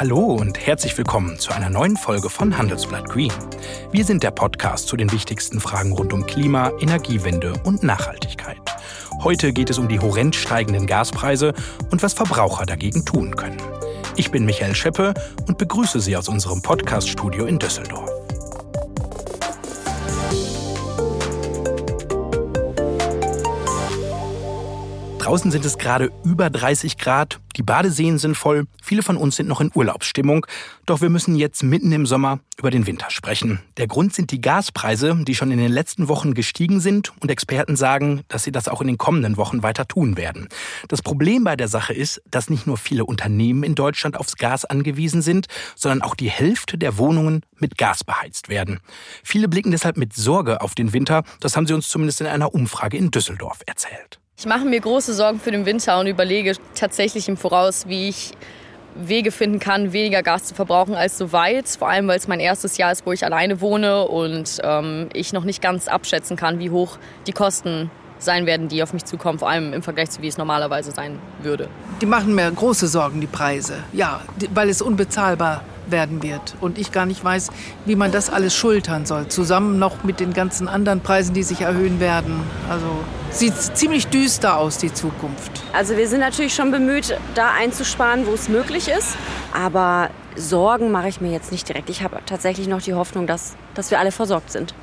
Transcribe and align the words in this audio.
Hallo 0.00 0.32
und 0.32 0.66
herzlich 0.66 0.96
willkommen 0.96 1.38
zu 1.38 1.52
einer 1.52 1.68
neuen 1.68 1.94
Folge 1.94 2.30
von 2.30 2.56
Handelsblatt 2.56 3.06
Green. 3.06 3.34
Wir 3.92 4.06
sind 4.06 4.22
der 4.22 4.30
Podcast 4.30 4.88
zu 4.88 4.96
den 4.96 5.12
wichtigsten 5.12 5.60
Fragen 5.60 5.92
rund 5.92 6.14
um 6.14 6.24
Klima, 6.24 6.72
Energiewende 6.80 7.52
und 7.64 7.82
Nachhaltigkeit. 7.82 8.56
Heute 9.22 9.52
geht 9.52 9.68
es 9.68 9.76
um 9.76 9.88
die 9.88 10.00
horrend 10.00 10.34
steigenden 10.34 10.86
Gaspreise 10.86 11.52
und 11.90 12.02
was 12.02 12.14
Verbraucher 12.14 12.64
dagegen 12.64 13.04
tun 13.04 13.36
können. 13.36 13.60
Ich 14.16 14.30
bin 14.30 14.46
Michael 14.46 14.74
Scheppe 14.74 15.12
und 15.46 15.58
begrüße 15.58 16.00
Sie 16.00 16.16
aus 16.16 16.30
unserem 16.30 16.62
Podcaststudio 16.62 17.44
in 17.44 17.58
Düsseldorf. 17.58 18.19
Draußen 25.20 25.50
sind 25.50 25.66
es 25.66 25.76
gerade 25.76 26.10
über 26.24 26.48
30 26.48 26.96
Grad, 26.96 27.40
die 27.54 27.62
Badeseen 27.62 28.16
sind 28.16 28.38
voll, 28.38 28.66
viele 28.82 29.02
von 29.02 29.18
uns 29.18 29.36
sind 29.36 29.48
noch 29.48 29.60
in 29.60 29.70
Urlaubsstimmung, 29.74 30.46
doch 30.86 31.02
wir 31.02 31.10
müssen 31.10 31.36
jetzt 31.36 31.62
mitten 31.62 31.92
im 31.92 32.06
Sommer 32.06 32.40
über 32.56 32.70
den 32.70 32.86
Winter 32.86 33.10
sprechen. 33.10 33.60
Der 33.76 33.86
Grund 33.86 34.14
sind 34.14 34.30
die 34.30 34.40
Gaspreise, 34.40 35.14
die 35.26 35.34
schon 35.34 35.50
in 35.50 35.58
den 35.58 35.70
letzten 35.70 36.08
Wochen 36.08 36.32
gestiegen 36.32 36.80
sind 36.80 37.12
und 37.20 37.30
Experten 37.30 37.76
sagen, 37.76 38.22
dass 38.28 38.44
sie 38.44 38.50
das 38.50 38.66
auch 38.66 38.80
in 38.80 38.86
den 38.86 38.96
kommenden 38.96 39.36
Wochen 39.36 39.62
weiter 39.62 39.86
tun 39.86 40.16
werden. 40.16 40.48
Das 40.88 41.02
Problem 41.02 41.44
bei 41.44 41.54
der 41.54 41.68
Sache 41.68 41.92
ist, 41.92 42.22
dass 42.30 42.48
nicht 42.48 42.66
nur 42.66 42.78
viele 42.78 43.04
Unternehmen 43.04 43.62
in 43.62 43.74
Deutschland 43.74 44.18
aufs 44.18 44.36
Gas 44.36 44.64
angewiesen 44.64 45.20
sind, 45.20 45.48
sondern 45.76 46.00
auch 46.00 46.14
die 46.14 46.30
Hälfte 46.30 46.78
der 46.78 46.96
Wohnungen 46.96 47.42
mit 47.58 47.76
Gas 47.76 48.04
beheizt 48.04 48.48
werden. 48.48 48.80
Viele 49.22 49.48
blicken 49.48 49.70
deshalb 49.70 49.98
mit 49.98 50.14
Sorge 50.14 50.62
auf 50.62 50.74
den 50.74 50.94
Winter, 50.94 51.24
das 51.40 51.58
haben 51.58 51.66
sie 51.66 51.74
uns 51.74 51.90
zumindest 51.90 52.22
in 52.22 52.26
einer 52.26 52.54
Umfrage 52.54 52.96
in 52.96 53.10
Düsseldorf 53.10 53.60
erzählt. 53.66 54.18
Ich 54.40 54.46
mache 54.46 54.64
mir 54.64 54.80
große 54.80 55.12
Sorgen 55.12 55.38
für 55.38 55.50
den 55.50 55.66
Winter 55.66 56.00
und 56.00 56.06
überlege 56.06 56.54
tatsächlich 56.74 57.28
im 57.28 57.36
Voraus, 57.36 57.86
wie 57.88 58.08
ich 58.08 58.32
Wege 58.94 59.32
finden 59.32 59.58
kann, 59.58 59.92
weniger 59.92 60.22
Gas 60.22 60.44
zu 60.44 60.54
verbrauchen 60.54 60.94
als 60.94 61.18
so 61.18 61.32
weit. 61.32 61.68
Vor 61.68 61.90
allem, 61.90 62.08
weil 62.08 62.16
es 62.16 62.26
mein 62.26 62.40
erstes 62.40 62.78
Jahr 62.78 62.90
ist, 62.90 63.04
wo 63.04 63.12
ich 63.12 63.22
alleine 63.22 63.60
wohne 63.60 64.08
und 64.08 64.56
ähm, 64.64 65.10
ich 65.12 65.34
noch 65.34 65.44
nicht 65.44 65.60
ganz 65.60 65.88
abschätzen 65.88 66.38
kann, 66.38 66.58
wie 66.58 66.70
hoch 66.70 66.96
die 67.26 67.32
Kosten 67.32 67.90
sein 68.18 68.46
werden, 68.46 68.68
die 68.68 68.82
auf 68.82 68.94
mich 68.94 69.04
zukommen, 69.04 69.38
vor 69.38 69.50
allem 69.50 69.74
im 69.74 69.82
Vergleich 69.82 70.08
zu 70.08 70.22
wie 70.22 70.28
es 70.28 70.38
normalerweise 70.38 70.92
sein 70.92 71.18
würde. 71.42 71.68
Die 72.00 72.06
machen 72.06 72.34
mir 72.34 72.50
große 72.50 72.86
Sorgen, 72.86 73.20
die 73.20 73.26
Preise. 73.26 73.74
Ja, 73.92 74.22
weil 74.54 74.70
es 74.70 74.80
unbezahlbar 74.80 75.64
werden 75.90 76.22
wird 76.22 76.56
und 76.60 76.78
ich 76.78 76.92
gar 76.92 77.06
nicht 77.06 77.24
weiß, 77.24 77.50
wie 77.84 77.96
man 77.96 78.12
das 78.12 78.30
alles 78.30 78.54
schultern 78.54 79.06
soll, 79.06 79.28
zusammen 79.28 79.78
noch 79.78 80.04
mit 80.04 80.20
den 80.20 80.32
ganzen 80.32 80.68
anderen 80.68 81.00
Preisen, 81.00 81.34
die 81.34 81.42
sich 81.42 81.60
erhöhen 81.60 82.00
werden. 82.00 82.40
Also 82.68 82.86
sieht 83.30 83.54
ziemlich 83.54 84.08
düster 84.08 84.56
aus, 84.56 84.78
die 84.78 84.92
Zukunft. 84.92 85.62
Also 85.72 85.96
wir 85.96 86.08
sind 86.08 86.20
natürlich 86.20 86.54
schon 86.54 86.70
bemüht, 86.70 87.16
da 87.34 87.52
einzusparen, 87.52 88.26
wo 88.26 88.32
es 88.32 88.48
möglich 88.48 88.88
ist, 88.88 89.16
aber 89.52 90.10
Sorgen 90.36 90.90
mache 90.90 91.08
ich 91.08 91.20
mir 91.20 91.32
jetzt 91.32 91.52
nicht 91.52 91.68
direkt. 91.68 91.90
Ich 91.90 92.02
habe 92.02 92.20
tatsächlich 92.26 92.68
noch 92.68 92.82
die 92.82 92.94
Hoffnung, 92.94 93.26
dass, 93.26 93.56
dass 93.74 93.90
wir 93.90 93.98
alle 93.98 94.12
versorgt 94.12 94.52
sind. 94.52 94.74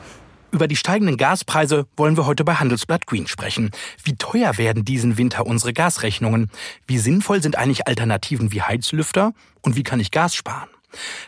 Über 0.52 0.67
die 0.67 0.78
steigenden 0.78 1.17
Gaspreise 1.17 1.88
wollen 1.97 2.16
wir 2.16 2.25
heute 2.25 2.45
bei 2.45 2.55
Handelsblatt 2.55 3.05
Green 3.05 3.28
sprechen. 3.28 3.72
Wie 4.03 4.16
teuer 4.16 4.58
werden 4.58 4.85
diesen 4.85 5.17
Winter 5.17 5.45
unsere 5.45 5.73
Gasrechnungen? 5.73 6.50
Wie 6.88 7.00
sinnvoll 7.00 7.41
sind 7.41 7.58
eigentlich 7.58 7.85
Alternativen 7.88 8.52
wie 8.53 8.61
Heizlüfter? 8.61 9.33
Und 9.61 9.75
wie 9.75 9.83
kann 9.83 10.00
ich 10.00 10.11
Gas 10.11 10.35
sparen? 10.35 10.69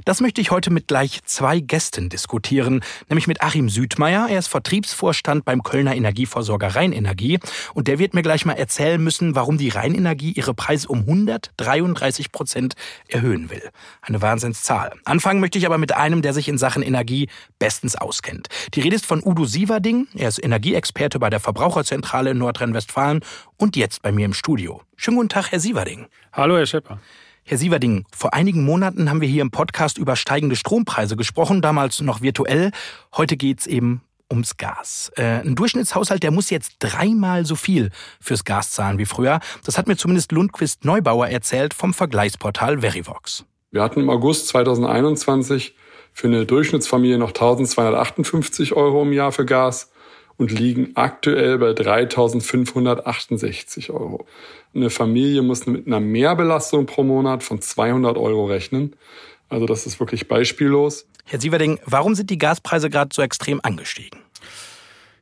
Das 0.06 0.22
möchte 0.22 0.42
ich 0.42 0.52
heute 0.52 0.72
mit 0.72 0.88
gleich 0.88 1.20
zwei 1.26 1.60
Gästen 1.60 2.10
diskutieren, 2.10 2.82
nämlich 3.10 3.28
mit 3.28 3.42
Achim 3.42 3.70
Südmeier. 3.70 4.28
Er 4.30 4.40
ist 4.40 4.48
Vertriebsvorstand 4.48 5.46
beim 5.46 5.64
Kölner 5.64 5.96
Energieversorger 5.96 6.76
Rheinenergie 6.76 7.40
und 7.74 7.88
der 7.88 8.00
wird 8.00 8.14
mir 8.14 8.22
gleich 8.22 8.46
mal 8.46 8.54
erzählen 8.54 9.04
müssen, 9.04 9.36
warum 9.36 9.58
die 9.58 9.70
Rheinenergie 9.70 10.32
ihre 10.32 10.54
Preise 10.54 10.88
um 10.88 11.02
133 11.02 12.32
Prozent 12.32 12.76
erhöhen 13.08 13.50
will. 13.50 13.70
Eine 14.02 14.22
Wahnsinnszahl. 14.22 14.94
Anfangen 15.06 15.40
möchte 15.40 15.58
ich 15.58 15.66
aber 15.66 15.78
mit 15.78 15.96
einem, 15.96 16.22
der 16.22 16.34
sich 16.34 16.48
in 16.48 16.58
Sachen 16.58 16.82
Energie 16.82 17.30
bestens 17.60 17.96
auskennt. 17.96 18.48
Die 18.74 18.82
Rede 18.82 18.96
ist 18.96 19.06
von 19.06 19.22
Udo 19.24 19.46
Sieverding. 19.46 20.08
Er 20.16 20.30
ist 20.30 20.44
Energieexperte 20.44 21.20
bei 21.20 21.30
der 21.30 21.40
Verbraucherzentrale 21.40 22.32
in 22.32 22.38
Nordrhein-Westfalen 22.38 23.22
und 23.58 23.76
jetzt 23.76 24.02
bei 24.02 24.12
mir 24.12 24.26
im 24.26 24.34
Studio. 24.34 24.82
Schönen 24.96 25.18
guten 25.18 25.30
Tag, 25.30 25.52
Herr 25.52 25.60
Sieverding. 25.60 26.08
Hallo, 26.34 26.58
Herr 26.58 26.66
Schepper. 26.66 27.00
Herr 27.50 27.58
Sieverding, 27.58 28.06
vor 28.16 28.36
einigen 28.36 28.64
Monaten 28.64 29.10
haben 29.10 29.22
wir 29.22 29.28
hier 29.28 29.42
im 29.42 29.50
Podcast 29.50 29.98
über 29.98 30.16
steigende 30.16 30.56
Strompreise 30.56 31.16
gesprochen, 31.16 31.64
damals 31.64 32.00
noch 32.00 32.22
virtuell. 32.22 32.70
Heute 33.18 33.38
geht's 33.38 33.66
eben 33.66 34.04
ums 34.32 34.58
Gas. 34.58 35.12
Äh, 35.16 35.42
ein 35.42 35.56
Durchschnittshaushalt, 35.56 36.22
der 36.22 36.30
muss 36.30 36.52
jetzt 36.52 36.76
dreimal 36.78 37.48
so 37.48 37.56
viel 37.56 37.90
fürs 38.22 38.44
Gas 38.44 38.74
zahlen 38.74 39.00
wie 39.00 39.08
früher. 39.08 39.40
Das 39.66 39.80
hat 39.80 39.88
mir 39.88 39.98
zumindest 39.98 40.32
Lundquist 40.32 40.86
Neubauer 40.86 41.30
erzählt 41.30 41.74
vom 41.74 41.96
Vergleichsportal 41.96 42.82
Verivox. 42.82 43.46
Wir 43.72 43.82
hatten 43.82 44.02
im 44.02 44.12
August 44.12 44.50
2021 44.50 45.74
für 46.14 46.28
eine 46.28 46.46
Durchschnittsfamilie 46.46 47.18
noch 47.18 47.30
1258 47.30 48.74
Euro 48.74 49.02
im 49.02 49.12
Jahr 49.12 49.32
für 49.32 49.48
Gas 49.48 49.90
und 50.40 50.52
liegen 50.52 50.94
aktuell 50.96 51.60
bei 51.60 51.70
3.568 51.72 53.92
Euro. 53.92 54.26
Eine 54.74 54.90
Familie 54.90 55.44
muss 55.44 55.68
mit 55.68 55.86
einer 55.86 56.00
Mehrbelastung 56.00 56.86
pro 56.86 57.04
Monat 57.04 57.44
von 57.44 57.60
200 57.62 58.18
Euro 58.18 58.46
rechnen. 58.46 58.96
Also 59.50 59.66
das 59.66 59.86
ist 59.86 60.00
wirklich 60.00 60.30
beispiellos. 60.30 61.06
Herr 61.26 61.42
Sieverding, 61.42 61.80
warum 61.86 62.16
sind 62.16 62.30
die 62.30 62.38
Gaspreise 62.38 62.90
gerade 62.90 63.10
so 63.14 63.22
extrem 63.22 63.60
angestiegen? 63.62 64.22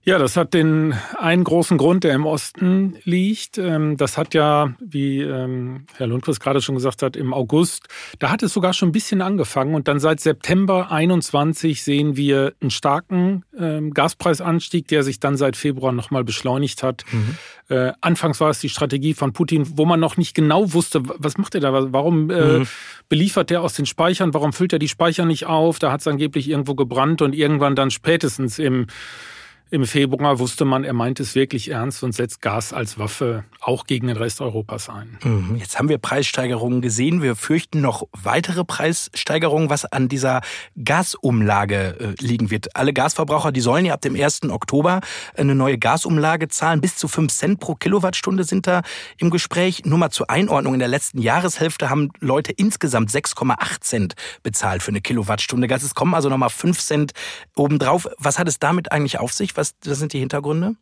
Ja, 0.08 0.18
das 0.18 0.38
hat 0.38 0.54
den 0.54 0.96
einen 1.20 1.44
großen 1.44 1.78
Grund, 1.78 2.06
der 2.06 2.14
im 2.14 2.26
Osten 2.26 2.96
liegt. 3.04 3.58
Ähm, 3.58 3.98
das 3.98 4.18
hat 4.18 4.34
ja, 4.34 4.74
wie 4.80 5.20
ähm, 5.20 5.86
Herr 5.98 6.08
Lundquist 6.08 6.40
gerade 6.40 6.62
schon 6.62 6.76
gesagt 6.76 7.04
hat, 7.04 7.18
im 7.18 7.34
August, 7.34 7.88
da 8.18 8.32
hat 8.32 8.42
es 8.42 8.54
sogar 8.54 8.72
schon 8.72 8.88
ein 8.88 8.94
bisschen 8.94 9.22
angefangen. 9.22 9.76
Und 9.76 9.90
dann 9.90 10.00
seit 10.00 10.22
September 10.22 10.92
21 10.92 11.84
sehen 11.84 12.16
wir 12.16 12.54
einen 12.62 12.72
starken 12.72 13.44
ähm, 13.60 13.94
Gaspreisanstieg, 13.94 14.88
der 14.88 15.04
sich 15.04 15.20
dann 15.20 15.36
seit 15.36 15.58
Februar 15.58 15.92
nochmal 15.92 16.24
beschleunigt 16.24 16.84
hat. 16.84 17.04
Mhm. 17.12 17.38
Äh, 17.68 17.92
anfangs 18.00 18.40
war 18.40 18.52
es 18.52 18.60
die 18.62 18.70
Strategie 18.70 19.14
von 19.14 19.34
Putin, 19.34 19.68
wo 19.76 19.84
man 19.84 20.00
noch 20.00 20.16
nicht 20.16 20.34
genau 20.34 20.72
wusste, 20.72 21.02
was 21.04 21.38
macht 21.38 21.54
er 21.54 21.60
da, 21.60 21.92
warum 21.92 22.30
äh, 22.30 22.60
mhm. 22.60 22.68
beliefert 23.10 23.52
er 23.52 23.62
aus 23.62 23.74
den 23.74 23.86
Speichern, 23.86 24.34
warum 24.34 24.54
füllt 24.54 24.72
er 24.72 24.80
die 24.80 24.88
Speicher 24.88 25.26
nicht 25.26 25.48
auf, 25.48 25.80
da 25.80 25.92
hat 25.92 26.00
es 26.00 26.08
angeblich 26.08 26.50
irgendwo 26.50 26.76
gebrannt 26.76 27.22
und 27.22 27.36
irgendwann 27.36 27.76
dann 27.76 27.92
spätestens 27.92 28.58
im 28.58 28.88
im 29.70 29.86
Februar 29.86 30.40
wusste 30.40 30.64
man, 30.64 30.84
er 30.84 30.94
meint 30.94 31.20
es 31.20 31.36
wirklich 31.36 31.70
ernst 31.72 32.02
und 32.04 32.14
setzt 32.14 32.42
Gas 32.42 32.72
als 32.72 32.98
Waffe 32.98 33.44
auch 33.60 33.86
gegen 33.86 34.08
den 34.08 34.16
Rest 34.16 34.40
Europas 34.40 34.88
ein. 34.88 35.18
Mhm. 35.24 35.58
Jetzt 35.58 35.78
haben 35.78 35.90
wir 35.90 35.98
Preissteigerungen 35.98 36.82
gesehen. 36.82 37.22
Wir 37.22 37.36
fürchten 37.36 37.82
noch 37.82 38.08
weitere 38.14 38.64
Preissteigerungen, 38.64 39.70
was 39.70 39.84
an 39.86 40.08
dieser 40.08 40.42
Gasumlage 40.82 41.98
äh, 42.00 42.24
liegen 42.24 42.50
wird. 42.50 42.76
Alle 42.78 42.94
Gasverbraucher, 42.94 43.52
die 43.52 43.60
sollen 43.60 43.86
ja 43.86 43.94
ab 43.94 44.02
dem 44.02 44.16
1. 44.16 44.44
Oktober 44.50 45.02
eine 45.36 45.54
neue 45.54 45.78
Gasumlage 45.78 46.48
zahlen. 46.48 46.80
Bis 46.80 46.96
zu 46.96 47.10
5 47.10 47.34
Cent 47.34 47.60
pro 47.60 47.76
Kilowattstunde 47.76 48.46
sind 48.46 48.68
da 48.68 48.84
im 49.18 49.32
Gespräch. 49.32 49.84
Nur 49.84 49.98
mal 49.98 50.12
zur 50.12 50.30
Einordnung. 50.30 50.76
In 50.76 50.80
der 50.80 50.88
letzten 50.88 51.20
Jahreshälfte 51.20 51.90
haben 51.90 52.12
Leute 52.22 52.54
insgesamt 52.54 53.10
6,8 53.10 53.82
Cent 53.82 54.16
bezahlt 54.44 54.82
für 54.82 54.92
eine 54.92 55.02
Kilowattstunde 55.02 55.68
Gas. 55.68 55.84
Es 55.84 55.94
kommen 55.94 56.14
also 56.14 56.30
nochmal 56.30 56.50
5 56.50 56.80
Cent 56.80 57.12
obendrauf. 57.56 58.08
Was 58.18 58.40
hat 58.40 58.48
es 58.48 58.60
damit 58.60 58.94
eigentlich 58.94 59.20
auf 59.20 59.34
sich? 59.34 59.57
Was, 59.58 59.76
was 59.86 59.98
sind 59.98 60.14
die 60.14 60.20
Hintergründe? 60.20 60.76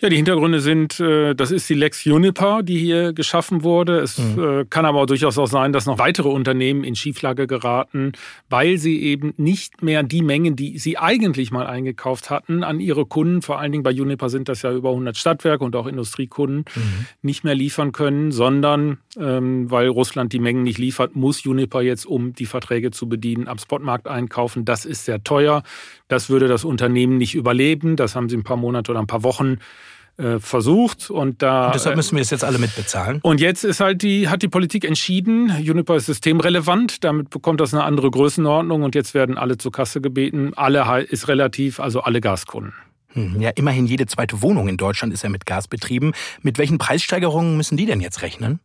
Ja, 0.00 0.08
die 0.08 0.16
Hintergründe 0.16 0.60
sind, 0.60 0.98
äh, 0.98 1.34
das 1.34 1.52
ist 1.52 1.70
die 1.70 1.74
Lex 1.74 2.04
Juniper, 2.04 2.62
die 2.62 2.78
hier 2.78 3.12
geschaffen 3.12 3.62
wurde. 3.62 4.00
Es 4.00 4.18
mhm. 4.18 4.60
Äh, 4.60 4.64
kann 4.64 4.84
aber 4.86 5.02
auch 5.02 5.06
durchaus 5.06 5.38
auch 5.38 5.46
sein, 5.46 5.72
dass 5.72 5.86
noch 5.86 5.98
weitere 5.98 6.28
Unternehmen 6.28 6.82
in 6.82 6.96
Schieflage 6.96 7.46
geraten, 7.46 8.12
weil 8.50 8.76
sie 8.78 9.00
eben 9.02 9.34
nicht 9.36 9.82
mehr 9.82 10.02
die 10.02 10.22
Mengen, 10.22 10.56
die 10.56 10.78
sie 10.78 10.98
eigentlich 10.98 11.52
mal 11.52 11.66
eingekauft 11.66 12.28
hatten, 12.28 12.64
an 12.64 12.80
ihre 12.80 13.06
Kunden, 13.06 13.40
vor 13.40 13.60
allen 13.60 13.70
Dingen 13.70 13.84
bei 13.84 13.92
Juniper 13.92 14.28
sind 14.28 14.48
das 14.48 14.62
ja 14.62 14.72
über 14.72 14.90
100 14.90 15.16
Stadtwerke 15.16 15.62
und 15.62 15.76
auch 15.76 15.86
Industriekunden, 15.86 16.64
mhm. 16.74 17.06
nicht 17.22 17.44
mehr 17.44 17.54
liefern 17.54 17.92
können, 17.92 18.32
sondern 18.32 18.98
ähm, 19.16 19.70
weil 19.70 19.86
Russland 19.88 20.32
die 20.32 20.40
Mengen 20.40 20.64
nicht 20.64 20.78
liefert, 20.78 21.14
muss 21.14 21.44
Juniper 21.44 21.82
jetzt, 21.82 22.04
um 22.04 22.32
die 22.32 22.46
Verträge 22.46 22.90
zu 22.90 23.08
bedienen, 23.08 23.46
am 23.46 23.58
Spotmarkt 23.58 24.08
einkaufen. 24.08 24.64
Das 24.64 24.84
ist 24.84 25.04
sehr 25.04 25.22
teuer. 25.22 25.62
Das 26.08 26.28
würde 26.28 26.48
das 26.48 26.64
Unternehmen 26.64 27.18
nicht 27.18 27.34
überleben. 27.34 27.96
Das 27.96 28.14
haben 28.14 28.28
sie 28.28 28.36
ein 28.36 28.44
paar 28.44 28.56
Monate 28.56 28.90
oder 28.90 29.00
ein 29.00 29.06
paar 29.06 29.22
Wochen 29.22 29.58
äh, 30.16 30.38
versucht 30.38 31.10
und 31.10 31.42
da 31.42 31.66
und 31.66 31.74
deshalb 31.74 31.96
müssen 31.96 32.14
wir 32.14 32.22
es 32.22 32.30
jetzt 32.30 32.44
alle 32.44 32.58
mitbezahlen. 32.58 33.18
Und 33.22 33.40
jetzt 33.40 33.64
ist 33.64 33.80
halt 33.80 34.02
die 34.02 34.28
hat 34.28 34.42
die 34.42 34.48
Politik 34.48 34.84
entschieden, 34.84 35.52
Juniper 35.60 35.96
ist 35.96 36.06
systemrelevant, 36.06 37.02
damit 37.02 37.30
bekommt 37.30 37.60
das 37.60 37.74
eine 37.74 37.82
andere 37.82 38.10
Größenordnung 38.12 38.82
und 38.82 38.94
jetzt 38.94 39.14
werden 39.14 39.36
alle 39.36 39.58
zur 39.58 39.72
Kasse 39.72 40.00
gebeten. 40.00 40.52
Alle 40.54 41.02
ist 41.02 41.26
relativ, 41.26 41.80
also 41.80 42.00
alle 42.00 42.20
Gaskunden. 42.20 42.74
Hm, 43.08 43.40
ja, 43.40 43.50
immerhin 43.50 43.86
jede 43.86 44.06
zweite 44.06 44.40
Wohnung 44.42 44.68
in 44.68 44.76
Deutschland 44.76 45.12
ist 45.12 45.22
ja 45.22 45.28
mit 45.28 45.46
Gas 45.46 45.68
betrieben. 45.68 46.12
Mit 46.42 46.58
welchen 46.58 46.78
Preissteigerungen 46.78 47.56
müssen 47.56 47.76
die 47.76 47.86
denn 47.86 48.00
jetzt 48.00 48.22
rechnen? 48.22 48.60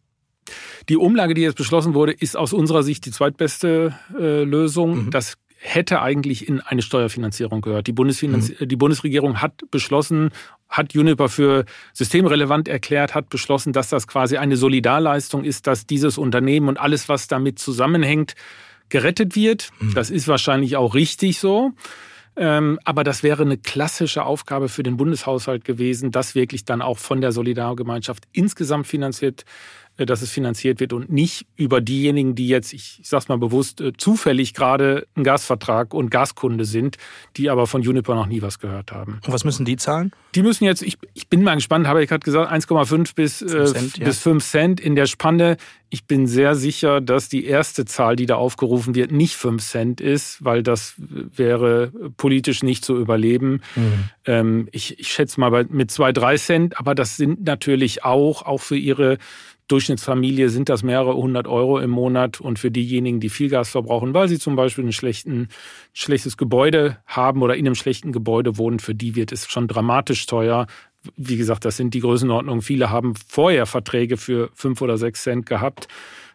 Die 0.87 0.97
Umlage, 0.97 1.35
die 1.35 1.41
jetzt 1.41 1.57
beschlossen 1.57 1.93
wurde, 1.93 2.11
ist 2.11 2.35
aus 2.35 2.53
unserer 2.53 2.83
Sicht 2.83 3.05
die 3.05 3.11
zweitbeste 3.11 3.93
äh, 4.19 4.43
Lösung. 4.43 5.05
Mhm. 5.05 5.11
Das 5.11 5.35
hätte 5.61 6.01
eigentlich 6.01 6.47
in 6.47 6.61
eine 6.61 6.81
Steuerfinanzierung 6.81 7.61
gehört. 7.61 7.87
Die, 7.87 7.91
Bundesfinanz 7.91 8.53
mhm. 8.59 8.67
die 8.67 8.75
Bundesregierung 8.77 9.41
hat 9.41 9.61
beschlossen, 9.71 10.31
hat 10.69 10.93
Juniper 10.93 11.27
für 11.27 11.65
systemrelevant 11.93 12.69
erklärt, 12.69 13.13
hat 13.13 13.29
beschlossen, 13.29 13.73
dass 13.73 13.89
das 13.89 14.07
quasi 14.07 14.37
eine 14.37 14.55
Solidarleistung 14.55 15.43
ist, 15.43 15.67
dass 15.67 15.85
dieses 15.85 16.17
Unternehmen 16.17 16.69
und 16.69 16.79
alles, 16.79 17.09
was 17.09 17.27
damit 17.27 17.59
zusammenhängt, 17.59 18.35
gerettet 18.87 19.35
wird. 19.35 19.71
Mhm. 19.79 19.93
Das 19.93 20.09
ist 20.09 20.29
wahrscheinlich 20.29 20.77
auch 20.77 20.95
richtig 20.95 21.39
so. 21.39 21.73
Ähm, 22.37 22.79
aber 22.85 23.03
das 23.03 23.21
wäre 23.21 23.43
eine 23.43 23.57
klassische 23.57 24.23
Aufgabe 24.23 24.69
für 24.69 24.81
den 24.81 24.95
Bundeshaushalt 24.95 25.65
gewesen, 25.65 26.11
das 26.11 26.35
wirklich 26.35 26.63
dann 26.63 26.81
auch 26.81 26.97
von 26.97 27.19
der 27.19 27.33
Solidargemeinschaft 27.33 28.23
insgesamt 28.31 28.87
finanziert 28.87 29.43
dass 30.05 30.21
es 30.21 30.31
finanziert 30.31 30.79
wird 30.79 30.93
und 30.93 31.11
nicht 31.11 31.45
über 31.55 31.81
diejenigen, 31.81 32.35
die 32.35 32.47
jetzt, 32.47 32.73
ich 32.73 32.99
sag's 33.03 33.27
mal 33.27 33.37
bewusst, 33.37 33.81
äh, 33.81 33.93
zufällig 33.97 34.53
gerade 34.53 35.07
einen 35.15 35.23
Gasvertrag 35.23 35.93
und 35.93 36.09
Gaskunde 36.09 36.65
sind, 36.65 36.97
die 37.37 37.49
aber 37.49 37.67
von 37.67 37.81
Juniper 37.81 38.15
noch 38.15 38.27
nie 38.27 38.41
was 38.41 38.59
gehört 38.59 38.91
haben. 38.91 39.19
Und 39.25 39.33
was 39.33 39.43
müssen 39.43 39.65
die 39.65 39.75
zahlen? 39.75 40.11
Die 40.35 40.43
müssen 40.43 40.63
jetzt, 40.63 40.81
ich, 40.81 40.97
ich 41.13 41.27
bin 41.27 41.43
mal 41.43 41.55
gespannt, 41.55 41.87
habe 41.87 42.03
ich 42.03 42.09
gerade 42.09 42.23
gesagt, 42.23 42.51
1,5 42.51 43.15
bis, 43.15 43.39
5 43.39 43.53
äh, 43.53 43.65
Cent, 43.65 43.97
äh, 43.97 43.99
ja. 44.01 44.05
bis 44.05 44.19
5 44.19 44.45
Cent 44.45 44.79
in 44.79 44.95
der 44.95 45.07
Spanne. 45.07 45.57
Ich 45.89 46.05
bin 46.05 46.27
sehr 46.27 46.53
sicher, 46.53 47.01
dass 47.01 47.29
die 47.29 47.45
erste 47.45 47.85
Zahl, 47.85 48.15
die 48.15 48.27
da 48.27 48.35
aufgerufen 48.35 48.93
wird, 48.93 49.11
nicht 49.11 49.35
5 49.35 49.63
Cent 49.63 50.01
ist, 50.01 50.43
weil 50.45 50.61
das 50.61 50.93
wäre 50.99 51.91
politisch 52.17 52.61
nicht 52.61 52.85
zu 52.85 52.97
überleben. 52.97 53.61
Mhm. 53.75 54.09
Ähm, 54.25 54.67
ich, 54.71 54.99
ich 54.99 55.11
schätze 55.11 55.39
mal 55.39 55.65
mit 55.69 55.89
2, 55.89 56.11
3 56.11 56.37
Cent, 56.37 56.79
aber 56.79 56.93
das 56.93 57.17
sind 57.17 57.43
natürlich 57.43 58.03
auch, 58.03 58.43
auch 58.43 58.61
für 58.61 58.77
ihre 58.77 59.17
Durchschnittsfamilie 59.69 60.49
sind 60.49 60.67
das 60.67 60.83
mehrere 60.83 61.15
hundert 61.15 61.47
Euro 61.47 61.79
im 61.79 61.91
Monat 61.91 62.41
und 62.41 62.59
für 62.59 62.71
diejenigen, 62.71 63.19
die 63.19 63.29
viel 63.29 63.49
Gas 63.49 63.69
verbrauchen, 63.69 64.13
weil 64.13 64.27
sie 64.27 64.39
zum 64.39 64.55
Beispiel 64.55 64.83
ein 64.83 64.91
schlechten, 64.91 65.47
schlechtes 65.93 66.37
Gebäude 66.37 66.97
haben 67.05 67.41
oder 67.41 67.55
in 67.55 67.65
einem 67.65 67.75
schlechten 67.75 68.11
Gebäude 68.11 68.57
wohnen, 68.57 68.79
für 68.79 68.95
die 68.95 69.15
wird 69.15 69.31
es 69.31 69.47
schon 69.47 69.67
dramatisch 69.67 70.25
teuer. 70.25 70.65
Wie 71.15 71.37
gesagt, 71.37 71.65
das 71.65 71.77
sind 71.77 71.93
die 71.93 72.01
Größenordnungen. 72.01 72.61
Viele 72.61 72.89
haben 72.89 73.13
vorher 73.15 73.65
Verträge 73.67 74.17
für 74.17 74.49
fünf 74.53 74.81
oder 74.81 74.97
sechs 74.97 75.23
Cent 75.23 75.45
gehabt. 75.45 75.87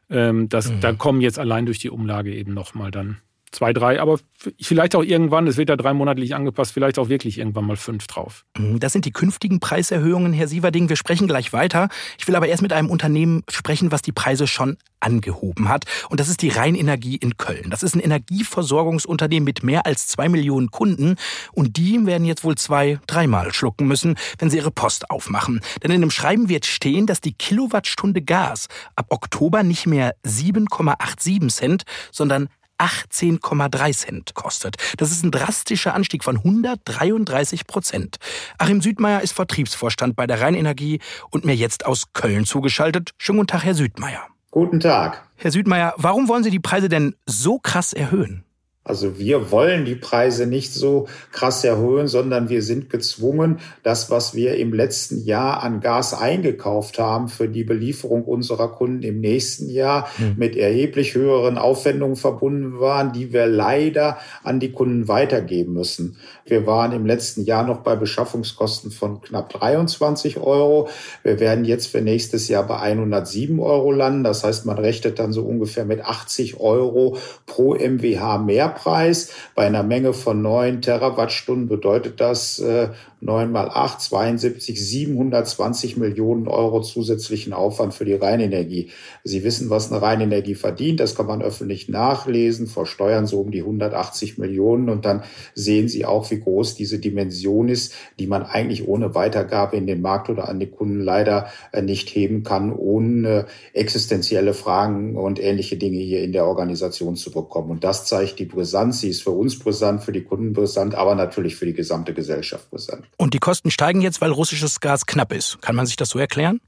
Ähm, 0.08 0.48
das, 0.48 0.70
mhm. 0.70 0.80
Da 0.80 0.92
kommen 0.92 1.20
jetzt 1.20 1.38
allein 1.38 1.66
durch 1.66 1.80
die 1.80 1.90
Umlage 1.90 2.34
eben 2.34 2.54
nochmal 2.54 2.90
dann 2.90 3.18
zwei, 3.54 3.72
drei, 3.72 4.00
aber 4.00 4.18
vielleicht 4.60 4.94
auch 4.94 5.02
irgendwann, 5.02 5.46
es 5.46 5.56
wird 5.56 5.68
ja 5.68 5.76
dreimonatlich 5.76 6.34
angepasst, 6.34 6.72
vielleicht 6.72 6.98
auch 6.98 7.08
wirklich 7.08 7.38
irgendwann 7.38 7.66
mal 7.66 7.76
fünf 7.76 8.06
drauf. 8.06 8.44
Mhm, 8.58 8.80
das 8.80 8.92
sind 8.92 9.04
die 9.04 9.12
künftigen 9.12 9.60
Preiserhöhungen, 9.60 10.32
Herr 10.32 10.48
Sieverding. 10.48 10.88
Wir 10.88 10.96
sprechen 10.96 11.26
gleich 11.26 11.52
weiter. 11.52 11.88
Ich 12.18 12.26
will 12.26 12.36
aber 12.36 12.48
erst 12.48 12.62
mit 12.62 12.72
einem 12.72 12.90
Unternehmen 12.90 13.42
sprechen, 13.48 13.92
was 13.92 14.02
die 14.02 14.12
Preise 14.12 14.46
schon 14.46 14.76
angehoben 15.00 15.68
hat. 15.68 15.84
Und 16.08 16.20
das 16.20 16.28
ist 16.28 16.42
die 16.42 16.48
Rheinenergie 16.48 17.16
in 17.16 17.36
Köln. 17.36 17.70
Das 17.70 17.82
ist 17.82 17.94
ein 17.94 18.00
Energieversorgungsunternehmen 18.00 19.44
mit 19.44 19.62
mehr 19.62 19.86
als 19.86 20.06
zwei 20.06 20.28
Millionen 20.28 20.70
Kunden. 20.70 21.16
Und 21.52 21.76
die 21.76 22.04
werden 22.06 22.26
jetzt 22.26 22.44
wohl 22.44 22.56
zwei, 22.56 22.98
dreimal 23.06 23.52
schlucken 23.52 23.86
müssen, 23.86 24.16
wenn 24.38 24.50
sie 24.50 24.56
ihre 24.56 24.70
Post 24.70 25.10
aufmachen. 25.10 25.60
Denn 25.82 25.90
in 25.90 26.00
dem 26.00 26.10
Schreiben 26.10 26.48
wird 26.48 26.66
stehen, 26.66 27.06
dass 27.06 27.20
die 27.20 27.34
Kilowattstunde 27.34 28.22
Gas 28.22 28.68
ab 28.96 29.06
Oktober 29.10 29.62
nicht 29.62 29.86
mehr 29.86 30.14
7,87 30.24 31.48
Cent, 31.48 31.82
sondern 32.10 32.48
18,3 32.78 33.96
Cent 33.96 34.34
kostet. 34.34 34.76
Das 34.98 35.10
ist 35.10 35.24
ein 35.24 35.30
drastischer 35.30 35.94
Anstieg 35.94 36.24
von 36.24 36.36
133 36.36 37.66
Prozent. 37.66 38.18
Achim 38.58 38.80
Südmeier 38.80 39.20
ist 39.20 39.32
Vertriebsvorstand 39.32 40.16
bei 40.16 40.26
der 40.26 40.40
Rheinenergie 40.40 41.00
und 41.30 41.44
mir 41.44 41.54
jetzt 41.54 41.86
aus 41.86 42.12
Köln 42.12 42.44
zugeschaltet. 42.44 43.12
Schönen 43.18 43.38
guten 43.38 43.48
Tag, 43.48 43.64
Herr 43.64 43.74
Südmeier. 43.74 44.26
Guten 44.50 44.80
Tag. 44.80 45.26
Herr 45.36 45.50
Südmeier, 45.50 45.94
warum 45.96 46.28
wollen 46.28 46.44
Sie 46.44 46.50
die 46.50 46.60
Preise 46.60 46.88
denn 46.88 47.16
so 47.26 47.58
krass 47.58 47.92
erhöhen? 47.92 48.44
Also 48.84 49.18
wir 49.18 49.50
wollen 49.50 49.86
die 49.86 49.94
Preise 49.94 50.46
nicht 50.46 50.74
so 50.74 51.08
krass 51.32 51.64
erhöhen, 51.64 52.06
sondern 52.06 52.50
wir 52.50 52.62
sind 52.62 52.90
gezwungen, 52.90 53.60
das, 53.82 54.10
was 54.10 54.34
wir 54.34 54.56
im 54.56 54.74
letzten 54.74 55.24
Jahr 55.24 55.62
an 55.62 55.80
Gas 55.80 56.12
eingekauft 56.12 56.98
haben 56.98 57.28
für 57.28 57.48
die 57.48 57.64
Belieferung 57.64 58.24
unserer 58.24 58.68
Kunden 58.68 59.02
im 59.02 59.20
nächsten 59.20 59.70
Jahr 59.70 60.08
mhm. 60.18 60.34
mit 60.36 60.54
erheblich 60.54 61.14
höheren 61.14 61.56
Aufwendungen 61.56 62.16
verbunden 62.16 62.78
waren, 62.78 63.12
die 63.14 63.32
wir 63.32 63.46
leider 63.46 64.18
an 64.42 64.60
die 64.60 64.70
Kunden 64.70 65.08
weitergeben 65.08 65.72
müssen. 65.72 66.18
Wir 66.44 66.66
waren 66.66 66.92
im 66.92 67.06
letzten 67.06 67.44
Jahr 67.44 67.64
noch 67.64 67.78
bei 67.78 67.96
Beschaffungskosten 67.96 68.90
von 68.90 69.22
knapp 69.22 69.48
23 69.48 70.40
Euro. 70.40 70.88
Wir 71.22 71.40
werden 71.40 71.64
jetzt 71.64 71.86
für 71.86 72.02
nächstes 72.02 72.48
Jahr 72.48 72.66
bei 72.66 72.80
107 72.80 73.58
Euro 73.60 73.92
landen. 73.92 74.24
Das 74.24 74.44
heißt, 74.44 74.66
man 74.66 74.76
rechnet 74.76 75.18
dann 75.18 75.32
so 75.32 75.42
ungefähr 75.42 75.86
mit 75.86 76.04
80 76.04 76.60
Euro 76.60 77.16
pro 77.46 77.74
MWH 77.74 78.38
Mehrpreis. 78.74 79.30
Bei 79.54 79.66
einer 79.66 79.82
Menge 79.82 80.12
von 80.12 80.42
9 80.42 80.82
Terawattstunden 80.82 81.68
bedeutet 81.68 82.20
das 82.20 82.58
äh, 82.58 82.88
9 83.20 83.50
mal 83.50 83.70
8, 83.70 84.00
72, 84.00 84.86
720 84.86 85.96
Millionen 85.96 86.46
Euro 86.46 86.82
zusätzlichen 86.82 87.52
Aufwand 87.52 87.94
für 87.94 88.04
die 88.04 88.14
Rheinenergie. 88.14 88.90
Sie 89.22 89.44
wissen, 89.44 89.70
was 89.70 89.90
eine 89.90 90.02
Rheinenergie 90.02 90.54
verdient. 90.54 91.00
Das 91.00 91.14
kann 91.14 91.26
man 91.26 91.40
öffentlich 91.40 91.88
nachlesen. 91.88 92.66
Versteuern 92.66 93.26
so 93.26 93.40
um 93.40 93.50
die 93.50 93.60
180 93.60 94.36
Millionen. 94.38 94.90
Und 94.90 95.06
dann 95.06 95.22
sehen 95.54 95.88
Sie 95.88 96.04
auch, 96.04 96.30
wie 96.30 96.40
groß 96.40 96.74
diese 96.74 96.98
Dimension 96.98 97.68
ist, 97.68 97.94
die 98.18 98.26
man 98.26 98.42
eigentlich 98.42 98.86
ohne 98.86 99.14
Weitergabe 99.14 99.76
in 99.76 99.86
den 99.86 100.02
Markt 100.02 100.28
oder 100.28 100.48
an 100.48 100.60
die 100.60 100.70
Kunden 100.70 101.00
leider 101.00 101.46
äh, 101.72 101.80
nicht 101.80 102.10
heben 102.10 102.42
kann, 102.42 102.72
ohne 102.72 103.46
existenzielle 103.72 104.52
Fragen 104.52 105.16
und 105.16 105.42
ähnliche 105.42 105.76
Dinge 105.76 105.98
hier 105.98 106.22
in 106.22 106.32
der 106.32 106.46
Organisation 106.46 107.16
zu 107.16 107.30
bekommen. 107.30 107.70
Und 107.70 107.84
das 107.84 108.04
zeigt 108.04 108.38
die 108.38 108.44
Brisanz. 108.44 108.63
Sie 108.64 109.08
ist 109.08 109.22
für 109.22 109.30
uns 109.30 109.58
brisant, 109.58 110.02
für 110.02 110.12
die 110.12 110.22
Kunden 110.22 110.52
brisant, 110.52 110.94
aber 110.94 111.14
natürlich 111.14 111.56
für 111.56 111.66
die 111.66 111.74
gesamte 111.74 112.14
Gesellschaft 112.14 112.70
brisant. 112.70 113.04
Und 113.16 113.34
die 113.34 113.38
Kosten 113.38 113.70
steigen 113.70 114.00
jetzt, 114.00 114.20
weil 114.20 114.30
russisches 114.30 114.80
Gas 114.80 115.06
knapp 115.06 115.32
ist. 115.32 115.60
Kann 115.62 115.76
man 115.76 115.86
sich 115.86 115.96
das 115.96 116.10
so 116.10 116.18
erklären? 116.18 116.60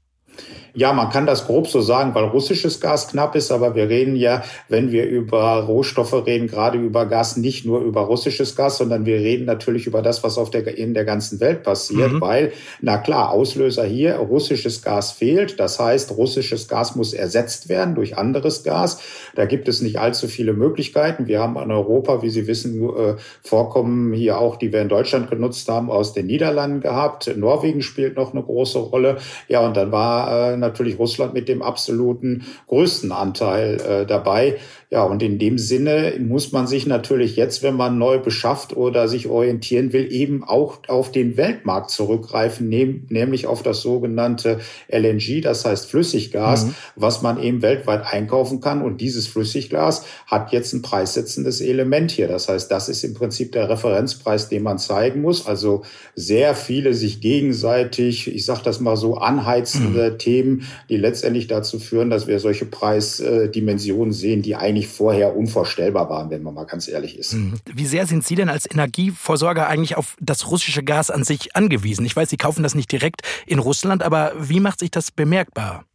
Ja, 0.77 0.93
man 0.93 1.09
kann 1.09 1.25
das 1.25 1.47
grob 1.47 1.67
so 1.67 1.81
sagen, 1.81 2.13
weil 2.13 2.25
russisches 2.25 2.79
Gas 2.79 3.07
knapp 3.07 3.35
ist, 3.35 3.51
aber 3.51 3.73
wir 3.73 3.89
reden 3.89 4.15
ja, 4.15 4.43
wenn 4.69 4.91
wir 4.91 5.07
über 5.07 5.61
Rohstoffe 5.61 6.13
reden, 6.27 6.45
gerade 6.45 6.77
über 6.77 7.07
Gas, 7.07 7.35
nicht 7.35 7.65
nur 7.65 7.81
über 7.81 8.01
russisches 8.01 8.55
Gas, 8.55 8.77
sondern 8.77 9.07
wir 9.07 9.17
reden 9.17 9.45
natürlich 9.45 9.87
über 9.87 10.03
das, 10.03 10.23
was 10.23 10.37
auf 10.37 10.51
der, 10.51 10.77
in 10.77 10.93
der 10.93 11.03
ganzen 11.03 11.39
Welt 11.39 11.63
passiert, 11.63 12.11
mhm. 12.11 12.21
weil, 12.21 12.51
na 12.79 12.99
klar, 12.99 13.31
Auslöser 13.31 13.85
hier, 13.85 14.17
russisches 14.17 14.83
Gas 14.83 15.13
fehlt. 15.13 15.59
Das 15.59 15.79
heißt, 15.79 16.15
russisches 16.15 16.67
Gas 16.67 16.95
muss 16.95 17.11
ersetzt 17.11 17.69
werden 17.69 17.95
durch 17.95 18.15
anderes 18.15 18.63
Gas. 18.63 19.01
Da 19.33 19.45
gibt 19.45 19.67
es 19.67 19.81
nicht 19.81 19.99
allzu 19.99 20.27
viele 20.27 20.53
Möglichkeiten. 20.53 21.25
Wir 21.25 21.39
haben 21.39 21.57
in 21.57 21.71
Europa, 21.71 22.21
wie 22.21 22.29
Sie 22.29 22.45
wissen, 22.45 22.87
äh, 22.87 23.15
Vorkommen 23.41 24.13
hier 24.13 24.37
auch, 24.39 24.57
die 24.57 24.71
wir 24.71 24.83
in 24.83 24.89
Deutschland 24.89 25.31
genutzt 25.31 25.67
haben, 25.69 25.89
aus 25.89 26.13
den 26.13 26.27
Niederlanden 26.27 26.81
gehabt. 26.81 27.35
Norwegen 27.35 27.81
spielt 27.81 28.15
noch 28.15 28.33
eine 28.33 28.43
große 28.43 28.77
Rolle. 28.77 29.17
Ja, 29.47 29.65
und 29.65 29.75
dann 29.75 29.91
war 29.91 30.51
äh, 30.51 30.66
natürlich 30.67 30.99
Russland 30.99 31.33
mit 31.33 31.47
dem 31.47 31.61
absoluten 31.61 32.45
größten 32.67 33.11
Anteil 33.11 33.81
äh, 33.81 34.05
dabei. 34.05 34.57
Ja, 34.89 35.03
und 35.03 35.21
in 35.21 35.37
dem 35.37 35.57
Sinne 35.57 36.13
muss 36.17 36.53
man 36.53 36.65
sich 36.65 36.87
natürlich 36.87 37.35
jetzt, 37.35 37.61
wenn 37.61 37.75
man 37.75 37.97
neu 37.97 38.19
beschafft 38.19 38.75
oder 38.75 39.09
sich 39.09 39.27
orientieren 39.27 39.91
will, 39.91 40.09
eben 40.09 40.45
auch 40.45 40.79
auf 40.87 41.11
den 41.11 41.35
Weltmarkt 41.35 41.91
zurückgreifen, 41.91 42.69
nämlich 42.69 43.47
auf 43.47 43.63
das 43.63 43.81
sogenannte 43.81 44.59
LNG, 44.87 45.41
das 45.41 45.65
heißt 45.65 45.89
Flüssiggas, 45.89 46.67
mhm. 46.67 46.75
was 46.95 47.21
man 47.21 47.41
eben 47.43 47.61
weltweit 47.61 48.05
einkaufen 48.05 48.61
kann. 48.61 48.81
Und 48.81 49.01
dieses 49.01 49.27
Flüssiggas 49.27 50.05
hat 50.25 50.53
jetzt 50.53 50.71
ein 50.71 50.81
preissetzendes 50.81 51.59
Element 51.59 52.11
hier. 52.11 52.29
Das 52.29 52.47
heißt, 52.47 52.71
das 52.71 52.87
ist 52.87 53.03
im 53.03 53.13
Prinzip 53.13 53.51
der 53.51 53.69
Referenzpreis, 53.69 54.47
den 54.47 54.63
man 54.63 54.79
zeigen 54.79 55.21
muss. 55.21 55.47
Also 55.47 55.83
sehr 56.15 56.55
viele 56.55 56.93
sich 56.93 57.19
gegenseitig, 57.19 58.33
ich 58.33 58.45
sage 58.45 58.61
das 58.63 58.79
mal 58.79 58.95
so, 58.95 59.15
anheizende 59.15 60.11
mhm. 60.11 60.17
Themen, 60.17 60.46
die 60.89 60.97
letztendlich 60.97 61.47
dazu 61.47 61.79
führen, 61.79 62.09
dass 62.09 62.27
wir 62.27 62.39
solche 62.39 62.65
Preisdimensionen 62.65 64.13
sehen, 64.13 64.41
die 64.41 64.55
eigentlich 64.55 64.87
vorher 64.87 65.35
unvorstellbar 65.35 66.09
waren, 66.09 66.29
wenn 66.29 66.43
man 66.43 66.53
mal 66.53 66.65
ganz 66.65 66.87
ehrlich 66.87 67.17
ist. 67.17 67.33
Mhm. 67.33 67.53
Wie 67.73 67.85
sehr 67.85 68.05
sind 68.07 68.25
Sie 68.25 68.35
denn 68.35 68.49
als 68.49 68.69
Energieversorger 68.69 69.67
eigentlich 69.67 69.97
auf 69.97 70.15
das 70.19 70.49
russische 70.49 70.83
Gas 70.83 71.11
an 71.11 71.23
sich 71.23 71.55
angewiesen? 71.55 72.05
Ich 72.05 72.15
weiß, 72.15 72.29
Sie 72.29 72.37
kaufen 72.37 72.63
das 72.63 72.75
nicht 72.75 72.91
direkt 72.91 73.21
in 73.45 73.59
Russland, 73.59 74.03
aber 74.03 74.33
wie 74.39 74.59
macht 74.59 74.79
sich 74.79 74.91
das 74.91 75.11
bemerkbar? 75.11 75.85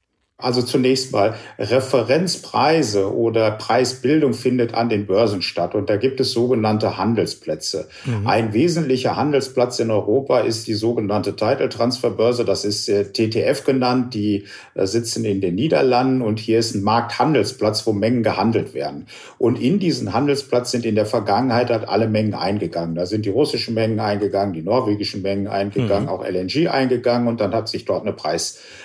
Also 0.42 0.62
zunächst 0.62 1.12
mal 1.12 1.34
Referenzpreise 1.58 3.14
oder 3.14 3.50
Preisbildung 3.52 4.34
findet 4.34 4.74
an 4.74 4.88
den 4.88 5.06
Börsen 5.06 5.42
statt 5.42 5.74
und 5.74 5.88
da 5.88 5.96
gibt 5.96 6.20
es 6.20 6.32
sogenannte 6.32 6.98
Handelsplätze. 6.98 7.88
Mhm. 8.04 8.26
Ein 8.26 8.52
wesentlicher 8.52 9.16
Handelsplatz 9.16 9.78
in 9.78 9.90
Europa 9.90 10.40
ist 10.40 10.66
die 10.66 10.74
sogenannte 10.74 11.36
Title 11.36 11.68
Transfer 11.68 12.10
Börse, 12.10 12.44
das 12.44 12.64
ist 12.64 12.88
äh, 12.88 13.04
TTF 13.04 13.64
genannt, 13.64 14.14
die 14.14 14.44
äh, 14.74 14.86
sitzen 14.86 15.24
in 15.24 15.40
den 15.40 15.54
Niederlanden 15.54 16.22
und 16.22 16.38
hier 16.38 16.58
ist 16.58 16.74
ein 16.74 16.82
Markthandelsplatz, 16.82 17.86
wo 17.86 17.92
Mengen 17.92 18.22
gehandelt 18.22 18.74
werden. 18.74 19.06
Und 19.38 19.60
in 19.60 19.78
diesen 19.78 20.12
Handelsplatz 20.12 20.70
sind 20.70 20.84
in 20.84 20.94
der 20.94 21.06
Vergangenheit 21.06 21.70
halt 21.70 21.88
alle 21.88 22.08
Mengen 22.08 22.34
eingegangen. 22.34 22.94
Da 22.94 23.06
sind 23.06 23.24
die 23.24 23.30
russischen 23.30 23.74
Mengen 23.74 24.00
eingegangen, 24.00 24.52
die 24.52 24.62
norwegischen 24.62 25.22
Mengen 25.22 25.46
eingegangen, 25.46 26.04
mhm. 26.04 26.08
auch 26.08 26.24
LNG 26.24 26.68
eingegangen 26.68 27.28
und 27.28 27.40
dann 27.40 27.54
hat 27.54 27.68
sich 27.68 27.84
dort 27.84 28.02
eine 28.02 28.12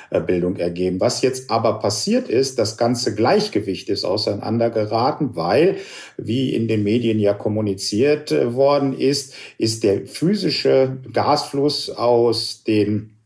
Preisbildung 0.10 0.58
ergeben. 0.58 1.00
Was 1.00 1.22
jetzt 1.22 1.38
jetzt 1.38 1.50
aber 1.52 1.80
passiert 1.80 2.30
ist, 2.30 2.60
das 2.60 2.78
ganze 2.78 3.16
Gleichgewicht 3.16 3.90
ist 3.90 4.06
auseinandergeraten, 4.06 5.36
weil, 5.36 5.78
wie 6.18 6.54
in 6.54 6.68
den 6.68 6.84
Medien 6.84 7.20
ja 7.20 7.34
kommuniziert 7.34 8.32
äh, 8.32 8.54
worden 8.54 8.98
ist, 8.98 9.34
ist 9.58 9.84
der 9.84 10.08
physische 10.08 10.98
Gasfluss 11.12 11.90
aus 11.90 12.64
den 12.64 13.17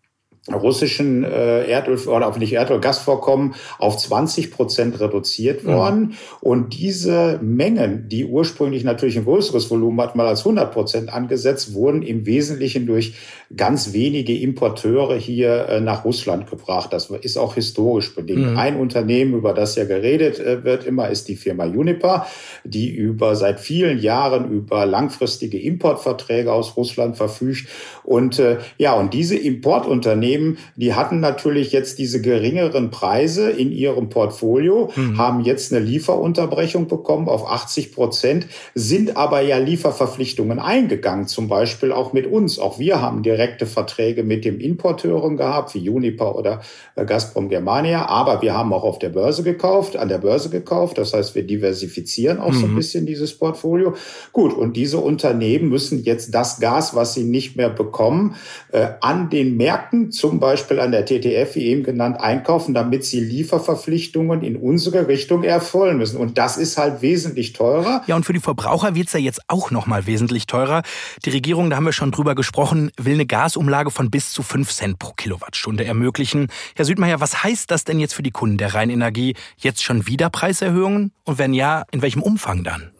russischen 0.53 1.23
äh, 1.23 1.65
Erdöl 1.65 1.97
oder 2.07 2.27
auf 2.27 2.37
nicht 2.37 2.53
Erdöl 2.53 2.79
Gasvorkommen 2.79 3.55
auf 3.79 3.97
20 3.97 4.51
Prozent 4.51 4.99
reduziert 4.99 5.63
mhm. 5.63 5.67
worden 5.67 5.99
mhm. 5.99 6.13
und 6.41 6.73
diese 6.77 7.39
Mengen, 7.41 8.07
die 8.09 8.25
ursprünglich 8.25 8.83
natürlich 8.83 9.17
ein 9.17 9.25
größeres 9.25 9.69
Volumen 9.69 9.99
hatten, 10.01 10.17
mal 10.17 10.27
als 10.27 10.39
100 10.41 10.71
Prozent 10.71 11.13
angesetzt, 11.13 11.73
wurden 11.73 12.01
im 12.01 12.25
Wesentlichen 12.25 12.85
durch 12.85 13.13
ganz 13.55 13.93
wenige 13.93 14.37
Importeure 14.37 15.15
hier 15.15 15.67
äh, 15.67 15.81
nach 15.81 16.05
Russland 16.05 16.49
gebracht. 16.49 16.93
Das 16.93 17.09
ist 17.09 17.37
auch 17.37 17.55
historisch 17.55 18.15
bedingt. 18.15 18.51
Mhm. 18.51 18.57
Ein 18.57 18.77
Unternehmen, 18.77 19.33
über 19.33 19.53
das 19.53 19.75
ja 19.75 19.85
geredet 19.85 20.39
äh, 20.39 20.63
wird 20.63 20.85
immer, 20.85 21.09
ist 21.09 21.27
die 21.27 21.35
Firma 21.35 21.65
Uniper, 21.65 22.27
die 22.63 22.89
über 22.89 23.35
seit 23.35 23.59
vielen 23.59 23.99
Jahren 23.99 24.49
über 24.51 24.85
langfristige 24.85 25.59
Importverträge 25.59 26.51
aus 26.51 26.77
Russland 26.77 27.17
verfügt 27.17 27.67
und 28.03 28.39
äh, 28.39 28.57
ja 28.77 28.93
und 28.93 29.13
diese 29.13 29.37
Importunternehmen 29.37 30.40
Unternehmen, 30.41 30.57
die 30.75 30.93
hatten 30.93 31.19
natürlich 31.19 31.71
jetzt 31.71 31.99
diese 31.99 32.21
geringeren 32.21 32.91
Preise 32.91 33.49
in 33.49 33.71
ihrem 33.71 34.09
Portfolio, 34.09 34.91
mhm. 34.95 35.17
haben 35.17 35.41
jetzt 35.41 35.71
eine 35.71 35.83
Lieferunterbrechung 35.83 36.87
bekommen 36.87 37.27
auf 37.27 37.49
80 37.49 37.93
Prozent, 37.93 38.47
sind 38.75 39.17
aber 39.17 39.41
ja 39.41 39.57
Lieferverpflichtungen 39.57 40.59
eingegangen, 40.59 41.27
zum 41.27 41.47
Beispiel 41.47 41.91
auch 41.91 42.13
mit 42.13 42.27
uns. 42.27 42.59
Auch 42.59 42.79
wir 42.79 43.01
haben 43.01 43.23
direkte 43.23 43.65
Verträge 43.65 44.23
mit 44.23 44.45
dem 44.45 44.59
Importeuren 44.59 45.37
gehabt, 45.37 45.73
wie 45.75 45.89
Uniper 45.89 46.35
oder 46.35 46.61
äh, 46.95 47.05
Gazprom 47.05 47.49
Germania, 47.49 48.07
aber 48.07 48.41
wir 48.41 48.53
haben 48.53 48.73
auch 48.73 48.83
auf 48.83 48.99
der 48.99 49.09
Börse 49.09 49.43
gekauft, 49.43 49.97
an 49.97 50.09
der 50.09 50.19
Börse 50.19 50.49
gekauft. 50.49 50.97
Das 50.97 51.13
heißt, 51.13 51.35
wir 51.35 51.43
diversifizieren 51.43 52.39
auch 52.39 52.51
mhm. 52.51 52.59
so 52.59 52.65
ein 52.65 52.71
mhm. 52.71 52.77
bisschen 52.77 53.05
dieses 53.05 53.37
Portfolio. 53.37 53.95
Gut, 54.31 54.53
und 54.53 54.75
diese 54.75 54.97
Unternehmen 54.97 55.69
müssen 55.69 56.03
jetzt 56.03 56.33
das 56.33 56.59
Gas, 56.59 56.95
was 56.95 57.13
sie 57.13 57.23
nicht 57.23 57.55
mehr 57.55 57.69
bekommen, 57.69 58.35
äh, 58.71 58.87
an 59.01 59.29
den 59.29 59.57
Märkten 59.57 60.11
zum 60.21 60.39
Beispiel 60.39 60.79
an 60.79 60.91
der 60.91 61.05
TTF, 61.05 61.55
wie 61.55 61.65
eben 61.65 61.83
genannt, 61.83 62.17
einkaufen, 62.19 62.75
damit 62.75 63.03
sie 63.03 63.19
Lieferverpflichtungen 63.19 64.43
in 64.43 64.55
unsere 64.55 65.07
Richtung 65.07 65.43
erfüllen 65.43 65.97
müssen. 65.97 66.17
Und 66.17 66.37
das 66.37 66.57
ist 66.57 66.77
halt 66.77 67.01
wesentlich 67.01 67.53
teurer. 67.53 68.03
Ja, 68.05 68.15
und 68.15 68.23
für 68.23 68.33
die 68.33 68.39
Verbraucher 68.39 68.93
wird 68.93 69.07
es 69.07 69.13
ja 69.13 69.19
jetzt 69.19 69.41
auch 69.47 69.71
noch 69.71 69.87
mal 69.87 70.05
wesentlich 70.05 70.45
teurer. 70.45 70.83
Die 71.25 71.31
Regierung, 71.31 71.71
da 71.71 71.75
haben 71.75 71.85
wir 71.85 71.91
schon 71.91 72.11
drüber 72.11 72.35
gesprochen, 72.35 72.91
will 72.97 73.15
eine 73.15 73.25
Gasumlage 73.25 73.89
von 73.89 74.11
bis 74.11 74.31
zu 74.31 74.43
5 74.43 74.71
Cent 74.71 74.99
pro 74.99 75.11
Kilowattstunde 75.13 75.85
ermöglichen. 75.85 76.47
Herr 76.75 76.85
Südmeier, 76.85 77.19
was 77.19 77.43
heißt 77.43 77.71
das 77.71 77.83
denn 77.83 77.99
jetzt 77.99 78.13
für 78.13 78.23
die 78.23 78.31
Kunden 78.31 78.57
der 78.57 78.75
Rheinenergie? 78.75 79.35
Jetzt 79.57 79.83
schon 79.83 80.05
wieder 80.05 80.29
Preiserhöhungen? 80.29 81.11
Und 81.25 81.39
wenn 81.39 81.55
ja, 81.55 81.83
in 81.91 82.03
welchem 82.03 82.21
Umfang 82.21 82.63
dann? 82.63 82.91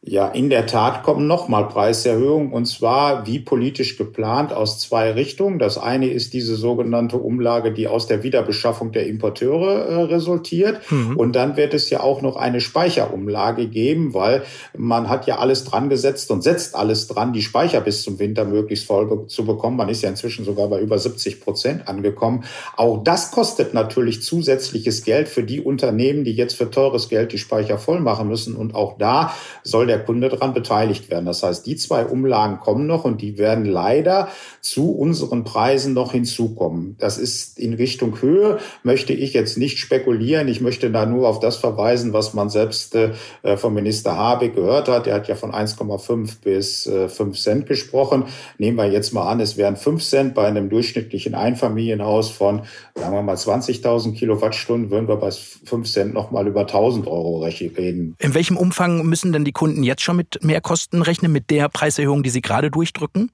Ja, 0.00 0.28
in 0.28 0.48
der 0.48 0.66
Tat 0.66 1.02
kommen 1.02 1.26
nochmal 1.26 1.66
Preiserhöhungen 1.66 2.52
und 2.52 2.66
zwar 2.66 3.26
wie 3.26 3.40
politisch 3.40 3.98
geplant 3.98 4.52
aus 4.52 4.78
zwei 4.78 5.10
Richtungen. 5.10 5.58
Das 5.58 5.76
eine 5.76 6.08
ist 6.08 6.34
diese 6.34 6.54
sogenannte 6.54 7.16
Umlage, 7.16 7.72
die 7.72 7.88
aus 7.88 8.06
der 8.06 8.22
Wiederbeschaffung 8.22 8.92
der 8.92 9.08
Importeure 9.08 9.86
äh, 9.86 10.02
resultiert. 10.04 10.80
Mhm. 10.92 11.16
Und 11.16 11.34
dann 11.34 11.56
wird 11.56 11.74
es 11.74 11.90
ja 11.90 11.98
auch 11.98 12.22
noch 12.22 12.36
eine 12.36 12.60
Speicherumlage 12.60 13.66
geben, 13.66 14.14
weil 14.14 14.44
man 14.76 15.08
hat 15.08 15.26
ja 15.26 15.38
alles 15.38 15.64
dran 15.64 15.88
gesetzt 15.88 16.30
und 16.30 16.42
setzt 16.42 16.76
alles 16.76 17.08
dran, 17.08 17.32
die 17.32 17.42
Speicher 17.42 17.80
bis 17.80 18.02
zum 18.02 18.20
Winter 18.20 18.44
möglichst 18.44 18.86
voll 18.86 19.26
zu 19.26 19.44
bekommen. 19.44 19.76
Man 19.76 19.88
ist 19.88 20.02
ja 20.02 20.08
inzwischen 20.08 20.44
sogar 20.44 20.68
bei 20.68 20.80
über 20.80 20.96
70 20.96 21.40
Prozent 21.40 21.88
angekommen. 21.88 22.44
Auch 22.76 23.02
das 23.02 23.32
kostet 23.32 23.74
natürlich 23.74 24.22
zusätzliches 24.22 25.02
Geld 25.02 25.28
für 25.28 25.42
die 25.42 25.60
Unternehmen, 25.60 26.22
die 26.22 26.34
jetzt 26.34 26.54
für 26.54 26.70
teures 26.70 27.08
Geld 27.08 27.32
die 27.32 27.38
Speicher 27.38 27.78
voll 27.78 27.98
machen 27.98 28.28
müssen. 28.28 28.54
Und 28.54 28.76
auch 28.76 28.96
da 28.96 29.34
soll 29.64 29.88
der 29.88 29.97
Kunde 29.98 30.28
daran 30.28 30.54
beteiligt 30.54 31.10
werden. 31.10 31.26
Das 31.26 31.42
heißt, 31.42 31.66
die 31.66 31.76
zwei 31.76 32.04
Umlagen 32.04 32.58
kommen 32.60 32.86
noch 32.86 33.04
und 33.04 33.22
die 33.22 33.38
werden 33.38 33.64
leider 33.64 34.28
zu 34.60 34.92
unseren 34.92 35.44
Preisen 35.44 35.94
noch 35.94 36.12
hinzukommen. 36.12 36.96
Das 36.98 37.18
ist 37.18 37.58
in 37.58 37.74
Richtung 37.74 38.20
Höhe, 38.20 38.58
möchte 38.82 39.12
ich 39.12 39.32
jetzt 39.32 39.58
nicht 39.58 39.78
spekulieren. 39.78 40.48
Ich 40.48 40.60
möchte 40.60 40.90
da 40.90 41.06
nur 41.06 41.28
auf 41.28 41.40
das 41.40 41.56
verweisen, 41.56 42.12
was 42.12 42.34
man 42.34 42.50
selbst 42.50 42.94
äh, 42.94 43.12
vom 43.56 43.74
Minister 43.74 44.16
Habeck 44.16 44.54
gehört 44.54 44.88
hat. 44.88 45.06
Er 45.06 45.14
hat 45.16 45.28
ja 45.28 45.34
von 45.34 45.52
1,5 45.52 46.36
bis 46.42 46.86
äh, 46.86 47.08
5 47.08 47.38
Cent 47.38 47.66
gesprochen. 47.66 48.24
Nehmen 48.58 48.76
wir 48.76 48.90
jetzt 48.90 49.12
mal 49.12 49.28
an, 49.28 49.40
es 49.40 49.56
wären 49.56 49.76
5 49.76 50.02
Cent 50.02 50.34
bei 50.34 50.46
einem 50.46 50.68
durchschnittlichen 50.68 51.34
Einfamilienhaus 51.34 52.30
von, 52.30 52.62
sagen 52.94 53.14
wir 53.14 53.22
mal, 53.22 53.36
20.000 53.36 54.14
Kilowattstunden, 54.14 54.90
würden 54.90 55.08
wir 55.08 55.16
bei 55.16 55.30
5 55.30 55.90
Cent 55.90 56.14
nochmal 56.14 56.46
über 56.46 56.62
1.000 56.62 57.06
Euro 57.06 57.38
reden. 57.42 58.14
In 58.18 58.34
welchem 58.34 58.56
Umfang 58.56 59.04
müssen 59.06 59.32
denn 59.32 59.44
die 59.44 59.52
Kunden 59.52 59.77
jetzt 59.82 60.02
schon 60.02 60.16
mit 60.16 60.42
Mehrkosten 60.42 61.02
rechnen, 61.02 61.32
mit 61.32 61.50
der 61.50 61.68
Preiserhöhung, 61.68 62.22
die 62.22 62.30
Sie 62.30 62.40
gerade 62.40 62.70
durchdrücken? 62.70 63.30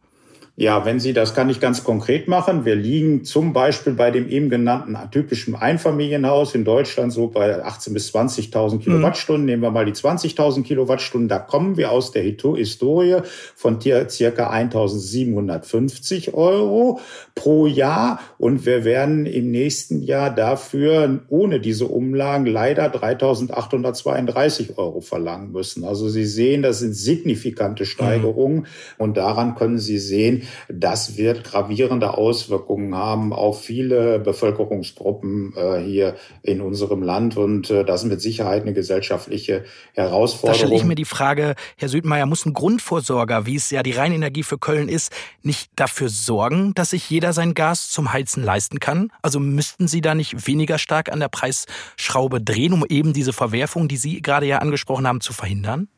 Ja, 0.57 0.85
wenn 0.85 1.01
Sie, 1.01 1.13
das 1.13 1.35
kann 1.35 1.51
ich 1.51 1.59
ganz 1.59 1.83
konkret 1.83 2.29
machen. 2.29 2.65
Wir 2.65 2.77
liegen 2.77 3.25
zum 3.25 3.53
Beispiel 3.53 3.95
bei 3.95 4.13
dem 4.13 4.29
eben 4.29 4.51
genannten 4.51 4.97
typischen 5.11 5.57
Einfamilienhaus 5.57 6.55
in 6.55 6.65
Deutschland 6.65 7.13
so 7.13 7.27
bei 7.27 7.65
18.000 7.65 7.93
bis 7.93 8.15
20.000 8.15 8.79
Kilowattstunden. 8.79 9.43
Mhm. 9.43 9.51
Nehmen 9.51 9.63
wir 9.63 9.73
mal 9.73 9.85
die 9.85 9.95
20.000 9.95 10.63
Kilowattstunden. 10.63 11.29
Da 11.29 11.41
kommen 11.41 11.77
wir 11.77 11.91
aus 11.91 12.13
der 12.13 12.23
Historie 12.23 13.17
von 13.57 13.81
circa 13.81 14.53
1.750 14.53 16.35
Euro 16.35 17.01
pro 17.35 17.67
Jahr. 17.67 18.21
Und 18.39 18.65
wir 18.65 18.85
werden 18.85 19.27
im 19.27 19.51
nächsten 19.51 20.03
Jahr 20.03 20.33
dafür 20.33 21.19
ohne 21.31 21.59
diese 21.59 21.87
Umlagen 21.87 22.47
leider 22.47 22.95
3.832 22.95 24.79
Euro 24.79 25.01
verlangen 25.01 25.51
müssen. 25.51 25.83
Also 25.83 26.09
Sie 26.09 26.27
sehen, 26.27 26.63
das 26.63 26.79
sind 26.79 26.95
signifikante 26.95 27.87
Steigerungen. 27.87 28.59
Mhm. 28.59 28.67
Und 28.99 29.17
daran 29.17 29.57
können 29.57 29.81
Sie 29.81 29.99
sehen, 29.99 30.43
das 30.69 31.17
wird 31.17 31.45
gravierende 31.45 32.17
Auswirkungen 32.17 32.95
haben 32.95 33.33
auf 33.33 33.63
viele 33.63 34.19
Bevölkerungsgruppen 34.19 35.55
äh, 35.57 35.81
hier 35.81 36.17
in 36.43 36.61
unserem 36.61 37.03
Land 37.03 37.37
und 37.37 37.71
äh, 37.71 37.85
das 37.85 38.03
ist 38.03 38.09
mit 38.09 38.21
Sicherheit 38.21 38.63
eine 38.63 38.73
gesellschaftliche 38.73 39.65
Herausforderung. 39.95 40.61
Da 40.61 40.67
stelle 40.67 40.77
ich 40.77 40.85
mir 40.85 40.95
die 40.95 41.05
Frage, 41.05 41.55
Herr 41.77 41.89
Südmeier, 41.89 42.27
muss 42.27 42.47
ein 42.47 42.53
Grundvorsorger, 42.53 43.47
wie 43.47 43.57
es 43.57 43.71
ja 43.71 43.83
die 43.83 43.93
Rheinenergie 43.93 44.43
für 44.43 44.59
Köln 44.59 44.89
ist, 44.89 45.13
nicht 45.43 45.71
dafür 45.77 46.09
sorgen, 46.09 46.75
dass 46.75 46.91
sich 46.91 47.09
jeder 47.11 47.33
sein 47.33 47.55
Gas 47.55 47.91
zum 47.91 48.13
Heizen 48.13 48.43
leisten 48.43 48.81
kann? 48.81 49.11
Also 49.23 49.41
müssten 49.41 49.89
Sie 49.89 50.01
da 50.01 50.15
nicht 50.15 50.47
weniger 50.47 50.79
stark 50.79 51.11
an 51.11 51.21
der 51.21 51.29
Preisschraube 51.29 52.41
drehen, 52.41 52.73
um 52.73 52.85
eben 52.89 53.13
diese 53.13 53.33
Verwerfung, 53.33 53.89
die 53.89 53.97
Sie 53.97 54.23
gerade 54.23 54.47
ja 54.47 54.59
angesprochen 54.59 55.07
haben, 55.07 55.21
zu 55.21 55.33
verhindern? 55.33 55.89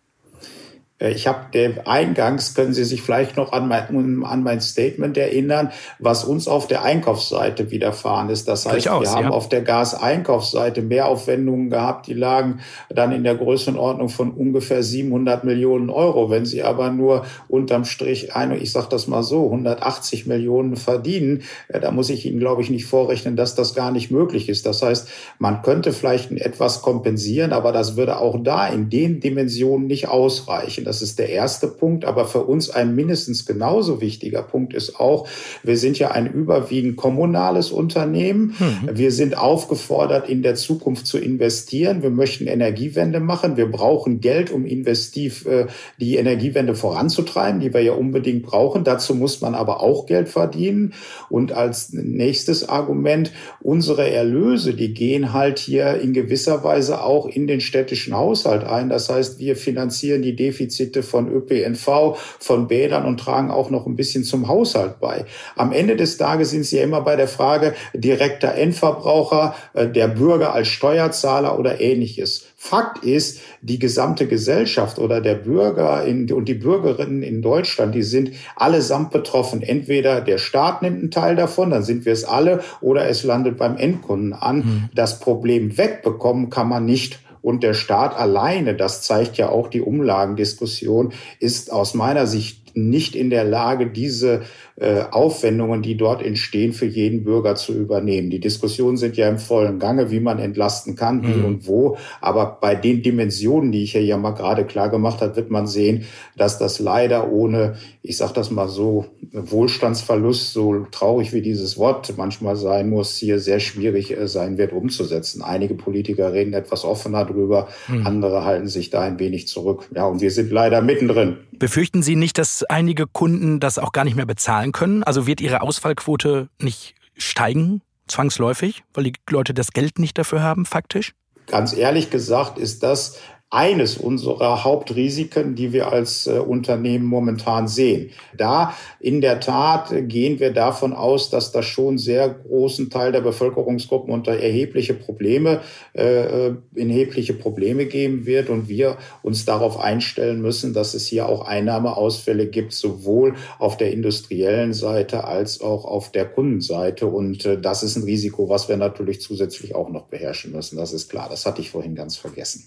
Äh, 0.98 1.12
ich 1.12 1.26
habe 1.26 1.46
eingangs, 1.84 2.54
können 2.54 2.72
Sie 2.72 2.84
sich 2.84 3.02
vielleicht 3.02 3.36
noch 3.36 3.52
an 3.52 3.68
mein, 3.68 4.24
an 4.24 4.42
mein 4.42 4.60
Statement 4.60 5.16
erinnern, 5.16 5.70
was 5.98 6.24
uns 6.24 6.48
auf 6.48 6.66
der 6.66 6.82
Einkaufsseite 6.82 7.70
widerfahren 7.70 8.30
ist. 8.30 8.48
Das 8.48 8.66
heißt, 8.66 8.86
Durchaus, 8.86 9.02
wir 9.02 9.10
haben 9.12 9.24
ja. 9.24 9.30
auf 9.30 9.48
der 9.48 9.62
Gaseinkaufsseite 9.62 10.82
Mehraufwendungen 10.82 11.70
gehabt, 11.70 12.06
die 12.06 12.14
lagen 12.14 12.60
dann 12.88 13.12
in 13.12 13.24
der 13.24 13.34
Größenordnung 13.34 14.08
von 14.08 14.30
ungefähr 14.32 14.82
700 14.82 15.44
Millionen 15.44 15.90
Euro. 15.90 16.30
Wenn 16.30 16.46
Sie 16.46 16.62
aber 16.62 16.90
nur 16.90 17.24
unterm 17.48 17.84
Strich, 17.84 18.34
eine, 18.34 18.56
ich 18.56 18.72
sage 18.72 18.88
das 18.90 19.06
mal 19.06 19.22
so, 19.22 19.44
180 19.44 20.26
Millionen 20.26 20.76
verdienen, 20.76 21.42
äh, 21.68 21.80
da 21.80 21.90
muss 21.90 22.10
ich 22.10 22.26
Ihnen, 22.26 22.38
glaube 22.38 22.62
ich, 22.62 22.70
nicht 22.70 22.86
vorrechnen, 22.86 23.36
dass 23.36 23.54
das 23.54 23.74
gar 23.74 23.90
nicht 23.90 24.10
möglich 24.10 24.48
ist. 24.48 24.66
Das 24.66 24.82
heißt, 24.82 25.08
man 25.38 25.62
könnte 25.62 25.92
vielleicht 25.92 26.32
etwas 26.32 26.82
kompensieren, 26.82 27.52
aber 27.52 27.72
das 27.72 27.96
würde 27.96 28.18
auch 28.18 28.36
da 28.42 28.66
in 28.68 28.90
den 28.90 29.20
Dimensionen 29.20 29.86
nicht 29.86 30.08
ausreichen. 30.08 30.85
Das 30.86 31.02
ist 31.02 31.18
der 31.18 31.28
erste 31.30 31.66
Punkt. 31.66 32.04
Aber 32.04 32.26
für 32.26 32.44
uns 32.44 32.70
ein 32.70 32.94
mindestens 32.94 33.44
genauso 33.44 34.00
wichtiger 34.00 34.42
Punkt 34.42 34.72
ist 34.72 35.00
auch, 35.00 35.26
wir 35.64 35.76
sind 35.76 35.98
ja 35.98 36.12
ein 36.12 36.32
überwiegend 36.32 36.96
kommunales 36.96 37.72
Unternehmen. 37.72 38.54
Mhm. 38.58 38.90
Wir 38.92 39.10
sind 39.10 39.36
aufgefordert, 39.36 40.28
in 40.28 40.42
der 40.42 40.54
Zukunft 40.54 41.06
zu 41.06 41.18
investieren. 41.18 42.02
Wir 42.02 42.10
möchten 42.10 42.46
Energiewende 42.46 43.18
machen. 43.18 43.56
Wir 43.56 43.70
brauchen 43.70 44.20
Geld, 44.20 44.52
um 44.52 44.64
investiv 44.64 45.44
äh, 45.46 45.66
die 45.98 46.16
Energiewende 46.16 46.74
voranzutreiben, 46.74 47.60
die 47.60 47.74
wir 47.74 47.82
ja 47.82 47.92
unbedingt 47.92 48.44
brauchen. 48.44 48.84
Dazu 48.84 49.14
muss 49.14 49.40
man 49.40 49.54
aber 49.54 49.82
auch 49.82 50.06
Geld 50.06 50.28
verdienen. 50.28 50.94
Und 51.28 51.52
als 51.52 51.92
nächstes 51.92 52.68
Argument, 52.68 53.32
unsere 53.60 54.08
Erlöse, 54.08 54.74
die 54.74 54.94
gehen 54.94 55.32
halt 55.32 55.58
hier 55.58 56.00
in 56.00 56.12
gewisser 56.12 56.62
Weise 56.62 57.02
auch 57.02 57.26
in 57.26 57.46
den 57.46 57.60
städtischen 57.60 58.14
Haushalt 58.14 58.64
ein. 58.64 58.88
Das 58.88 59.08
heißt, 59.08 59.38
wir 59.38 59.56
finanzieren 59.56 60.22
die 60.22 60.36
Defizite 60.36 60.75
Defizite 60.76 61.02
von 61.02 61.30
ÖPNV, 61.30 62.16
von 62.38 62.68
Bädern 62.68 63.04
und 63.04 63.18
tragen 63.18 63.50
auch 63.50 63.70
noch 63.70 63.86
ein 63.86 63.96
bisschen 63.96 64.24
zum 64.24 64.48
Haushalt 64.48 65.00
bei. 65.00 65.24
Am 65.56 65.72
Ende 65.72 65.96
des 65.96 66.16
Tages 66.16 66.50
sind 66.50 66.64
sie 66.64 66.76
ja 66.76 66.84
immer 66.84 67.00
bei 67.00 67.16
der 67.16 67.28
Frage 67.28 67.74
direkter 67.94 68.54
Endverbraucher, 68.54 69.54
äh, 69.74 69.88
der 69.88 70.08
Bürger 70.08 70.52
als 70.52 70.68
Steuerzahler 70.68 71.58
oder 71.58 71.80
ähnliches. 71.80 72.46
Fakt 72.56 73.04
ist, 73.04 73.40
die 73.60 73.78
gesamte 73.78 74.26
Gesellschaft 74.26 74.98
oder 74.98 75.20
der 75.20 75.34
Bürger 75.34 76.04
in, 76.04 76.30
und 76.32 76.46
die 76.46 76.54
Bürgerinnen 76.54 77.22
in 77.22 77.42
Deutschland, 77.42 77.94
die 77.94 78.02
sind 78.02 78.32
allesamt 78.56 79.10
betroffen. 79.10 79.62
Entweder 79.62 80.20
der 80.20 80.38
Staat 80.38 80.82
nimmt 80.82 80.98
einen 81.00 81.10
Teil 81.10 81.36
davon, 81.36 81.70
dann 81.70 81.82
sind 81.82 82.04
wir 82.06 82.12
es 82.12 82.24
alle, 82.24 82.62
oder 82.80 83.08
es 83.08 83.22
landet 83.24 83.56
beim 83.56 83.76
Endkunden 83.76 84.32
an. 84.32 84.56
Mhm. 84.56 84.88
Das 84.94 85.20
Problem 85.20 85.76
wegbekommen 85.78 86.50
kann 86.50 86.68
man 86.68 86.84
nicht. 86.84 87.20
Und 87.46 87.62
der 87.62 87.74
Staat 87.74 88.16
alleine, 88.16 88.74
das 88.74 89.02
zeigt 89.02 89.36
ja 89.36 89.50
auch 89.50 89.68
die 89.68 89.80
Umlagendiskussion, 89.80 91.12
ist 91.38 91.72
aus 91.72 91.94
meiner 91.94 92.26
Sicht 92.26 92.76
nicht 92.76 93.14
in 93.14 93.30
der 93.30 93.44
Lage, 93.44 93.86
diese 93.86 94.42
äh, 94.78 95.04
Aufwendungen, 95.10 95.80
die 95.80 95.96
dort 95.96 96.22
entstehen, 96.22 96.74
für 96.74 96.84
jeden 96.84 97.24
Bürger 97.24 97.54
zu 97.54 97.72
übernehmen. 97.72 98.28
Die 98.28 98.40
Diskussionen 98.40 98.98
sind 98.98 99.16
ja 99.16 99.26
im 99.28 99.38
vollen 99.38 99.78
Gange, 99.78 100.10
wie 100.10 100.20
man 100.20 100.38
entlasten 100.38 100.96
kann, 100.96 101.22
wie 101.26 101.32
mhm. 101.32 101.44
und 101.46 101.66
wo. 101.66 101.96
Aber 102.20 102.58
bei 102.60 102.74
den 102.74 103.02
Dimensionen, 103.02 103.72
die 103.72 103.84
ich 103.84 103.94
ja, 103.94 104.00
ja 104.00 104.18
mal 104.18 104.32
gerade 104.32 104.66
klar 104.66 104.90
gemacht 104.90 105.22
habe, 105.22 105.34
wird 105.36 105.50
man 105.50 105.66
sehen, 105.66 106.04
dass 106.36 106.58
das 106.58 106.78
leider 106.78 107.32
ohne, 107.32 107.76
ich 108.02 108.18
sage 108.18 108.34
das 108.34 108.50
mal 108.50 108.68
so, 108.68 109.06
Wohlstandsverlust, 109.32 110.52
so 110.52 110.86
traurig 110.90 111.32
wie 111.32 111.42
dieses 111.42 111.78
Wort 111.78 112.14
manchmal 112.16 112.56
sein 112.56 112.90
muss, 112.90 113.16
hier 113.16 113.40
sehr 113.40 113.60
schwierig 113.60 114.16
äh, 114.16 114.28
sein 114.28 114.58
wird 114.58 114.72
umzusetzen. 114.72 115.42
Einige 115.42 115.74
Politiker 115.74 116.32
reden 116.32 116.52
etwas 116.52 116.84
offener 116.84 117.24
drüber, 117.24 117.68
mhm. 117.88 118.06
andere 118.06 118.44
halten 118.44 118.68
sich 118.68 118.90
da 118.90 119.00
ein 119.00 119.18
wenig 119.18 119.48
zurück. 119.48 119.88
Ja, 119.94 120.06
und 120.06 120.20
wir 120.20 120.30
sind 120.30 120.50
leider 120.52 120.82
mittendrin. 120.82 121.38
Befürchten 121.58 122.02
Sie 122.02 122.16
nicht, 122.16 122.36
dass 122.36 122.64
einige 122.64 123.06
Kunden 123.06 123.60
das 123.60 123.78
auch 123.78 123.92
gar 123.92 124.04
nicht 124.04 124.16
mehr 124.16 124.26
bezahlen 124.26 124.65
können? 124.72 125.02
Also 125.02 125.26
wird 125.26 125.40
Ihre 125.40 125.62
Ausfallquote 125.62 126.48
nicht 126.60 126.94
steigen, 127.16 127.82
zwangsläufig, 128.08 128.84
weil 128.94 129.04
die 129.04 129.12
Leute 129.30 129.54
das 129.54 129.72
Geld 129.72 129.98
nicht 129.98 130.18
dafür 130.18 130.42
haben, 130.42 130.66
faktisch? 130.66 131.14
Ganz 131.46 131.72
ehrlich 131.72 132.10
gesagt 132.10 132.58
ist 132.58 132.82
das 132.82 133.18
eines 133.56 133.96
unserer 133.96 134.64
Hauptrisiken, 134.64 135.54
die 135.54 135.72
wir 135.72 135.90
als 135.90 136.26
äh, 136.26 136.32
Unternehmen 136.32 137.06
momentan 137.06 137.68
sehen. 137.68 138.10
Da 138.36 138.74
in 139.00 139.22
der 139.22 139.40
Tat 139.40 139.94
gehen 140.08 140.40
wir 140.40 140.52
davon 140.52 140.92
aus, 140.92 141.30
dass 141.30 141.52
das 141.52 141.64
schon 141.64 141.96
sehr 141.96 142.28
großen 142.28 142.90
Teil 142.90 143.12
der 143.12 143.22
Bevölkerungsgruppen 143.22 144.12
unter 144.12 144.32
erhebliche 144.32 144.92
Probleme, 144.92 145.62
äh, 145.94 146.48
äh, 146.48 146.54
erhebliche 146.74 147.32
Probleme 147.32 147.86
geben 147.86 148.26
wird 148.26 148.50
und 148.50 148.68
wir 148.68 148.98
uns 149.22 149.46
darauf 149.46 149.80
einstellen 149.80 150.42
müssen, 150.42 150.74
dass 150.74 150.92
es 150.92 151.06
hier 151.06 151.26
auch 151.26 151.46
Einnahmeausfälle 151.46 152.48
gibt, 152.48 152.74
sowohl 152.74 153.36
auf 153.58 153.78
der 153.78 153.90
industriellen 153.90 154.74
Seite 154.74 155.24
als 155.24 155.62
auch 155.62 155.86
auf 155.86 156.12
der 156.12 156.26
Kundenseite. 156.26 157.06
Und 157.06 157.46
äh, 157.46 157.58
das 157.58 157.82
ist 157.82 157.96
ein 157.96 158.02
Risiko, 158.02 158.50
was 158.50 158.68
wir 158.68 158.76
natürlich 158.76 159.22
zusätzlich 159.22 159.74
auch 159.74 159.88
noch 159.88 160.08
beherrschen 160.08 160.52
müssen. 160.52 160.76
Das 160.76 160.92
ist 160.92 161.08
klar. 161.08 161.28
Das 161.30 161.46
hatte 161.46 161.62
ich 161.62 161.70
vorhin 161.70 161.94
ganz 161.94 162.16
vergessen. 162.16 162.64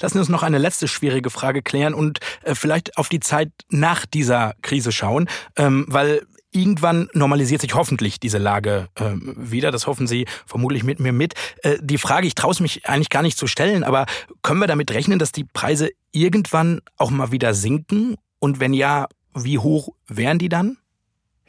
Lassen 0.00 0.14
Sie 0.14 0.20
uns 0.20 0.28
noch 0.28 0.42
eine 0.42 0.58
letzte 0.58 0.88
schwierige 0.88 1.30
Frage 1.30 1.62
klären 1.62 1.94
und 1.94 2.20
äh, 2.42 2.54
vielleicht 2.54 2.96
auf 2.96 3.08
die 3.08 3.20
Zeit 3.20 3.50
nach 3.70 4.06
dieser 4.06 4.54
Krise 4.62 4.92
schauen, 4.92 5.28
ähm, 5.56 5.86
weil 5.88 6.22
Irgendwann 6.50 7.10
normalisiert 7.12 7.60
sich 7.60 7.74
hoffentlich 7.74 8.20
diese 8.20 8.38
Lage 8.38 8.88
äh, 8.94 9.10
wieder. 9.36 9.70
Das 9.70 9.86
hoffen 9.86 10.06
Sie 10.06 10.26
vermutlich 10.46 10.82
mit 10.82 10.98
mir 10.98 11.12
mit. 11.12 11.34
Äh, 11.62 11.76
die 11.82 11.98
Frage, 11.98 12.26
ich 12.26 12.34
traue 12.34 12.52
es 12.52 12.60
mich 12.60 12.88
eigentlich 12.88 13.10
gar 13.10 13.22
nicht 13.22 13.36
zu 13.36 13.46
stellen, 13.46 13.84
aber 13.84 14.06
können 14.40 14.58
wir 14.58 14.66
damit 14.66 14.90
rechnen, 14.92 15.18
dass 15.18 15.30
die 15.30 15.44
Preise 15.44 15.90
irgendwann 16.10 16.80
auch 16.96 17.10
mal 17.10 17.32
wieder 17.32 17.52
sinken? 17.52 18.16
Und 18.38 18.60
wenn 18.60 18.72
ja, 18.72 19.08
wie 19.34 19.58
hoch 19.58 19.90
wären 20.06 20.38
die 20.38 20.48
dann? 20.48 20.78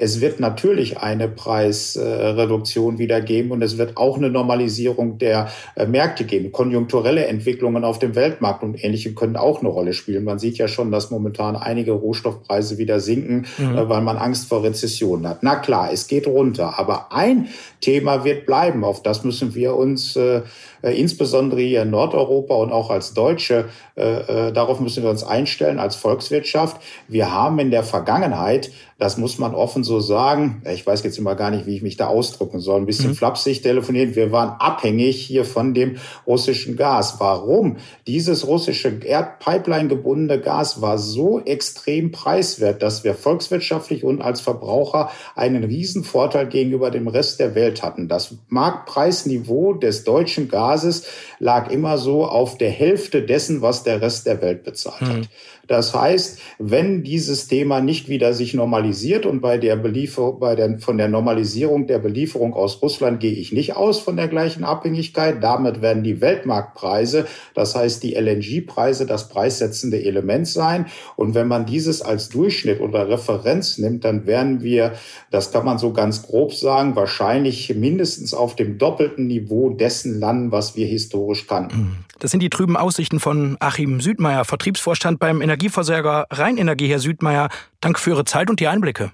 Es 0.01 0.21
wird 0.21 0.39
natürlich 0.39 0.97
eine 0.97 1.27
Preisreduktion 1.27 2.99
wieder 2.99 3.19
geben 3.19 3.51
und 3.51 3.61
es 3.61 3.77
wird 3.77 3.97
auch 3.97 4.17
eine 4.17 4.29
Normalisierung 4.29 5.17
der 5.17 5.49
äh, 5.75 5.85
Märkte 5.85 6.23
geben. 6.23 6.53
Konjunkturelle 6.53 7.25
Entwicklungen 7.25 7.83
auf 7.83 7.99
dem 7.99 8.15
Weltmarkt 8.15 8.63
und 8.63 8.81
ähnliche 8.81 9.13
können 9.13 9.35
auch 9.35 9.59
eine 9.59 9.67
Rolle 9.67 9.91
spielen. 9.91 10.23
Man 10.23 10.39
sieht 10.39 10.57
ja 10.57 10.69
schon, 10.69 10.89
dass 10.89 11.11
momentan 11.11 11.57
einige 11.57 11.91
Rohstoffpreise 11.91 12.77
wieder 12.77 13.01
sinken, 13.01 13.45
mhm. 13.57 13.77
Äh, 13.77 13.89
weil 13.89 14.01
man 14.01 14.17
Angst 14.17 14.47
vor 14.47 14.63
Rezessionen 14.63 15.27
hat. 15.27 15.43
Na 15.43 15.57
klar, 15.57 15.89
es 15.91 16.07
geht 16.07 16.27
runter, 16.27 16.79
aber 16.79 17.11
ein 17.11 17.49
Thema 17.81 18.23
wird 18.23 18.45
bleiben. 18.45 18.85
Auf 18.85 19.03
das 19.03 19.25
müssen 19.25 19.53
wir 19.53 19.75
uns 19.75 20.15
äh, 20.15 20.41
insbesondere 20.81 21.61
hier 21.61 21.81
in 21.83 21.89
Nordeuropa 21.89 22.55
und 22.55 22.71
auch 22.71 22.89
als 22.89 23.13
Deutsche, 23.13 23.69
äh, 23.95 24.47
äh, 24.47 24.53
darauf 24.53 24.79
müssen 24.79 25.03
wir 25.03 25.09
uns 25.09 25.23
einstellen 25.23 25.79
als 25.79 25.95
Volkswirtschaft. 25.95 26.81
Wir 27.07 27.33
haben 27.33 27.59
in 27.59 27.71
der 27.71 27.83
Vergangenheit, 27.83 28.71
das 28.97 29.17
muss 29.17 29.37
man 29.39 29.55
offen 29.55 29.83
so 29.83 29.99
sagen, 29.99 30.61
ich 30.69 30.85
weiß 30.85 31.03
jetzt 31.03 31.17
immer 31.17 31.35
gar 31.35 31.51
nicht, 31.51 31.65
wie 31.65 31.75
ich 31.75 31.81
mich 31.81 31.97
da 31.97 32.07
ausdrücken 32.07 32.59
soll, 32.59 32.79
ein 32.79 32.85
bisschen 32.85 33.11
mhm. 33.11 33.15
flapsig 33.15 33.61
telefoniert, 33.61 34.15
wir 34.15 34.31
waren 34.31 34.59
abhängig 34.59 35.21
hier 35.21 35.45
von 35.45 35.73
dem 35.73 35.97
russischen 36.27 36.75
Gas. 36.75 37.15
Warum? 37.19 37.77
Dieses 38.07 38.47
russische 38.47 38.99
Erdpipeline 39.03 39.89
gebundene 39.89 40.39
Gas 40.39 40.81
war 40.81 40.97
so 40.97 41.39
extrem 41.39 42.11
preiswert, 42.11 42.81
dass 42.81 43.03
wir 43.03 43.15
volkswirtschaftlich 43.15 44.03
und 44.03 44.21
als 44.21 44.41
Verbraucher 44.41 45.09
einen 45.35 45.63
riesen 45.63 46.03
Vorteil 46.03 46.47
gegenüber 46.47 46.91
dem 46.91 47.07
Rest 47.07 47.39
der 47.39 47.55
Welt 47.55 47.83
hatten. 47.83 48.07
Das 48.07 48.35
Marktpreisniveau 48.47 49.73
des 49.73 50.03
deutschen 50.03 50.47
Gas 50.49 50.68
Basis 50.69 51.03
lag 51.39 51.71
immer 51.71 51.97
so 51.97 52.25
auf 52.25 52.57
der 52.57 52.69
Hälfte 52.69 53.23
dessen, 53.23 53.61
was 53.61 53.83
der 53.83 54.01
Rest 54.01 54.27
der 54.27 54.39
Welt 54.41 54.63
bezahlt 54.63 55.01
hat. 55.01 55.29
Mhm. 55.69 55.75
Das 55.75 55.93
heißt, 55.93 56.39
wenn 56.57 57.03
dieses 57.03 57.47
Thema 57.47 57.79
nicht 57.79 58.09
wieder 58.09 58.33
sich 58.33 58.53
normalisiert 58.53 59.25
und 59.25 59.41
bei 59.41 59.57
der 59.57 59.75
Belieferung, 59.75 60.39
bei 60.39 60.55
der, 60.55 60.79
von 60.79 60.97
der 60.97 61.07
Normalisierung 61.07 61.87
der 61.87 61.99
Belieferung 61.99 62.53
aus 62.53 62.81
Russland 62.81 63.19
gehe 63.19 63.33
ich 63.33 63.51
nicht 63.51 63.75
aus 63.75 63.99
von 63.99 64.17
der 64.17 64.27
gleichen 64.27 64.63
Abhängigkeit. 64.63 65.41
Damit 65.41 65.81
werden 65.81 66.03
die 66.03 66.21
Weltmarktpreise, 66.21 67.27
das 67.53 67.75
heißt 67.75 68.03
die 68.03 68.15
LNG-Preise, 68.15 69.05
das 69.05 69.29
preissetzende 69.29 70.03
Element 70.03 70.47
sein. 70.47 70.87
Und 71.15 71.35
wenn 71.35 71.47
man 71.47 71.65
dieses 71.65 72.01
als 72.01 72.29
Durchschnitt 72.29 72.81
oder 72.81 73.07
Referenz 73.07 73.77
nimmt, 73.77 74.03
dann 74.03 74.25
werden 74.25 74.63
wir, 74.63 74.93
das 75.31 75.51
kann 75.51 75.65
man 75.65 75.77
so 75.77 75.93
ganz 75.93 76.23
grob 76.23 76.53
sagen, 76.53 76.95
wahrscheinlich 76.95 77.73
mindestens 77.75 78.33
auf 78.33 78.55
dem 78.55 78.77
doppelten 78.77 79.27
Niveau 79.27 79.69
dessen 79.69 80.19
landen, 80.19 80.51
was 80.51 80.75
wir 80.75 80.87
historisch 80.87 81.47
kannten. 81.47 82.05
Das 82.19 82.31
sind 82.31 82.41
die 82.41 82.49
trüben 82.49 82.75
Aussichten 82.75 83.19
von 83.19 83.55
Achim 83.59 84.01
Südmeier, 84.01 84.45
Vertriebsvorstand 84.45 85.19
beim 85.19 85.41
Energie 85.41 85.59
Energieversorger 85.59 86.25
Rheinenergie, 86.31 86.87
Herr 86.87 86.99
Südmeier. 86.99 87.49
Danke 87.81 87.99
für 87.99 88.11
Ihre 88.11 88.23
Zeit 88.23 88.49
und 88.49 88.61
die 88.61 88.69
Einblicke. 88.69 89.11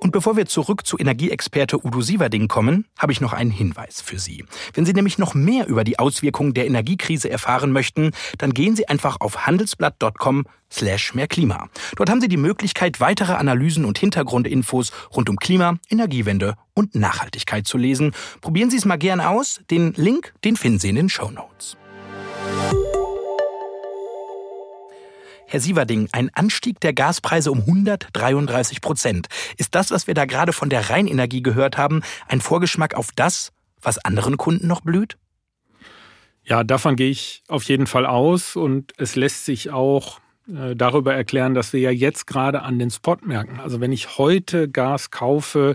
Und 0.00 0.12
bevor 0.12 0.36
wir 0.36 0.46
zurück 0.46 0.86
zu 0.86 0.98
Energieexperte 0.98 1.84
Udo 1.84 2.00
Sieverding 2.00 2.48
kommen, 2.48 2.86
habe 2.98 3.12
ich 3.12 3.20
noch 3.20 3.34
einen 3.34 3.50
Hinweis 3.50 4.00
für 4.00 4.18
Sie. 4.18 4.46
Wenn 4.72 4.86
Sie 4.86 4.94
nämlich 4.94 5.18
noch 5.18 5.34
mehr 5.34 5.66
über 5.66 5.84
die 5.84 5.98
Auswirkungen 5.98 6.54
der 6.54 6.66
Energiekrise 6.66 7.30
erfahren 7.30 7.70
möchten, 7.70 8.12
dann 8.38 8.54
gehen 8.54 8.74
Sie 8.74 8.88
einfach 8.88 9.18
auf 9.20 9.46
handelsblatt.com 9.46 10.46
slash 10.72 11.14
mehr 11.14 11.28
Klima. 11.28 11.68
Dort 11.96 12.08
haben 12.08 12.22
Sie 12.22 12.28
die 12.28 12.38
Möglichkeit, 12.38 12.98
weitere 12.98 13.34
Analysen 13.34 13.84
und 13.84 13.98
Hintergrundinfos 13.98 14.90
rund 15.14 15.28
um 15.28 15.36
Klima, 15.36 15.76
Energiewende 15.90 16.54
und 16.72 16.94
Nachhaltigkeit 16.94 17.66
zu 17.66 17.76
lesen. 17.76 18.12
Probieren 18.40 18.70
Sie 18.70 18.78
es 18.78 18.86
mal 18.86 18.96
gerne 18.96 19.28
aus. 19.28 19.60
Den 19.70 19.92
Link, 19.96 20.32
den 20.44 20.56
finden 20.56 20.78
Sie 20.78 20.88
in 20.88 20.94
den 20.94 21.08
Show 21.10 21.30
Notes. 21.30 21.76
Herr 25.50 25.58
Sieverding, 25.58 26.08
ein 26.12 26.30
Anstieg 26.32 26.78
der 26.78 26.92
Gaspreise 26.92 27.50
um 27.50 27.58
133 27.58 28.80
Prozent. 28.80 29.26
Ist 29.56 29.74
das, 29.74 29.90
was 29.90 30.06
wir 30.06 30.14
da 30.14 30.24
gerade 30.24 30.52
von 30.52 30.70
der 30.70 30.90
Rheinenergie 30.90 31.42
gehört 31.42 31.76
haben, 31.76 32.02
ein 32.28 32.40
Vorgeschmack 32.40 32.94
auf 32.94 33.08
das, 33.16 33.50
was 33.82 33.98
anderen 33.98 34.36
Kunden 34.36 34.68
noch 34.68 34.80
blüht? 34.80 35.16
Ja, 36.44 36.62
davon 36.62 36.94
gehe 36.94 37.10
ich 37.10 37.42
auf 37.48 37.64
jeden 37.64 37.88
Fall 37.88 38.06
aus 38.06 38.54
und 38.54 38.92
es 38.96 39.16
lässt 39.16 39.44
sich 39.44 39.70
auch 39.70 40.20
äh, 40.48 40.76
darüber 40.76 41.14
erklären, 41.14 41.54
dass 41.54 41.72
wir 41.72 41.80
ja 41.80 41.90
jetzt 41.90 42.28
gerade 42.28 42.62
an 42.62 42.78
den 42.78 42.92
Spotmärkten, 42.92 43.58
also 43.58 43.80
wenn 43.80 43.90
ich 43.90 44.18
heute 44.18 44.68
Gas 44.68 45.10
kaufe, 45.10 45.74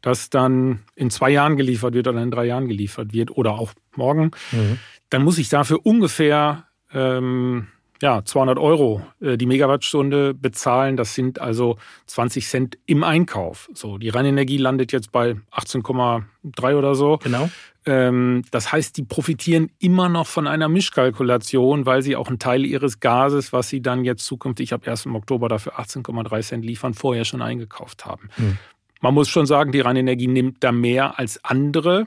das 0.00 0.30
dann 0.30 0.80
in 0.94 1.10
zwei 1.10 1.28
Jahren 1.28 1.58
geliefert 1.58 1.92
wird 1.92 2.08
oder 2.08 2.22
in 2.22 2.30
drei 2.30 2.46
Jahren 2.46 2.68
geliefert 2.68 3.12
wird 3.12 3.30
oder 3.32 3.58
auch 3.58 3.74
morgen, 3.94 4.30
mhm. 4.50 4.78
dann 5.10 5.24
muss 5.24 5.36
ich 5.36 5.50
dafür 5.50 5.84
ungefähr 5.84 6.64
ähm, 6.94 7.66
ja, 8.02 8.24
200 8.24 8.58
Euro 8.58 9.02
äh, 9.20 9.36
die 9.36 9.46
Megawattstunde 9.46 10.34
bezahlen. 10.34 10.96
Das 10.96 11.14
sind 11.14 11.40
also 11.40 11.76
20 12.06 12.46
Cent 12.46 12.78
im 12.86 13.04
Einkauf. 13.04 13.68
So, 13.74 13.98
die 13.98 14.08
Rheinenergie 14.08 14.56
landet 14.56 14.92
jetzt 14.92 15.12
bei 15.12 15.36
18,3 15.52 16.76
oder 16.76 16.94
so. 16.94 17.18
Genau. 17.18 17.50
Ähm, 17.86 18.44
das 18.50 18.72
heißt, 18.72 18.96
die 18.96 19.02
profitieren 19.02 19.70
immer 19.78 20.08
noch 20.08 20.26
von 20.26 20.46
einer 20.46 20.68
Mischkalkulation, 20.68 21.86
weil 21.86 22.02
sie 22.02 22.16
auch 22.16 22.28
einen 22.28 22.38
Teil 22.38 22.64
ihres 22.64 23.00
Gases, 23.00 23.52
was 23.52 23.68
sie 23.68 23.82
dann 23.82 24.04
jetzt 24.04 24.24
zukünftig 24.24 24.72
ab 24.72 24.86
1. 24.86 25.06
Oktober 25.06 25.48
dafür 25.48 25.78
18,3 25.78 26.42
Cent 26.42 26.64
liefern, 26.64 26.94
vorher 26.94 27.24
schon 27.24 27.42
eingekauft 27.42 28.06
haben. 28.06 28.28
Hm. 28.36 28.58
Man 29.02 29.14
muss 29.14 29.30
schon 29.30 29.46
sagen, 29.46 29.72
die 29.72 29.80
Rheinenergie 29.80 30.26
nimmt 30.26 30.62
da 30.62 30.72
mehr 30.72 31.18
als 31.18 31.42
andere. 31.42 32.06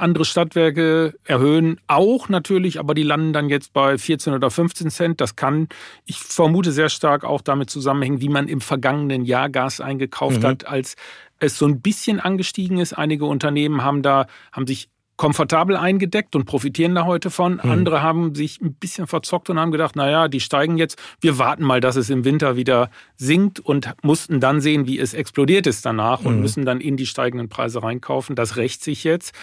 Andere 0.00 0.24
Stadtwerke 0.24 1.14
erhöhen 1.24 1.80
auch 1.86 2.28
natürlich, 2.28 2.78
aber 2.78 2.94
die 2.94 3.02
landen 3.02 3.32
dann 3.32 3.48
jetzt 3.48 3.72
bei 3.72 3.98
14 3.98 4.32
oder 4.34 4.50
15 4.50 4.90
Cent. 4.90 5.20
Das 5.20 5.36
kann, 5.36 5.68
ich 6.04 6.18
vermute, 6.18 6.72
sehr 6.72 6.88
stark 6.88 7.24
auch 7.24 7.40
damit 7.40 7.70
zusammenhängen, 7.70 8.20
wie 8.20 8.28
man 8.28 8.48
im 8.48 8.60
vergangenen 8.60 9.24
Jahr 9.24 9.48
Gas 9.48 9.80
eingekauft 9.80 10.42
mhm. 10.42 10.46
hat, 10.46 10.66
als 10.66 10.96
es 11.38 11.58
so 11.58 11.66
ein 11.66 11.80
bisschen 11.80 12.20
angestiegen 12.20 12.78
ist. 12.78 12.92
Einige 12.92 13.24
Unternehmen 13.24 13.82
haben 13.82 14.02
da, 14.02 14.26
haben 14.52 14.66
sich 14.66 14.88
komfortabel 15.20 15.76
eingedeckt 15.76 16.34
und 16.34 16.46
profitieren 16.46 16.94
da 16.94 17.04
heute 17.04 17.28
von. 17.28 17.60
Mhm. 17.62 17.70
Andere 17.70 18.02
haben 18.02 18.34
sich 18.34 18.58
ein 18.62 18.72
bisschen 18.72 19.06
verzockt 19.06 19.50
und 19.50 19.60
haben 19.60 19.70
gedacht, 19.70 19.94
naja, 19.94 20.28
die 20.28 20.40
steigen 20.40 20.78
jetzt, 20.78 20.98
wir 21.20 21.36
warten 21.36 21.62
mal, 21.62 21.82
dass 21.82 21.96
es 21.96 22.08
im 22.08 22.24
Winter 22.24 22.56
wieder 22.56 22.90
sinkt 23.18 23.60
und 23.60 23.92
mussten 24.02 24.40
dann 24.40 24.62
sehen, 24.62 24.86
wie 24.86 24.98
es 24.98 25.12
explodiert 25.12 25.66
ist 25.66 25.84
danach 25.84 26.22
mhm. 26.22 26.26
und 26.26 26.40
müssen 26.40 26.64
dann 26.64 26.80
in 26.80 26.96
die 26.96 27.04
steigenden 27.04 27.50
Preise 27.50 27.82
reinkaufen. 27.82 28.34
Das 28.34 28.56
rächt 28.56 28.82
sich 28.82 29.04
jetzt. 29.04 29.34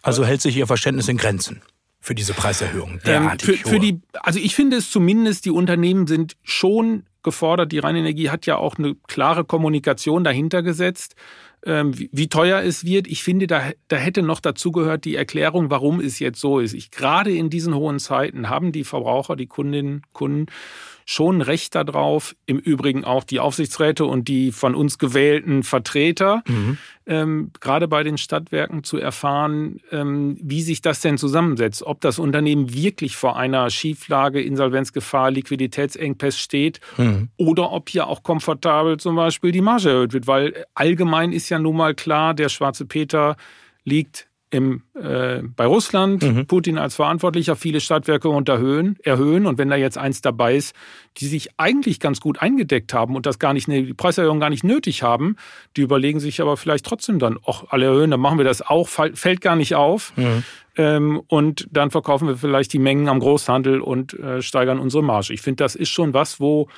Also 0.00 0.24
hält 0.24 0.42
sich 0.42 0.56
Ihr 0.56 0.68
Verständnis 0.68 1.08
in 1.08 1.16
Grenzen 1.16 1.60
für 1.98 2.14
diese 2.14 2.32
Preiserhöhung? 2.32 3.00
Ähm, 3.04 3.32
für, 3.40 3.54
für 3.54 3.80
die, 3.80 4.00
also 4.22 4.38
ich 4.38 4.54
finde 4.54 4.76
es 4.76 4.92
zumindest, 4.92 5.44
die 5.44 5.50
Unternehmen 5.50 6.06
sind 6.06 6.36
schon 6.44 7.02
gefordert. 7.24 7.72
Die 7.72 7.80
Rheinenergie 7.80 8.30
hat 8.30 8.46
ja 8.46 8.58
auch 8.58 8.78
eine 8.78 8.94
klare 9.08 9.44
Kommunikation 9.44 10.22
dahinter 10.22 10.62
gesetzt 10.62 11.16
ähm, 11.66 11.92
wie 11.94 12.28
teuer 12.28 12.62
es 12.62 12.84
wird. 12.84 13.06
Ich 13.08 13.22
finde, 13.22 13.46
da, 13.46 13.70
da 13.88 13.96
hätte 13.96 14.22
noch 14.22 14.40
dazugehört 14.40 15.04
die 15.04 15.16
Erklärung, 15.16 15.68
warum 15.68 16.00
es 16.00 16.18
jetzt 16.20 16.40
so 16.40 16.60
ist. 16.60 16.72
Ich, 16.72 16.90
gerade 16.90 17.32
in 17.32 17.50
diesen 17.50 17.74
hohen 17.74 17.98
Zeiten 17.98 18.48
haben 18.48 18.72
die 18.72 18.84
Verbraucher, 18.84 19.36
die 19.36 19.48
Kundinnen, 19.48 20.02
Kunden 20.12 20.46
schon 21.08 21.40
Recht 21.40 21.76
darauf, 21.76 22.34
im 22.46 22.58
Übrigen 22.58 23.04
auch 23.04 23.22
die 23.22 23.38
Aufsichtsräte 23.38 24.04
und 24.04 24.26
die 24.26 24.50
von 24.50 24.74
uns 24.74 24.98
gewählten 24.98 25.62
Vertreter, 25.62 26.42
mhm. 26.48 26.78
ähm, 27.06 27.50
gerade 27.60 27.86
bei 27.86 28.02
den 28.02 28.18
Stadtwerken 28.18 28.82
zu 28.82 28.98
erfahren, 28.98 29.78
ähm, 29.92 30.36
wie 30.42 30.62
sich 30.62 30.82
das 30.82 31.00
denn 31.00 31.16
zusammensetzt, 31.16 31.84
ob 31.84 32.00
das 32.00 32.18
Unternehmen 32.18 32.74
wirklich 32.74 33.16
vor 33.16 33.38
einer 33.38 33.70
Schieflage, 33.70 34.42
Insolvenzgefahr, 34.42 35.30
Liquiditätsengpass 35.30 36.40
steht 36.40 36.80
mhm. 36.96 37.28
oder 37.36 37.70
ob 37.70 37.88
hier 37.88 38.08
auch 38.08 38.24
komfortabel 38.24 38.96
zum 38.96 39.14
Beispiel 39.14 39.52
die 39.52 39.60
Marge 39.60 39.90
erhöht 39.90 40.12
wird, 40.12 40.26
weil 40.26 40.66
allgemein 40.74 41.30
ist 41.30 41.48
ja 41.50 41.60
nun 41.60 41.76
mal 41.76 41.94
klar, 41.94 42.34
der 42.34 42.48
schwarze 42.48 42.84
Peter 42.84 43.36
liegt 43.84 44.26
im, 44.56 44.82
äh, 44.94 45.42
bei 45.42 45.66
Russland, 45.66 46.22
mhm. 46.22 46.46
Putin 46.46 46.78
als 46.78 46.96
Verantwortlicher, 46.96 47.54
viele 47.54 47.80
Stadtwerke 47.80 48.28
unterhöhen, 48.28 48.96
erhöhen. 49.02 49.46
Und 49.46 49.58
wenn 49.58 49.68
da 49.68 49.76
jetzt 49.76 49.98
eins 49.98 50.22
dabei 50.22 50.56
ist, 50.56 50.74
die 51.18 51.26
sich 51.26 51.50
eigentlich 51.58 52.00
ganz 52.00 52.20
gut 52.20 52.40
eingedeckt 52.40 52.94
haben 52.94 53.14
und 53.14 53.26
das 53.26 53.38
gar 53.38 53.52
nicht, 53.52 53.68
die 53.68 53.94
Preiserhöhung 53.94 54.40
gar 54.40 54.50
nicht 54.50 54.64
nötig 54.64 55.02
haben, 55.02 55.36
die 55.76 55.82
überlegen 55.82 56.18
sich 56.18 56.40
aber 56.40 56.56
vielleicht 56.56 56.86
trotzdem 56.86 57.18
dann, 57.18 57.38
ach, 57.46 57.64
alle 57.68 57.86
erhöhen, 57.86 58.10
dann 58.10 58.20
machen 58.20 58.38
wir 58.38 58.44
das 58.44 58.62
auch, 58.62 58.88
fällt 58.88 59.40
gar 59.40 59.56
nicht 59.56 59.74
auf. 59.74 60.12
Mhm. 60.16 60.42
Ähm, 60.76 61.22
und 61.28 61.68
dann 61.70 61.90
verkaufen 61.90 62.28
wir 62.28 62.36
vielleicht 62.36 62.72
die 62.72 62.78
Mengen 62.78 63.08
am 63.08 63.20
Großhandel 63.20 63.80
und 63.80 64.14
äh, 64.14 64.42
steigern 64.42 64.78
unsere 64.78 65.02
Marge. 65.02 65.32
Ich 65.32 65.42
finde, 65.42 65.64
das 65.64 65.74
ist 65.74 65.90
schon 65.90 66.14
was, 66.14 66.40
wo 66.40 66.68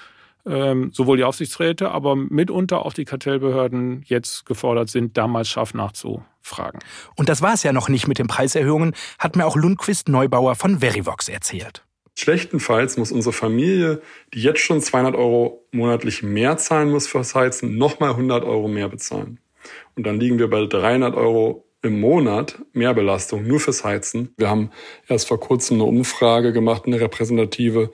ähm, 0.46 0.90
sowohl 0.92 1.16
die 1.16 1.24
Aufsichtsräte, 1.24 1.90
aber 1.90 2.16
mitunter 2.16 2.84
auch 2.84 2.92
die 2.92 3.04
Kartellbehörden 3.04 4.02
jetzt 4.06 4.46
gefordert 4.46 4.88
sind, 4.88 5.16
damals 5.16 5.48
scharf 5.48 5.74
nachzufragen. 6.48 6.80
Und 7.16 7.28
das 7.28 7.42
war 7.42 7.54
es 7.54 7.62
ja 7.62 7.72
noch 7.72 7.88
nicht 7.88 8.08
mit 8.08 8.18
den 8.18 8.26
Preiserhöhungen, 8.26 8.94
hat 9.18 9.37
mir 9.37 9.46
auch 9.46 9.56
Lundquist 9.56 10.08
Neubauer 10.08 10.54
von 10.54 10.80
Verivox 10.80 11.28
erzählt. 11.28 11.84
Schlechtenfalls 12.14 12.96
muss 12.96 13.12
unsere 13.12 13.32
Familie, 13.32 14.02
die 14.34 14.42
jetzt 14.42 14.61
schon 14.61 14.80
200 14.80 15.14
Euro 15.14 15.64
monatlich 15.70 16.22
mehr 16.22 16.56
zahlen 16.56 16.90
muss 16.90 17.06
fürs 17.06 17.34
Heizen, 17.34 17.78
nochmal 17.78 18.11
100 18.11 18.44
Euro 18.44 18.66
mehr 18.66 18.88
bezahlen. 18.88 19.38
Und 19.94 20.04
dann 20.04 20.18
liegen 20.18 20.38
wir 20.38 20.50
bei 20.50 20.66
300 20.66 21.14
Euro 21.14 21.64
im 21.80 22.00
Monat 22.00 22.61
Mehrbelastung 22.72 23.46
nur 23.46 23.61
fürs 23.61 23.84
Heizen. 23.84 24.34
Wir 24.37 24.50
haben 24.50 24.70
erst 25.06 25.28
vor 25.28 25.38
kurzem 25.38 25.76
eine 25.76 25.84
Umfrage 25.84 26.52
gemacht, 26.52 26.87
eine 26.87 26.98
repräsentative, 27.00 27.92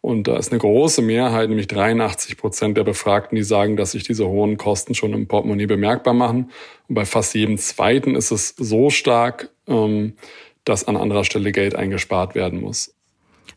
und 0.00 0.28
da 0.28 0.36
ist 0.38 0.50
eine 0.50 0.58
große 0.58 1.02
Mehrheit, 1.02 1.50
nämlich 1.50 1.66
83 1.68 2.38
Prozent 2.38 2.76
der 2.76 2.84
Befragten, 2.84 3.36
die 3.36 3.42
sagen, 3.42 3.76
dass 3.76 3.92
sich 3.92 4.02
diese 4.02 4.26
hohen 4.26 4.56
Kosten 4.56 4.94
schon 4.94 5.12
im 5.12 5.26
Portemonnaie 5.26 5.66
bemerkbar 5.66 6.14
machen. 6.14 6.50
Und 6.88 6.94
bei 6.94 7.04
fast 7.04 7.34
jedem 7.34 7.58
Zweiten 7.58 8.14
ist 8.14 8.30
es 8.30 8.54
so 8.56 8.88
stark, 8.88 9.50
ähm, 9.66 10.14
dass 10.64 10.88
an 10.88 10.96
anderer 10.96 11.24
Stelle 11.24 11.52
Geld 11.52 11.74
eingespart 11.74 12.34
werden 12.34 12.60
muss. 12.62 12.94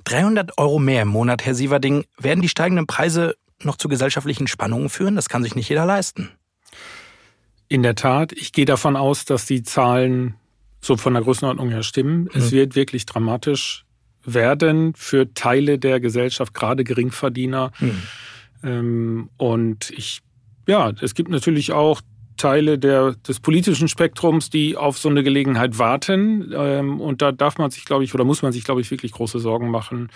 300 0.04 0.58
Euro 0.58 0.80
mehr 0.80 1.04
im 1.04 1.08
Monat, 1.08 1.46
Herr 1.46 1.56
Sieverding. 1.56 2.04
Werden 2.18 2.42
die 2.42 2.50
steigenden 2.50 2.88
Preise 2.88 3.36
noch 3.62 3.78
zu 3.78 3.88
gesellschaftlichen 3.88 4.48
Spannungen 4.48 4.90
führen? 4.90 5.16
Das 5.16 5.30
kann 5.30 5.44
sich 5.44 5.56
nicht 5.56 5.70
jeder 5.70 5.86
leisten. 5.86 6.32
In 7.70 7.84
der 7.84 7.96
Tat, 7.96 8.34
ich 8.34 8.52
gehe 8.52 8.66
davon 8.66 8.98
aus, 8.98 9.24
dass 9.24 9.46
die 9.46 9.64
Zahlen 9.64 10.36
so 10.82 10.98
von 10.98 11.14
der 11.14 11.24
Größenordnung 11.24 11.70
her 11.70 11.84
stimmen. 11.84 12.24
Mhm. 12.24 12.30
Es 12.36 12.52
wird 12.52 12.76
wirklich 12.76 13.06
dramatisch 13.06 13.86
werden 14.26 14.94
für 14.96 15.34
Teile 15.34 15.80
der 15.80 16.00
Gesellschaft, 16.00 16.54
gerade 16.54 16.84
Geringverdiener. 16.84 17.72
Mhm. 17.80 18.04
Ähm, 18.64 19.30
und 19.38 19.92
ich, 19.92 20.20
ja, 20.68 20.92
es 21.02 21.16
gibt 21.16 21.30
natürlich 21.30 21.72
auch 21.72 22.02
Teile 22.38 22.80
der, 22.80 23.14
des 23.28 23.40
politischen 23.40 23.88
Spektrums, 23.88 24.50
die 24.50 24.76
auf 24.76 24.98
so 24.98 25.10
eine 25.10 25.24
Gelegenheit 25.24 25.78
warten. 25.78 26.52
Ähm, 26.56 27.00
und 27.00 27.22
da 27.22 27.32
darf 27.32 27.58
man 27.58 27.72
sich, 27.72 27.86
glaube 27.86 28.04
ich, 28.04 28.14
oder 28.14 28.24
muss 28.24 28.42
man 28.42 28.52
sich, 28.52 28.64
glaube 28.64 28.82
ich, 28.82 28.92
wirklich 28.92 29.12
große 29.12 29.40
Sorgen 29.40 29.70
machen, 29.70 30.10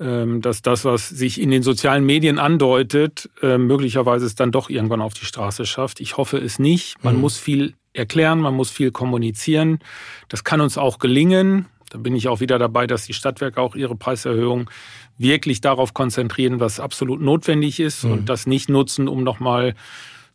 ähm, 0.00 0.40
dass 0.40 0.62
das, 0.62 0.84
was 0.84 1.08
sich 1.08 1.40
in 1.40 1.50
den 1.50 1.62
sozialen 1.62 2.04
Medien 2.04 2.38
andeutet, 2.38 3.30
äh, 3.42 3.58
möglicherweise 3.58 4.26
es 4.26 4.34
dann 4.34 4.52
doch 4.52 4.70
irgendwann 4.70 5.02
auf 5.02 5.14
die 5.14 5.26
Straße 5.26 5.66
schafft. 5.66 6.00
Ich 6.00 6.16
hoffe 6.16 6.38
es 6.38 6.58
nicht. 6.58 7.02
Man 7.04 7.16
mhm. 7.16 7.20
muss 7.20 7.38
viel 7.38 7.74
erklären, 7.92 8.40
man 8.40 8.54
muss 8.54 8.70
viel 8.70 8.90
kommunizieren. 8.90 9.80
Das 10.28 10.44
kann 10.44 10.60
uns 10.60 10.78
auch 10.78 10.98
gelingen. 10.98 11.66
Da 11.92 11.98
bin 11.98 12.16
ich 12.16 12.28
auch 12.28 12.40
wieder 12.40 12.58
dabei, 12.58 12.86
dass 12.86 13.04
die 13.04 13.12
Stadtwerke 13.12 13.60
auch 13.60 13.74
ihre 13.74 13.96
Preiserhöhung 13.96 14.70
wirklich 15.18 15.60
darauf 15.60 15.92
konzentrieren, 15.92 16.58
was 16.58 16.80
absolut 16.80 17.20
notwendig 17.20 17.80
ist 17.80 18.04
mhm. 18.04 18.12
und 18.12 18.28
das 18.28 18.46
nicht 18.46 18.68
nutzen, 18.68 19.08
um 19.08 19.22
nochmal 19.22 19.74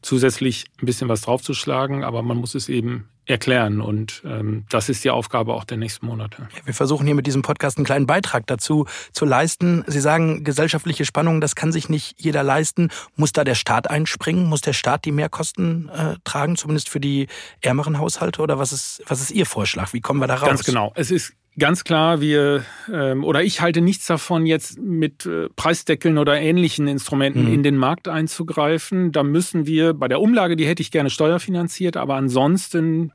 zusätzlich 0.01 0.65
ein 0.81 0.85
bisschen 0.85 1.09
was 1.09 1.21
draufzuschlagen. 1.21 2.03
Aber 2.03 2.21
man 2.21 2.37
muss 2.37 2.53
es 2.53 2.69
eben 2.69 3.09
erklären. 3.27 3.81
Und 3.81 4.21
ähm, 4.25 4.65
das 4.69 4.89
ist 4.89 5.03
die 5.03 5.09
Aufgabe 5.09 5.53
auch 5.53 5.65
der 5.65 5.77
nächsten 5.77 6.05
Monate. 6.05 6.47
Ja, 6.55 6.65
wir 6.65 6.73
versuchen 6.73 7.05
hier 7.05 7.15
mit 7.15 7.27
diesem 7.27 7.41
Podcast 7.41 7.77
einen 7.77 7.85
kleinen 7.85 8.07
Beitrag 8.07 8.47
dazu 8.47 8.85
zu 9.11 9.25
leisten. 9.25 9.83
Sie 9.87 9.99
sagen, 9.99 10.43
gesellschaftliche 10.43 11.05
Spannungen, 11.05 11.41
das 11.41 11.55
kann 11.55 11.71
sich 11.71 11.89
nicht 11.89 12.15
jeder 12.17 12.43
leisten. 12.43 12.89
Muss 13.15 13.33
da 13.33 13.43
der 13.43 13.55
Staat 13.55 13.89
einspringen? 13.89 14.45
Muss 14.45 14.61
der 14.61 14.73
Staat 14.73 15.05
die 15.05 15.11
Mehrkosten 15.11 15.89
äh, 15.89 16.15
tragen, 16.23 16.55
zumindest 16.55 16.89
für 16.89 16.99
die 16.99 17.27
ärmeren 17.61 17.99
Haushalte? 17.99 18.41
Oder 18.41 18.57
was 18.59 18.71
ist, 18.71 19.03
was 19.07 19.21
ist 19.21 19.31
Ihr 19.31 19.45
Vorschlag? 19.45 19.93
Wie 19.93 20.01
kommen 20.01 20.21
wir 20.21 20.27
da 20.27 20.35
raus? 20.35 20.47
Ganz 20.47 20.63
genau. 20.63 20.93
Es 20.95 21.11
ist 21.11 21.33
Ganz 21.59 21.83
klar, 21.83 22.21
wir 22.21 22.63
ähm, 22.91 23.23
oder 23.23 23.41
ich 23.43 23.61
halte 23.61 23.81
nichts 23.81 24.05
davon, 24.05 24.45
jetzt 24.45 24.79
mit 24.79 25.25
äh, 25.25 25.49
Preisdeckeln 25.55 26.19
oder 26.19 26.39
ähnlichen 26.39 26.87
Instrumenten 26.87 27.45
mhm. 27.45 27.53
in 27.53 27.63
den 27.63 27.77
Markt 27.77 28.07
einzugreifen. 28.07 29.11
Da 29.11 29.23
müssen 29.23 29.65
wir 29.65 29.95
bei 29.95 30.07
der 30.07 30.21
Umlage, 30.21 30.55
die 30.55 30.67
hätte 30.67 30.83
ich 30.83 30.91
gerne 30.91 31.09
steuerfinanziert, 31.09 31.97
aber 31.97 32.13
ansonsten 32.13 33.11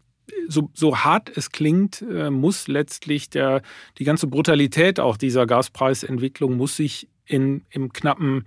so, 0.48 0.70
so 0.74 0.98
hart 0.98 1.30
es 1.36 1.50
klingt, 1.50 2.02
äh, 2.02 2.30
muss 2.30 2.66
letztlich 2.66 3.30
der, 3.30 3.62
die 3.98 4.04
ganze 4.04 4.26
Brutalität 4.26 4.98
auch 4.98 5.16
dieser 5.16 5.46
Gaspreisentwicklung 5.46 6.56
muss 6.56 6.76
sich 6.76 7.08
in, 7.26 7.62
im 7.70 7.92
knappen, 7.92 8.44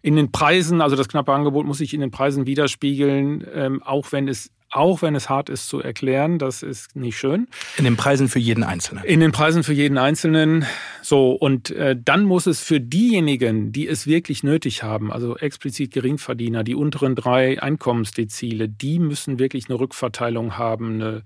in 0.00 0.16
den 0.16 0.32
Preisen, 0.32 0.80
also 0.80 0.96
das 0.96 1.08
knappe 1.08 1.32
Angebot 1.32 1.66
muss 1.66 1.78
sich 1.78 1.92
in 1.92 2.00
den 2.00 2.10
Preisen 2.10 2.46
widerspiegeln, 2.46 3.44
ähm, 3.52 3.82
auch 3.82 4.10
wenn 4.12 4.26
es 4.26 4.50
auch 4.74 5.02
wenn 5.02 5.14
es 5.14 5.28
hart 5.28 5.48
ist 5.48 5.68
zu 5.68 5.80
erklären, 5.80 6.38
das 6.38 6.62
ist 6.62 6.96
nicht 6.96 7.16
schön. 7.16 7.46
In 7.78 7.84
den 7.84 7.96
Preisen 7.96 8.28
für 8.28 8.40
jeden 8.40 8.64
Einzelnen. 8.64 9.04
In 9.04 9.20
den 9.20 9.30
Preisen 9.30 9.62
für 9.62 9.72
jeden 9.72 9.98
Einzelnen. 9.98 10.66
So, 11.00 11.32
und 11.32 11.70
äh, 11.70 11.96
dann 11.98 12.24
muss 12.24 12.46
es 12.46 12.60
für 12.60 12.80
diejenigen, 12.80 13.70
die 13.70 13.86
es 13.86 14.06
wirklich 14.06 14.42
nötig 14.42 14.82
haben, 14.82 15.12
also 15.12 15.36
explizit 15.36 15.92
Geringverdiener, 15.92 16.64
die 16.64 16.74
unteren 16.74 17.14
drei 17.14 17.62
Einkommensdezile, 17.62 18.68
die 18.68 18.98
müssen 18.98 19.38
wirklich 19.38 19.68
eine 19.68 19.78
Rückverteilung 19.78 20.58
haben, 20.58 20.94
eine 20.94 21.22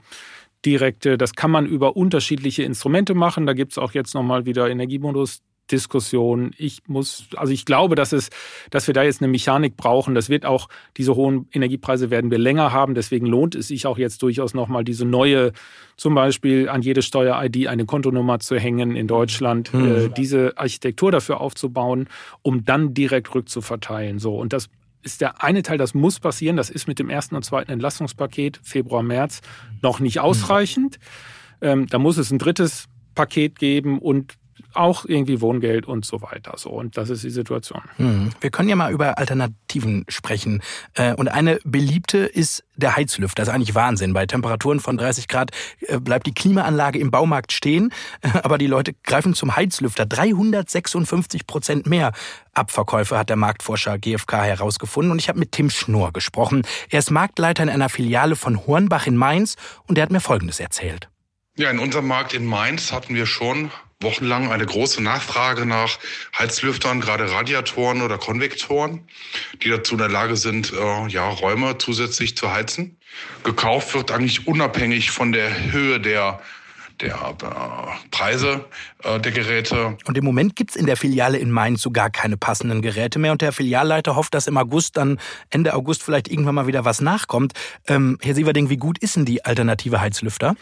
direkte. 0.65 1.17
Das 1.17 1.35
kann 1.35 1.51
man 1.51 1.67
über 1.67 1.97
unterschiedliche 1.97 2.65
Instrumente 2.65 3.15
machen. 3.15 3.47
Da 3.47 3.55
gibt 3.55 3.73
es 3.73 3.79
auch 3.79 3.93
jetzt 3.93 4.15
nochmal 4.15 4.45
wieder 4.45 4.69
Energiemodus 4.69 5.41
Diskussion. 5.71 6.53
Ich 6.57 6.81
muss, 6.87 7.27
also 7.37 7.53
ich 7.53 7.65
glaube, 7.65 7.95
dass 7.95 8.13
es, 8.13 8.31
dass 8.71 8.87
wir 8.87 8.95
da 8.95 9.03
jetzt 9.03 9.23
eine 9.23 9.31
Mechanik 9.31 9.77
brauchen. 9.77 10.15
Das 10.15 10.29
wird 10.29 10.45
auch, 10.45 10.69
diese 10.97 11.15
hohen 11.15 11.49
Energiepreise 11.53 12.11
werden 12.11 12.31
wir 12.31 12.39
länger 12.39 12.73
haben. 12.73 12.95
Deswegen 12.95 13.27
lohnt 13.27 13.55
es 13.55 13.69
sich 13.69 13.87
auch 13.87 13.99
jetzt 13.99 14.23
durchaus 14.23 14.55
nochmal 14.55 14.85
diese 14.85 15.05
neue, 15.05 15.53
zum 15.97 16.15
Beispiel 16.15 16.69
an 16.69 16.83
jede 16.83 17.03
Steuer-ID 17.03 17.69
eine 17.69 17.87
Kontonummer 17.87 18.41
zu 18.41 18.57
hängen 18.59 18.97
in 18.97 19.07
Deutschland, 19.07 19.73
mhm. 19.73 19.87
äh, 19.87 20.09
diese 20.09 20.57
Architektur 20.57 21.13
dafür 21.13 21.41
aufzubauen, 21.41 22.09
um 22.43 22.65
dann 22.65 22.95
direkt 22.95 23.35
rückzuverteilen. 23.35 24.19
So. 24.19 24.37
Und 24.37 24.53
das 24.53 24.69
ist 25.03 25.21
der 25.21 25.43
eine 25.43 25.63
Teil, 25.63 25.79
das 25.79 25.95
muss 25.95 26.21
passieren. 26.21 26.57
Das 26.57 26.71
ist 26.71 26.89
mit 26.89 26.99
dem 26.99 27.11
ersten 27.11 27.37
und 27.37 27.45
zweiten 27.45 27.71
Entlastungspaket 27.71 28.61
Februar, 28.63 29.03
März 29.03 29.41
noch 29.83 30.01
nicht 30.01 30.21
ausreichend. 30.21 30.99
Mhm. 31.61 31.69
Ähm, 31.69 31.87
da 31.87 31.99
muss 31.99 32.19
es 32.19 32.31
ein 32.31 32.39
drittes 32.39 32.87
Paket 33.15 33.59
geben 33.59 33.99
und 33.99 34.35
auch 34.79 35.05
irgendwie 35.05 35.41
Wohngeld 35.41 35.87
und 35.87 36.05
so 36.05 36.23
weiter. 36.23 36.55
So 36.57 36.71
und 36.71 36.97
das 36.97 37.11
ist 37.11 37.25
die 37.25 37.31
Situation. 37.31 37.83
Hm. 37.97 38.31
Wir 38.41 38.51
können 38.51 38.69
ja 38.69 38.77
mal 38.77 38.93
über 38.93 39.19
Alternativen 39.19 40.05
sprechen. 40.09 40.63
Äh, 40.95 41.15
und 41.15 41.29
eine 41.29 41.59
beliebte 41.65 42.19
ist 42.19 42.65
der 42.77 42.97
Heizlüfter. 42.97 43.43
Das 43.43 43.49
ist 43.49 43.55
eigentlich 43.55 43.75
Wahnsinn. 43.75 44.13
Bei 44.13 44.27
Temperaturen 44.27 44.81
von 44.81 44.97
30 44.97 45.29
Grad 45.29 45.51
äh, 45.81 45.99
bleibt 45.99 46.27
die 46.27 46.35
Klimaanlage 46.35 46.99
im 46.99 47.11
Baumarkt 47.11 47.53
stehen, 47.53 47.93
aber 48.43 48.59
die 48.59 48.67
Leute 48.67 48.95
greifen 49.05 49.35
zum 49.35 49.57
Heizlüfter. 49.57 50.07
356 50.07 51.47
Prozent 51.47 51.87
mehr 51.87 52.13
Abverkäufe 52.55 53.19
hat 53.19 53.29
der 53.29 53.37
Marktforscher 53.37 53.99
GfK 53.99 54.45
herausgefunden. 54.45 55.13
Und 55.13 55.19
ich 55.19 55.29
habe 55.29 55.39
mit 55.39 55.53
Tim 55.53 55.71
Schnurr 55.71 56.13
gesprochen. 56.13 56.63
Er 56.91 57.01
ist 57.01 57.11
Marktleiter 57.11 57.63
in 57.63 57.69
einer 57.69 57.89
Filiale 57.89 58.37
von 58.37 58.67
Hornbach 58.67 59.07
in 59.07 59.17
Mainz 59.17 59.57
und 59.87 59.99
er 59.99 60.03
hat 60.03 60.11
mir 60.11 60.21
Folgendes 60.21 60.61
erzählt. 60.61 61.09
Ja, 61.57 61.71
in 61.71 61.81
unserem 61.81 62.07
Markt 62.07 62.35
in 62.35 62.47
Mainz 62.47 62.93
hatten 62.93 63.17
wir 63.17 63.27
schon 63.27 63.73
wochenlang 64.01 64.53
eine 64.53 64.65
große 64.65 65.03
Nachfrage 65.03 65.67
nach 65.67 65.99
Heizlüftern, 66.39 67.01
gerade 67.01 67.31
Radiatoren 67.31 68.03
oder 68.03 68.17
Konvektoren, 68.19 69.01
die 69.63 69.71
dazu 69.71 69.95
in 69.95 69.99
der 69.99 70.09
Lage 70.09 70.37
sind, 70.37 70.73
äh, 70.73 71.09
ja, 71.09 71.29
Räume 71.29 71.79
zusätzlich 71.79 72.37
zu 72.37 72.53
heizen. 72.53 72.97
Gekauft 73.43 73.95
wird 73.95 74.13
eigentlich 74.13 74.47
unabhängig 74.47 75.11
von 75.11 75.33
der 75.33 75.73
Höhe 75.73 76.01
der 76.01 76.41
der 77.01 77.15
äh, 77.15 78.09
Preise 78.11 78.65
äh, 79.05 79.21
der 79.21 79.33
Geräte. 79.33 79.97
Und 80.05 80.19
im 80.19 80.25
Moment 80.25 80.57
gibt's 80.57 80.75
in 80.75 80.87
der 80.87 80.97
Filiale 80.97 81.39
in 81.39 81.51
Mainz 81.51 81.83
so 81.83 81.93
gar 81.93 82.11
keine 82.11 82.37
passenden 82.37 82.83
Geräte 82.83 83.21
mehr. 83.21 83.33
Und 83.33 83.41
der 83.41 83.53
Filialleiter 83.53 84.17
hofft, 84.17 84.35
dass 84.35 84.49
im 84.49 84.57
August 84.57 84.97
dann, 84.97 85.21
Ende 85.51 85.75
August 85.75 86.03
vielleicht 86.03 86.29
irgendwann 86.29 86.57
mal 86.57 86.67
wieder 86.67 86.85
was 86.85 87.01
nachkommt. 87.01 87.53
Ähm, 87.87 88.19
Herr 88.21 88.35
Sieverding, 88.35 88.69
wie 88.69 88.79
gut 88.79 88.99
ist 88.99 89.15
denn 89.15 89.25
die 89.25 89.45
alternative 89.45 90.01
Heizlüfter? 90.01 90.57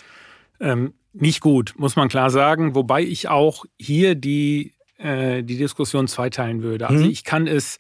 Ähm, 0.60 0.94
nicht 1.12 1.40
gut, 1.40 1.74
muss 1.76 1.96
man 1.96 2.08
klar 2.08 2.30
sagen. 2.30 2.74
Wobei 2.74 3.02
ich 3.02 3.28
auch 3.28 3.64
hier 3.78 4.14
die, 4.14 4.72
äh, 4.98 5.42
die 5.42 5.56
Diskussion 5.56 6.08
zweiteilen 6.08 6.62
würde. 6.62 6.88
Also 6.88 7.04
mhm. 7.04 7.10
ich 7.10 7.24
kann 7.24 7.46
es 7.46 7.78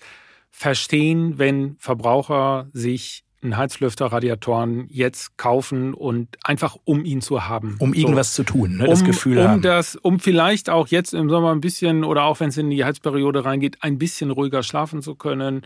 verstehen, 0.50 1.38
wenn 1.38 1.76
Verbraucher 1.78 2.68
sich 2.72 3.24
einen 3.42 3.56
Heizlüfter, 3.56 4.06
Radiatoren 4.06 4.86
jetzt 4.88 5.36
kaufen 5.36 5.94
und 5.94 6.36
einfach 6.42 6.76
um 6.84 7.04
ihn 7.04 7.20
zu 7.20 7.46
haben. 7.46 7.76
Um 7.78 7.94
irgendwas 7.94 8.34
so. 8.34 8.42
zu 8.42 8.52
tun, 8.52 8.78
ne? 8.78 8.86
das 8.86 9.02
um, 9.02 9.06
Gefühl 9.06 9.38
um 9.38 9.48
haben. 9.48 9.62
Das, 9.62 9.96
um 9.96 10.18
vielleicht 10.18 10.70
auch 10.70 10.88
jetzt 10.88 11.14
im 11.14 11.28
Sommer 11.28 11.52
ein 11.52 11.60
bisschen 11.60 12.04
oder 12.04 12.24
auch 12.24 12.40
wenn 12.40 12.48
es 12.48 12.56
in 12.56 12.70
die 12.70 12.84
Heizperiode 12.84 13.44
reingeht, 13.44 13.78
ein 13.82 13.98
bisschen 13.98 14.30
ruhiger 14.30 14.62
schlafen 14.62 15.02
zu 15.02 15.14
können. 15.14 15.62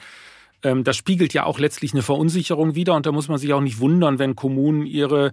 Ähm, 0.62 0.84
das 0.84 0.96
spiegelt 0.96 1.32
ja 1.32 1.44
auch 1.44 1.58
letztlich 1.58 1.92
eine 1.92 2.02
Verunsicherung 2.02 2.74
wider 2.74 2.94
und 2.94 3.06
da 3.06 3.12
muss 3.12 3.28
man 3.28 3.38
sich 3.38 3.52
auch 3.52 3.60
nicht 3.60 3.80
wundern, 3.80 4.18
wenn 4.18 4.36
Kommunen 4.36 4.84
ihre 4.84 5.32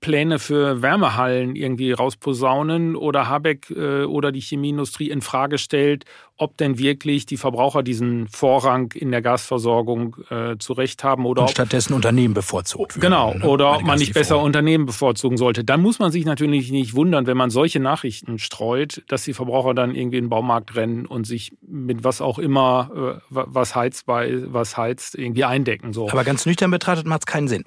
Pläne 0.00 0.38
für 0.38 0.82
Wärmehallen 0.82 1.56
irgendwie 1.56 1.90
rausposaunen 1.90 2.94
oder 2.94 3.28
Habeck 3.28 3.70
äh, 3.70 4.04
oder 4.04 4.30
die 4.30 4.40
Chemieindustrie 4.40 5.10
in 5.10 5.20
Frage 5.20 5.58
stellt, 5.58 6.04
ob 6.36 6.56
denn 6.56 6.78
wirklich 6.78 7.26
die 7.26 7.36
Verbraucher 7.36 7.82
diesen 7.82 8.28
Vorrang 8.28 8.92
in 8.92 9.10
der 9.10 9.20
Gasversorgung 9.20 10.16
äh, 10.30 10.56
zu 10.58 10.74
Recht 10.74 11.02
haben 11.02 11.26
oder 11.26 11.42
Und 11.42 11.50
stattdessen 11.50 11.92
Unternehmen 11.92 12.34
bevorzugt 12.34 12.96
werden. 12.96 13.00
Genau, 13.00 13.34
ne? 13.34 13.48
oder 13.48 13.76
ob 13.76 13.82
man 13.82 13.98
nicht 13.98 14.14
besser 14.14 14.40
Unternehmen 14.40 14.86
bevorzugen 14.86 15.36
sollte. 15.36 15.64
Dann 15.64 15.82
muss 15.82 15.98
man 15.98 16.12
sich 16.12 16.24
natürlich 16.24 16.70
nicht 16.70 16.94
wundern, 16.94 17.26
wenn 17.26 17.36
man 17.36 17.50
solche 17.50 17.80
Nachrichten 17.80 18.38
streut, 18.38 19.02
dass 19.08 19.24
die 19.24 19.34
Verbraucher 19.34 19.74
dann 19.74 19.94
irgendwie 19.94 20.18
in 20.18 20.24
den 20.24 20.30
Baumarkt 20.30 20.76
rennen 20.76 21.04
und 21.04 21.26
sich 21.26 21.52
mit 21.60 22.04
was 22.04 22.20
auch 22.20 22.38
immer, 22.38 23.20
äh, 23.30 23.30
was 23.30 23.74
heizt, 23.74 24.06
bei, 24.06 24.40
was 24.46 24.76
heizt, 24.76 25.16
irgendwie 25.16 25.44
eindecken. 25.44 25.92
So. 25.92 26.08
Aber 26.10 26.22
ganz 26.22 26.46
nüchtern 26.46 26.70
betrachtet 26.70 27.06
macht 27.06 27.22
es 27.22 27.26
keinen 27.26 27.48
Sinn. 27.48 27.64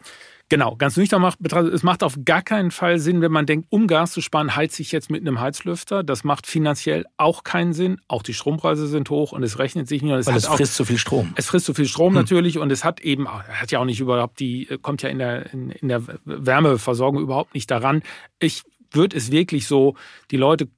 Genau, 0.49 0.77
ganz 0.77 0.95
nüchtern 0.95 1.21
macht, 1.21 1.39
es 1.41 1.83
macht 1.83 2.03
auf 2.03 2.17
gar 2.23 2.41
keinen 2.41 2.71
Fall 2.71 2.99
Sinn, 2.99 3.19
wenn 3.21 3.33
man 3.33 3.45
denkt, 3.45 3.67
um 3.69 3.86
Gas 3.86 4.13
zu 4.13 4.21
sparen, 4.21 4.55
heize 4.55 4.81
ich 4.81 4.93
jetzt 4.93 5.10
mit 5.10 5.21
einem 5.21 5.41
Heizlüfter. 5.41 6.03
Das 6.03 6.23
macht 6.23 6.47
finanziell 6.47 7.05
auch 7.17 7.43
keinen 7.43 7.73
Sinn. 7.73 7.99
Auch 8.07 8.23
die 8.23 8.33
Strompreise 8.33 8.88
sind 8.88 9.10
hoch 9.10 9.33
und 9.33 9.43
es 9.43 9.60
rechnet 9.60 9.89
sich 9.89 10.01
nicht. 10.01 10.13
Es 10.13 10.27
Weil 10.27 10.38
es 10.38 10.47
frisst 10.47 10.75
zu 10.75 10.83
so 10.83 10.86
viel 10.86 10.97
Strom. 10.97 11.33
Es 11.36 11.47
frisst 11.47 11.65
zu 11.65 11.73
so 11.73 11.75
viel 11.75 11.88
Strom 11.88 12.13
hm. 12.13 12.15
natürlich 12.15 12.60
und 12.60 12.71
es 12.71 12.86
hat 12.86 13.01
eben, 13.01 13.27
hat 13.27 13.71
ja 13.71 13.79
auch 13.79 13.86
nicht 13.86 13.99
überhaupt 13.99 14.39
die, 14.39 14.67
kommt 14.81 15.01
ja 15.01 15.10
in 15.10 15.19
der, 15.19 15.51
in, 15.53 15.69
in 15.69 15.89
der 15.89 16.01
Wärmeversorgung 16.23 17.21
überhaupt 17.21 17.53
nicht 17.53 17.69
daran. 17.69 18.01
Ich 18.39 18.63
würde 18.91 19.17
es 19.17 19.31
wirklich 19.31 19.67
so, 19.67 19.95
die 20.31 20.38
Leute 20.38 20.69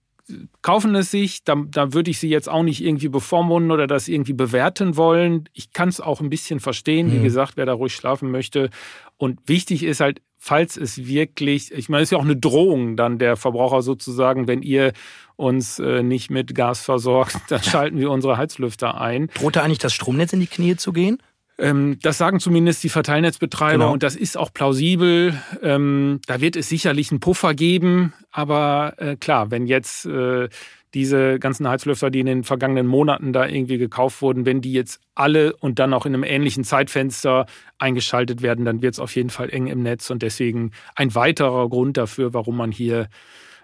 kaufen 0.62 0.96
es 0.96 1.12
sich, 1.12 1.44
da, 1.44 1.56
da 1.68 1.94
würde 1.94 2.12
ich 2.12 2.20
sie 2.20 2.30
jetzt 2.30 2.50
auch 2.50 2.64
nicht 2.64 2.84
irgendwie 2.84 3.10
bevormunden 3.10 3.72
oder 3.72 3.88
das 3.88 4.08
irgendwie 4.08 4.34
bewerten 4.34 4.98
wollen. 4.98 5.50
Ich 5.54 5.74
kann 5.74 5.90
es 5.90 6.02
auch 6.02 6.22
ein 6.22 6.30
bisschen 6.30 6.60
verstehen, 6.60 7.12
wie 7.12 7.18
hm. 7.18 7.24
gesagt, 7.24 7.58
wer 7.58 7.66
da 7.66 7.74
ruhig 7.74 7.94
schlafen 7.94 8.32
möchte. 8.32 8.70
Und 9.18 9.40
wichtig 9.48 9.84
ist 9.84 10.00
halt, 10.00 10.22
falls 10.38 10.78
es 10.78 11.06
wirklich, 11.06 11.72
ich 11.72 11.90
meine, 11.90 12.04
es 12.04 12.08
ist 12.08 12.12
ja 12.12 12.18
auch 12.18 12.24
eine 12.24 12.38
Drohung 12.38 12.96
dann 12.96 13.20
der 13.20 13.36
Verbraucher 13.36 13.82
sozusagen, 13.82 14.48
wenn 14.48 14.62
ihr 14.62 14.94
uns 15.36 15.80
äh, 15.80 16.02
nicht 16.02 16.30
mit 16.32 16.56
Gas 16.56 16.82
versorgt, 16.82 17.38
dann 17.50 17.62
schalten 17.62 17.98
wir 18.00 18.10
unsere 18.10 18.38
Heizlüfter 18.38 19.00
ein. 19.00 19.28
Droht 19.36 19.58
da 19.58 19.64
eigentlich 19.64 19.80
das 19.80 19.94
Stromnetz 19.94 20.34
in 20.34 20.40
die 20.40 20.48
Knie 20.48 20.76
zu 20.78 20.94
gehen? 20.94 21.22
Ähm, 21.60 21.98
das 22.02 22.18
sagen 22.18 22.40
zumindest 22.40 22.84
die 22.84 22.90
Verteilnetzbetreiber 22.90 23.80
genau. 23.80 23.94
und 23.94 24.04
das 24.04 24.16
ist 24.16 24.38
auch 24.38 24.54
plausibel. 24.54 25.34
Ähm, 25.62 26.22
da 26.26 26.42
wird 26.42 26.56
es 26.56 26.70
sicherlich 26.70 27.12
einen 27.12 27.20
Puffer 27.20 27.54
geben, 27.54 28.14
aber 28.32 28.94
äh, 28.98 29.16
klar, 29.18 29.52
wenn 29.52 29.68
jetzt 29.68 30.06
äh, 30.06 30.48
diese 30.94 31.38
ganzen 31.38 31.68
Heizlüfter, 31.68 32.10
die 32.10 32.22
in 32.22 32.26
den 32.26 32.44
vergangenen 32.44 32.88
Monaten 32.88 33.32
da 33.34 33.46
irgendwie 33.46 33.78
gekauft 33.78 34.22
wurden, 34.22 34.46
wenn 34.46 34.62
die 34.62 34.74
jetzt 34.74 35.02
alle 35.14 35.56
und 35.56 35.80
dann 35.80 35.94
auch 35.94 36.06
in 36.06 36.14
einem 36.14 36.24
ähnlichen 36.24 36.64
Zeitfenster 36.64 37.46
eingeschaltet 37.78 38.42
werden, 38.42 38.66
dann 38.66 38.82
wird 38.82 38.94
es 38.94 39.00
auf 39.00 39.16
jeden 39.16 39.30
Fall 39.30 39.50
eng 39.50 39.68
im 39.68 39.84
Netz 39.84 40.10
und 40.10 40.24
deswegen 40.24 40.72
ein 40.96 41.14
weiterer 41.14 41.70
Grund 41.70 41.98
dafür, 41.98 42.34
warum 42.34 42.58
man 42.58 42.72
hier 42.72 43.08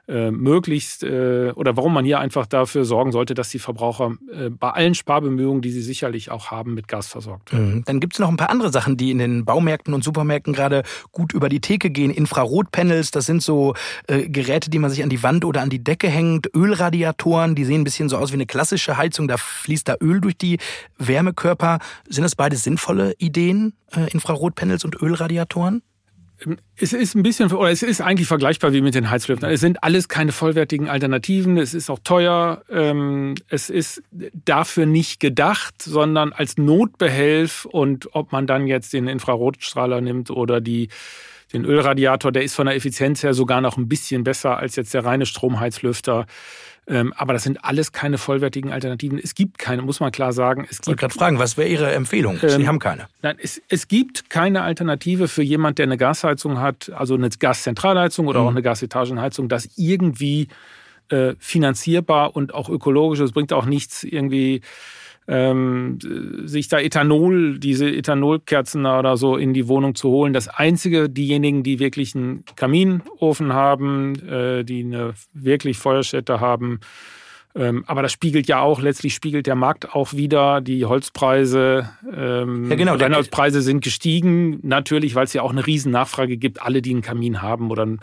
äh, 0.07 0.31
möglichst 0.31 1.03
äh, 1.03 1.51
oder 1.55 1.77
warum 1.77 1.93
man 1.93 2.05
hier 2.05 2.19
einfach 2.19 2.45
dafür 2.45 2.85
sorgen 2.85 3.11
sollte, 3.11 3.33
dass 3.33 3.49
die 3.49 3.59
Verbraucher 3.59 4.15
äh, 4.31 4.49
bei 4.49 4.69
allen 4.69 4.95
Sparbemühungen, 4.95 5.61
die 5.61 5.71
sie 5.71 5.81
sicherlich 5.81 6.31
auch 6.31 6.51
haben, 6.51 6.73
mit 6.73 6.87
Gas 6.87 7.07
versorgt 7.07 7.51
werden. 7.51 7.75
Mhm. 7.75 7.83
Dann 7.85 7.99
gibt 7.99 8.13
es 8.13 8.19
noch 8.19 8.29
ein 8.29 8.37
paar 8.37 8.49
andere 8.49 8.71
Sachen, 8.71 8.97
die 8.97 9.11
in 9.11 9.17
den 9.17 9.45
Baumärkten 9.45 9.93
und 9.93 10.03
Supermärkten 10.03 10.53
gerade 10.53 10.83
gut 11.11 11.33
über 11.33 11.49
die 11.49 11.59
Theke 11.59 11.89
gehen. 11.89 12.11
Infrarotpanels, 12.11 13.11
das 13.11 13.25
sind 13.25 13.41
so 13.41 13.73
äh, 14.07 14.29
Geräte, 14.29 14.69
die 14.69 14.79
man 14.79 14.91
sich 14.91 15.03
an 15.03 15.09
die 15.09 15.23
Wand 15.23 15.45
oder 15.45 15.61
an 15.61 15.69
die 15.69 15.83
Decke 15.83 16.07
hängt. 16.07 16.49
Ölradiatoren, 16.55 17.55
die 17.55 17.65
sehen 17.65 17.81
ein 17.81 17.83
bisschen 17.83 18.09
so 18.09 18.17
aus 18.17 18.31
wie 18.31 18.35
eine 18.35 18.45
klassische 18.45 18.97
Heizung, 18.97 19.27
da 19.27 19.37
fließt 19.37 19.87
da 19.87 19.95
Öl 20.01 20.21
durch 20.21 20.37
die 20.37 20.59
Wärmekörper. 20.97 21.79
Sind 22.07 22.23
das 22.23 22.35
beide 22.35 22.57
sinnvolle 22.57 23.15
Ideen, 23.17 23.73
äh, 23.95 24.11
Infrarotpanels 24.11 24.85
und 24.85 25.01
Ölradiatoren? 25.01 25.81
Es 26.75 26.93
ist 26.93 27.15
ein 27.15 27.23
bisschen, 27.23 27.51
oder 27.51 27.71
es 27.71 27.81
ist 27.81 28.01
eigentlich 28.01 28.27
vergleichbar 28.27 28.73
wie 28.73 28.81
mit 28.81 28.93
den 28.93 29.09
Heizlüftern. 29.09 29.49
Es 29.51 29.61
sind 29.61 29.83
alles 29.83 30.09
keine 30.09 30.31
vollwertigen 30.31 30.89
Alternativen. 30.89 31.57
Es 31.57 31.73
ist 31.73 31.89
auch 31.89 31.99
teuer. 32.03 32.63
Ähm, 32.69 33.35
es 33.47 33.69
ist 33.69 34.03
dafür 34.45 34.85
nicht 34.85 35.19
gedacht, 35.19 35.81
sondern 35.81 36.33
als 36.33 36.57
Notbehelf. 36.57 37.65
Und 37.65 38.13
ob 38.13 38.31
man 38.31 38.47
dann 38.47 38.67
jetzt 38.67 38.93
den 38.93 39.07
Infrarotstrahler 39.07 40.01
nimmt 40.01 40.29
oder 40.29 40.59
die, 40.59 40.89
den 41.53 41.63
Ölradiator, 41.63 42.31
der 42.31 42.43
ist 42.43 42.55
von 42.55 42.65
der 42.65 42.75
Effizienz 42.75 43.23
her 43.23 43.33
sogar 43.33 43.61
noch 43.61 43.77
ein 43.77 43.87
bisschen 43.87 44.23
besser 44.23 44.57
als 44.57 44.75
jetzt 44.75 44.93
der 44.93 45.05
reine 45.05 45.25
Stromheizlüfter. 45.25 46.25
Ähm, 46.87 47.13
aber 47.17 47.33
das 47.33 47.43
sind 47.43 47.63
alles 47.65 47.91
keine 47.91 48.17
vollwertigen 48.19 48.71
Alternativen. 48.71 49.17
Es 49.17 49.33
gibt 49.33 49.57
keine, 49.57 49.81
muss 49.81 49.99
man 49.99 50.11
klar 50.11 50.33
sagen. 50.33 50.67
Es 50.69 50.79
ich 50.81 50.87
wollte 50.87 50.99
gerade 50.99 51.13
fragen, 51.13 51.39
was 51.39 51.57
wäre 51.57 51.67
Ihre 51.67 51.91
Empfehlung? 51.91 52.37
Sie 52.39 52.47
ähm, 52.47 52.67
haben 52.67 52.79
keine. 52.79 53.07
Nein, 53.23 53.37
es, 53.41 53.59
es 53.69 53.87
gibt 53.87 54.29
keine 54.29 54.61
Alternative 54.61 55.27
für 55.27 55.41
jemand, 55.41 55.79
der 55.79 55.85
eine 55.85 55.97
Gasheizung 55.97 56.59
hat, 56.59 56.91
also 56.95 57.15
eine 57.15 57.29
Gaszentralheizung 57.29 58.27
oder 58.27 58.41
mhm. 58.41 58.45
auch 58.45 58.51
eine 58.51 58.61
Gasetagenheizung, 58.61 59.49
das 59.49 59.69
irgendwie 59.77 60.47
äh, 61.09 61.33
finanzierbar 61.39 62.35
und 62.35 62.53
auch 62.53 62.69
ökologisch. 62.69 63.19
Es 63.19 63.31
bringt 63.31 63.51
auch 63.51 63.65
nichts 63.65 64.03
irgendwie 64.03 64.61
ähm, 65.27 65.97
sich 66.45 66.67
da 66.67 66.79
Ethanol, 66.79 67.59
diese 67.59 67.89
Ethanolkerzen 67.89 68.85
oder 68.85 69.17
so 69.17 69.37
in 69.37 69.53
die 69.53 69.67
Wohnung 69.67 69.95
zu 69.95 70.09
holen. 70.09 70.33
Das 70.33 70.47
Einzige, 70.47 71.09
diejenigen, 71.09 71.63
die 71.63 71.79
wirklich 71.79 72.15
einen 72.15 72.43
Kaminofen 72.55 73.53
haben, 73.53 74.15
äh, 74.27 74.63
die 74.63 74.83
eine 74.83 75.13
wirklich 75.33 75.77
Feuerstätte 75.77 76.39
haben, 76.39 76.79
ähm, 77.55 77.85
aber 77.87 78.01
das 78.01 78.11
spiegelt 78.11 78.47
ja 78.47 78.59
auch, 78.59 78.81
letztlich 78.81 79.13
spiegelt 79.13 79.47
der 79.47 79.55
Markt 79.55 79.95
auch 79.95 80.11
wieder 80.11 80.59
die 80.59 80.83
Holzpreise. 80.85 81.89
Ähm, 82.13 82.69
ja, 82.69 82.75
genau. 82.75 82.97
Brennholzpreise 82.97 83.61
sind 83.61 83.81
gestiegen, 83.81 84.59
natürlich, 84.61 85.15
weil 85.15 85.23
es 85.23 85.33
ja 85.33 85.41
auch 85.41 85.51
eine 85.51 85.65
riesen 85.65 85.91
Nachfrage 85.91 86.35
gibt. 86.35 86.61
Alle, 86.61 86.81
die 86.81 86.91
einen 86.91 87.01
Kamin 87.01 87.41
haben 87.41 87.71
oder 87.71 87.83
einen 87.83 88.01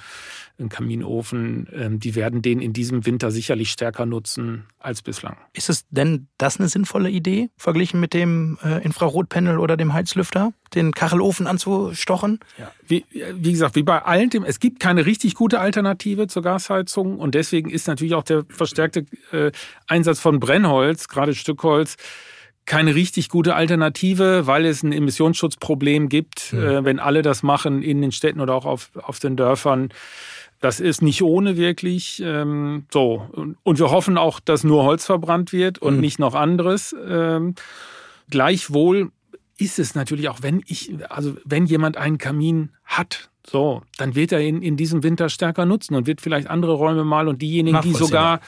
einen 0.58 0.68
Kaminofen, 0.68 1.68
ähm, 1.72 1.98
die 1.98 2.14
werden 2.14 2.42
den 2.42 2.60
in 2.60 2.72
diesem 2.72 3.06
Winter 3.06 3.30
sicherlich 3.30 3.70
stärker 3.70 4.06
nutzen 4.06 4.66
als 4.78 5.02
bislang. 5.02 5.36
Ist 5.52 5.68
es 5.68 5.86
denn 5.90 6.28
das 6.38 6.58
eine 6.58 6.68
sinnvolle 6.68 7.10
Idee, 7.10 7.50
verglichen 7.56 8.00
mit 8.00 8.14
dem 8.14 8.58
äh, 8.64 8.82
Infrarotpanel 8.82 9.58
oder 9.58 9.76
dem 9.76 9.92
Heizlüfter, 9.92 10.52
den 10.74 10.92
Kachelofen 10.92 11.46
anzustochen? 11.46 12.40
Ja. 12.58 12.72
Wie, 12.86 13.04
wie 13.34 13.52
gesagt, 13.52 13.74
wie 13.74 13.82
bei 13.82 14.02
allen, 14.02 14.30
es 14.44 14.60
gibt 14.60 14.80
keine 14.80 15.06
richtig 15.06 15.34
gute 15.34 15.60
Alternative 15.60 16.26
zur 16.26 16.42
Gasheizung 16.42 17.18
und 17.18 17.34
deswegen 17.34 17.70
ist 17.70 17.88
natürlich 17.88 18.14
auch 18.14 18.24
der 18.24 18.44
verstärkte 18.48 19.06
äh, 19.32 19.52
Einsatz 19.86 20.20
von 20.20 20.40
Brennholz, 20.40 21.08
gerade 21.08 21.34
Stückholz, 21.34 21.96
keine 22.64 22.94
richtig 22.94 23.28
gute 23.28 23.54
Alternative, 23.54 24.46
weil 24.46 24.66
es 24.66 24.82
ein 24.82 24.92
Emissionsschutzproblem 24.92 26.08
gibt, 26.08 26.52
mhm. 26.52 26.62
äh, 26.62 26.84
wenn 26.84 26.98
alle 26.98 27.22
das 27.22 27.42
machen 27.42 27.82
in 27.82 28.00
den 28.00 28.12
Städten 28.12 28.40
oder 28.40 28.54
auch 28.54 28.66
auf, 28.66 28.90
auf 28.94 29.18
den 29.18 29.36
Dörfern 29.36 29.88
Das 30.62 30.78
ist 30.78 31.02
nicht 31.02 31.22
ohne 31.22 31.56
wirklich. 31.56 32.22
Ähm, 32.24 32.86
so. 32.90 33.28
Und 33.64 33.78
wir 33.80 33.90
hoffen 33.90 34.16
auch, 34.16 34.38
dass 34.38 34.62
nur 34.62 34.84
Holz 34.84 35.04
verbrannt 35.04 35.52
wird 35.52 35.80
und 35.80 35.96
mhm. 35.96 36.00
nicht 36.00 36.18
noch 36.20 36.36
anderes. 36.36 36.94
Ähm, 37.04 37.56
gleichwohl 38.30 39.10
ist 39.58 39.80
es 39.80 39.96
natürlich 39.96 40.28
auch, 40.28 40.38
wenn 40.42 40.62
ich, 40.66 40.94
also 41.08 41.34
wenn 41.44 41.66
jemand 41.66 41.96
einen 41.96 42.16
Kamin 42.16 42.70
hat, 42.84 43.28
so, 43.44 43.82
dann 43.98 44.14
wird 44.14 44.30
er 44.30 44.40
ihn 44.40 44.62
in 44.62 44.76
diesem 44.76 45.02
Winter 45.02 45.28
stärker 45.28 45.66
nutzen 45.66 45.96
und 45.96 46.06
wird 46.06 46.20
vielleicht 46.20 46.46
andere 46.46 46.74
Räume 46.74 47.04
mal 47.04 47.26
und 47.26 47.42
diejenigen, 47.42 47.80
die 47.82 47.92
sogar 47.92 48.40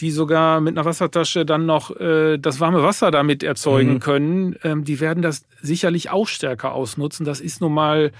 die 0.00 0.10
sogar 0.12 0.60
mit 0.60 0.76
einer 0.76 0.84
Wassertasche 0.84 1.44
dann 1.44 1.66
noch 1.66 1.98
äh, 1.98 2.38
das 2.38 2.60
warme 2.60 2.84
Wasser 2.84 3.10
damit 3.10 3.42
erzeugen 3.42 3.94
mhm. 3.94 4.00
können, 4.00 4.56
ähm, 4.62 4.84
die 4.84 5.00
werden 5.00 5.22
das 5.22 5.44
sicherlich 5.60 6.10
auch 6.10 6.28
stärker 6.28 6.72
ausnutzen. 6.72 7.26
Das 7.26 7.40
ist 7.40 7.60
nun 7.60 7.74
mal 7.74 8.12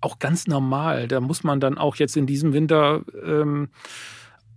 auch 0.00 0.18
ganz 0.18 0.46
normal. 0.46 1.08
Da 1.08 1.20
muss 1.20 1.44
man 1.44 1.60
dann 1.60 1.78
auch 1.78 1.96
jetzt 1.96 2.16
in 2.16 2.26
diesem 2.26 2.52
Winter 2.52 3.02
ähm, 3.24 3.68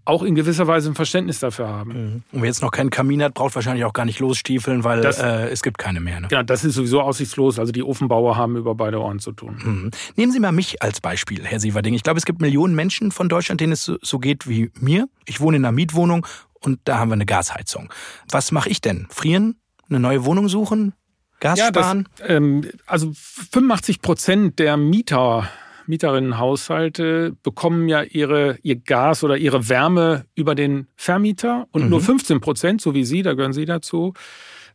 auch 0.08 0.24
in 0.24 0.36
gewisser 0.36 0.68
Weise 0.68 0.90
ein 0.90 0.96
Verständnis 0.96 1.40
dafür 1.40 1.68
haben. 1.68 1.90
Mhm. 1.92 2.24
Und 2.32 2.42
wer 2.42 2.48
jetzt 2.48 2.62
noch 2.62 2.72
keinen 2.72 2.90
Kamin 2.90 3.22
hat, 3.22 3.34
braucht 3.34 3.56
wahrscheinlich 3.56 3.84
auch 3.84 3.92
gar 3.92 4.06
nicht 4.06 4.20
losstiefeln, 4.20 4.84
weil 4.86 5.02
das, 5.02 5.20
äh, 5.20 5.50
es 5.50 5.62
gibt 5.62 5.78
keine 5.78 6.00
mehr. 6.00 6.22
Ne? 6.22 6.28
Genau, 6.30 6.44
das 6.44 6.64
ist 6.64 6.76
sowieso 6.76 7.02
aussichtslos. 7.02 7.60
Also 7.60 7.74
die 7.74 7.84
Ofenbauer 7.84 8.38
haben 8.38 8.56
über 8.56 8.74
beide 8.74 9.02
Ohren 9.02 9.20
zu 9.20 9.34
tun. 9.34 9.60
Mhm. 9.62 9.92
Nehmen 10.16 10.32
Sie 10.32 10.40
mal 10.40 10.54
mich 10.54 10.82
als 10.82 11.02
Beispiel, 11.02 11.44
Herr 11.44 11.60
Sieverding. 11.60 11.94
Ich 11.94 12.04
glaube, 12.04 12.20
es 12.20 12.26
gibt 12.26 12.40
Millionen 12.42 12.74
Menschen 12.74 13.12
von 13.12 13.28
Deutschland, 13.28 13.60
denen 13.60 13.74
es 13.74 13.92
so 14.02 14.20
geht 14.20 14.48
wie 14.48 14.72
mir. 14.80 15.10
Ich 15.26 15.42
wohne 15.42 15.58
in 15.58 15.66
einer 15.66 15.74
Mietwohnung 15.74 16.26
und 16.62 16.80
da 16.86 17.00
haben 17.00 17.10
wir 17.10 17.16
eine 17.16 17.26
Gasheizung. 17.26 17.92
Was 18.32 18.54
mache 18.54 18.70
ich 18.70 18.80
denn? 18.80 19.08
Frieren? 19.10 19.60
Eine 19.90 20.00
neue 20.00 20.24
Wohnung 20.24 20.48
suchen? 20.48 20.94
Gas 21.40 21.60
ja, 21.60 21.68
sparen? 21.68 22.08
Das, 22.18 22.30
ähm, 22.30 22.70
also 22.86 23.12
85 23.14 24.02
Prozent 24.02 24.60
der 24.60 24.78
Mieter 24.78 25.50
Mieterinnenhaushalte 25.88 27.36
bekommen 27.44 27.88
ja 27.88 28.04
ihre, 28.04 28.58
ihr 28.62 28.76
Gas 28.76 29.24
oder 29.24 29.38
ihre 29.38 29.70
Wärme 29.70 30.26
über 30.36 30.54
den 30.54 30.88
Vermieter 30.96 31.68
und 31.72 31.86
mhm. 31.86 31.90
nur 31.90 32.02
15 32.02 32.42
Prozent, 32.42 32.82
so 32.82 32.94
wie 32.94 33.06
Sie, 33.06 33.24
da 33.24 33.34
gehören 33.34 33.54
Sie 33.54 33.66
dazu, 33.66 34.14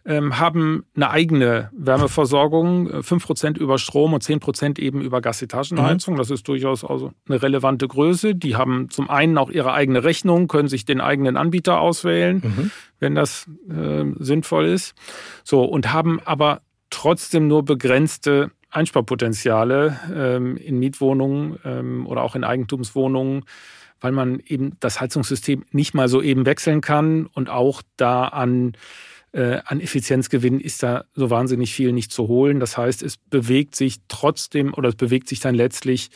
ähm, 0.05 0.39
haben 0.39 0.85
eine 0.97 1.11
eigene 1.11 1.71
Wärmeversorgung, 1.73 3.03
5 3.03 3.25
Prozent 3.25 3.59
über 3.59 3.79
Strom 3.79 4.15
und 4.15 4.23
10 4.23 4.41
Prozent 4.41 4.79
eben 4.79 5.01
über 5.01 5.21
Gasetagenheizung. 5.21 6.15
Mhm. 6.15 6.19
Das 6.19 6.31
ist 6.31 6.49
durchaus 6.49 6.85
also 6.85 7.13
eine 7.29 7.41
relevante 7.41 7.87
Größe. 7.87 8.35
Die 8.35 8.57
haben 8.57 8.91
zum 8.91 9.09
einen 9.11 9.39
auch 9.39 9.51
ihre 9.51 9.73
eigene 9.73 10.03
Rechnung, 10.03 10.49
können 10.49 10.69
sich 10.69 10.85
den 10.85 11.01
eigenen 11.01 11.37
Anbieter 11.37 11.81
auswählen, 11.81 12.43
mhm. 12.45 12.71
wenn 12.99 13.15
das 13.15 13.49
äh, 13.69 14.05
sinnvoll 14.19 14.67
ist. 14.67 14.95
So, 15.45 15.65
und 15.65 15.93
haben 15.93 16.21
aber 16.25 16.63
trotzdem 16.91 17.47
nur 17.47 17.65
begrenzte 17.65 18.51
Einsparpotenziale 18.71 19.99
ähm, 20.15 20.57
in 20.57 20.79
Mietwohnungen 20.79 21.59
ähm, 21.65 22.07
oder 22.07 22.23
auch 22.23 22.35
in 22.35 22.43
Eigentumswohnungen, 22.43 23.45
weil 24.01 24.13
man 24.13 24.41
eben 24.41 24.77
das 24.81 25.01
Heizungssystem 25.01 25.65
nicht 25.71 25.95
mal 25.95 26.09
so 26.09 26.23
eben 26.23 26.47
wechseln 26.47 26.81
kann 26.81 27.27
und 27.27 27.51
auch 27.51 27.83
da 27.97 28.25
an, 28.25 28.73
äh, 29.33 29.61
an 29.65 29.81
Effizienzgewinn 29.81 30.61
ist 30.61 30.83
da 30.83 31.05
so 31.15 31.31
wahnsinnig 31.31 31.75
viel 31.75 31.93
nicht 31.93 32.13
zu 32.13 32.29
holen. 32.29 32.61
Das 32.61 32.77
heißt, 32.77 33.03
es 33.03 33.17
bewegt 33.17 33.75
sich 33.75 33.97
trotzdem 34.09 34.75
oder 34.75 34.91
es 34.91 34.95
bewegt 34.97 35.29
sich 35.29 35.41
dann 35.41 35.55
letztlich 35.55 36.11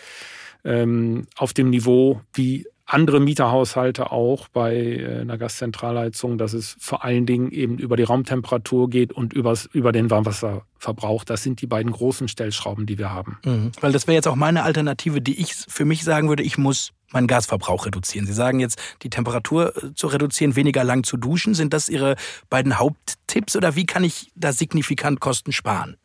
ähm, 0.64 1.26
auf 1.37 1.52
dem 1.52 1.70
Niveau, 1.70 2.20
wie 2.35 2.66
andere 2.87 3.18
Mieterhaushalte 3.18 4.12
auch 4.12 4.46
bei 4.49 4.77
äh, 4.77 5.20
einer 5.20 5.37
Gaszentralheizung, 5.37 6.38
dass 6.38 6.53
es 6.53 6.77
vor 6.79 7.05
allen 7.05 7.27
Dingen 7.27 7.51
eben 7.51 7.79
über 7.79 7.96
die 7.96 8.05
Raumtemperatur 8.05 8.88
geht 8.88 9.12
und 9.12 9.33
übers, 9.33 9.68
über 9.72 9.90
den 9.90 10.09
Warmwasserverbrauch. 10.09 11.25
Das 11.25 11.42
sind 11.42 11.61
die 11.61 11.66
beiden 11.66 11.90
großen 11.90 12.29
Stellschrauben, 12.29 12.87
die 12.87 12.96
wir 12.96 13.11
haben. 13.11 13.38
Mhm. 13.44 13.72
Weil 13.81 13.90
das 13.90 14.07
wäre 14.07 14.14
jetzt 14.14 14.29
auch 14.29 14.37
meine 14.37 14.62
Alternative, 14.62 15.20
die 15.20 15.40
ich 15.40 15.55
für 15.55 15.85
mich 15.85 16.05
sagen 16.05 16.29
würde, 16.29 16.44
ich 16.44 16.59
muss 16.59 16.92
meinen 17.12 17.27
Gasverbrauch 17.27 17.87
reduzieren. 17.87 18.27
Sie 18.27 18.33
sagen 18.33 18.61
jetzt, 18.61 18.81
die 19.03 19.11
Temperatur 19.11 19.77
äh, 19.77 19.94
zu 19.94 20.07
reduzieren, 20.07 20.55
weniger 20.55 20.85
lang 20.85 21.03
zu 21.03 21.16
duschen. 21.16 21.55
Sind 21.55 21.72
das 21.72 21.88
Ihre 21.88 22.14
beiden 22.51 22.79
Haupttipps 22.79 23.57
oder 23.57 23.75
wie 23.75 23.87
kann 23.87 24.05
ich 24.05 24.31
da 24.37 24.53
signifikant 24.53 25.18
Kosten 25.18 25.51
sparen? 25.51 25.96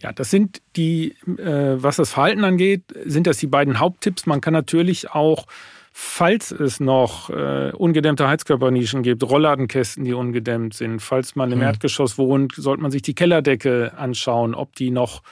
Ja, 0.00 0.12
das 0.12 0.30
sind 0.30 0.62
die, 0.76 1.16
äh, 1.26 1.82
was 1.82 1.96
das 1.96 2.12
Verhalten 2.12 2.44
angeht, 2.44 2.84
sind 3.04 3.26
das 3.26 3.38
die 3.38 3.48
beiden 3.48 3.80
Haupttipps. 3.80 4.26
Man 4.26 4.40
kann 4.40 4.52
natürlich 4.52 5.10
auch 5.10 5.46
Falls 5.92 6.52
es 6.52 6.78
noch 6.78 7.30
äh, 7.30 7.72
ungedämmte 7.72 8.28
Heizkörpernischen 8.28 9.02
gibt, 9.02 9.22
Rollladenkästen, 9.22 10.04
die 10.04 10.12
ungedämmt 10.12 10.74
sind, 10.74 11.00
falls 11.00 11.34
man 11.34 11.50
im 11.50 11.58
mhm. 11.58 11.64
Erdgeschoss 11.64 12.16
wohnt, 12.16 12.54
sollte 12.54 12.82
man 12.82 12.90
sich 12.90 13.02
die 13.02 13.14
Kellerdecke 13.14 13.92
anschauen, 13.96 14.54
ob 14.54 14.74
die 14.76 14.90
noch 14.90 15.22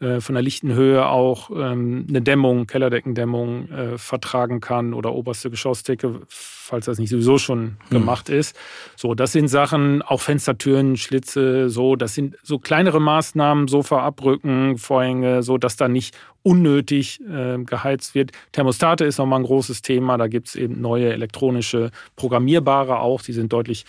äh, 0.00 0.20
von 0.20 0.34
der 0.34 0.42
lichten 0.42 0.72
Höhe 0.72 1.06
auch 1.06 1.50
ähm, 1.50 2.06
eine 2.08 2.22
Dämmung, 2.22 2.66
Kellerdeckendämmung 2.66 3.68
äh, 3.70 3.98
vertragen 3.98 4.60
kann 4.60 4.94
oder 4.94 5.12
oberste 5.12 5.50
Geschossdecke, 5.50 6.20
falls 6.68 6.86
das 6.86 6.98
nicht 6.98 7.10
sowieso 7.10 7.38
schon 7.38 7.60
mhm. 7.60 7.76
gemacht 7.90 8.28
ist. 8.28 8.56
So, 8.96 9.14
das 9.14 9.32
sind 9.32 9.48
Sachen, 9.48 10.02
auch 10.02 10.20
Fenstertüren, 10.20 10.96
Schlitze, 10.96 11.68
so, 11.70 11.96
das 11.96 12.14
sind 12.14 12.36
so 12.42 12.58
kleinere 12.58 13.00
Maßnahmen, 13.00 13.68
Sofa 13.68 14.02
abrücken, 14.02 14.78
Vorhänge, 14.78 15.42
so 15.42 15.58
dass 15.58 15.76
da 15.76 15.88
nicht 15.88 16.16
unnötig 16.42 17.20
äh, 17.20 17.58
geheizt 17.64 18.14
wird. 18.14 18.32
Thermostate 18.52 19.04
ist 19.04 19.18
nochmal 19.18 19.40
ein 19.40 19.44
großes 19.44 19.82
Thema. 19.82 20.16
Da 20.16 20.28
gibt 20.28 20.48
es 20.48 20.54
eben 20.54 20.80
neue 20.80 21.12
elektronische, 21.12 21.90
programmierbare 22.16 23.00
auch. 23.00 23.22
Die 23.22 23.32
sind 23.32 23.52
deutlich 23.52 23.84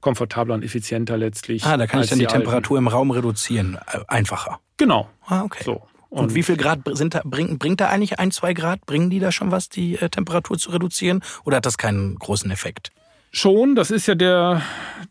komfortabler 0.00 0.54
und 0.54 0.64
effizienter 0.64 1.16
letztlich. 1.16 1.64
Ah, 1.64 1.76
da 1.76 1.86
kann 1.86 2.02
ich 2.02 2.10
dann 2.10 2.18
die, 2.18 2.26
die 2.26 2.32
Temperatur 2.32 2.78
im 2.78 2.88
Raum 2.88 3.10
reduzieren. 3.10 3.78
Äh, 3.92 4.00
einfacher. 4.08 4.60
Genau. 4.76 5.08
Ah, 5.26 5.42
okay. 5.42 5.64
So. 5.64 5.82
Und, 6.14 6.26
und, 6.26 6.34
wie 6.36 6.44
viel 6.44 6.56
Grad 6.56 6.78
sind 6.92 7.16
da, 7.16 7.22
bringt, 7.24 7.58
bringt 7.58 7.80
da 7.80 7.88
eigentlich 7.88 8.20
ein, 8.20 8.30
zwei 8.30 8.54
Grad? 8.54 8.86
Bringen 8.86 9.10
die 9.10 9.18
da 9.18 9.32
schon 9.32 9.50
was, 9.50 9.68
die 9.68 9.96
äh, 9.96 10.08
Temperatur 10.08 10.56
zu 10.56 10.70
reduzieren? 10.70 11.24
Oder 11.44 11.56
hat 11.56 11.66
das 11.66 11.76
keinen 11.76 12.14
großen 12.14 12.52
Effekt? 12.52 12.92
Schon, 13.32 13.74
das 13.74 13.90
ist 13.90 14.06
ja 14.06 14.14
der, 14.14 14.62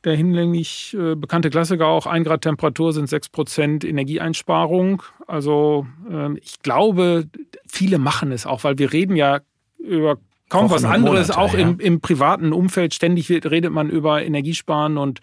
der 0.05 0.15
hinlänglich 0.15 0.95
äh, 0.97 1.15
bekannte 1.15 1.49
Klassiker 1.49 1.87
auch. 1.87 2.05
Ein 2.05 2.23
Grad 2.23 2.43
Temperatur 2.43 2.93
sind 2.93 3.09
sechs 3.09 3.27
Prozent 3.27 3.83
Energieeinsparung. 3.83 5.03
Also 5.27 5.85
äh, 6.09 6.37
ich 6.39 6.61
glaube, 6.61 7.27
viele 7.67 7.97
machen 7.97 8.31
es 8.31 8.45
auch, 8.45 8.63
weil 8.63 8.77
wir 8.77 8.93
reden 8.93 9.17
ja 9.17 9.41
über 9.79 10.19
kaum 10.47 10.69
Wochen 10.69 10.75
was 10.75 10.85
anderes. 10.85 11.27
Monate, 11.27 11.37
auch 11.37 11.53
ja. 11.53 11.59
im, 11.59 11.81
im 11.81 11.99
privaten 11.99 12.53
Umfeld 12.53 12.93
ständig 12.93 13.29
redet 13.29 13.73
man 13.73 13.89
über 13.89 14.23
Energiesparen 14.23 14.97
und 14.97 15.19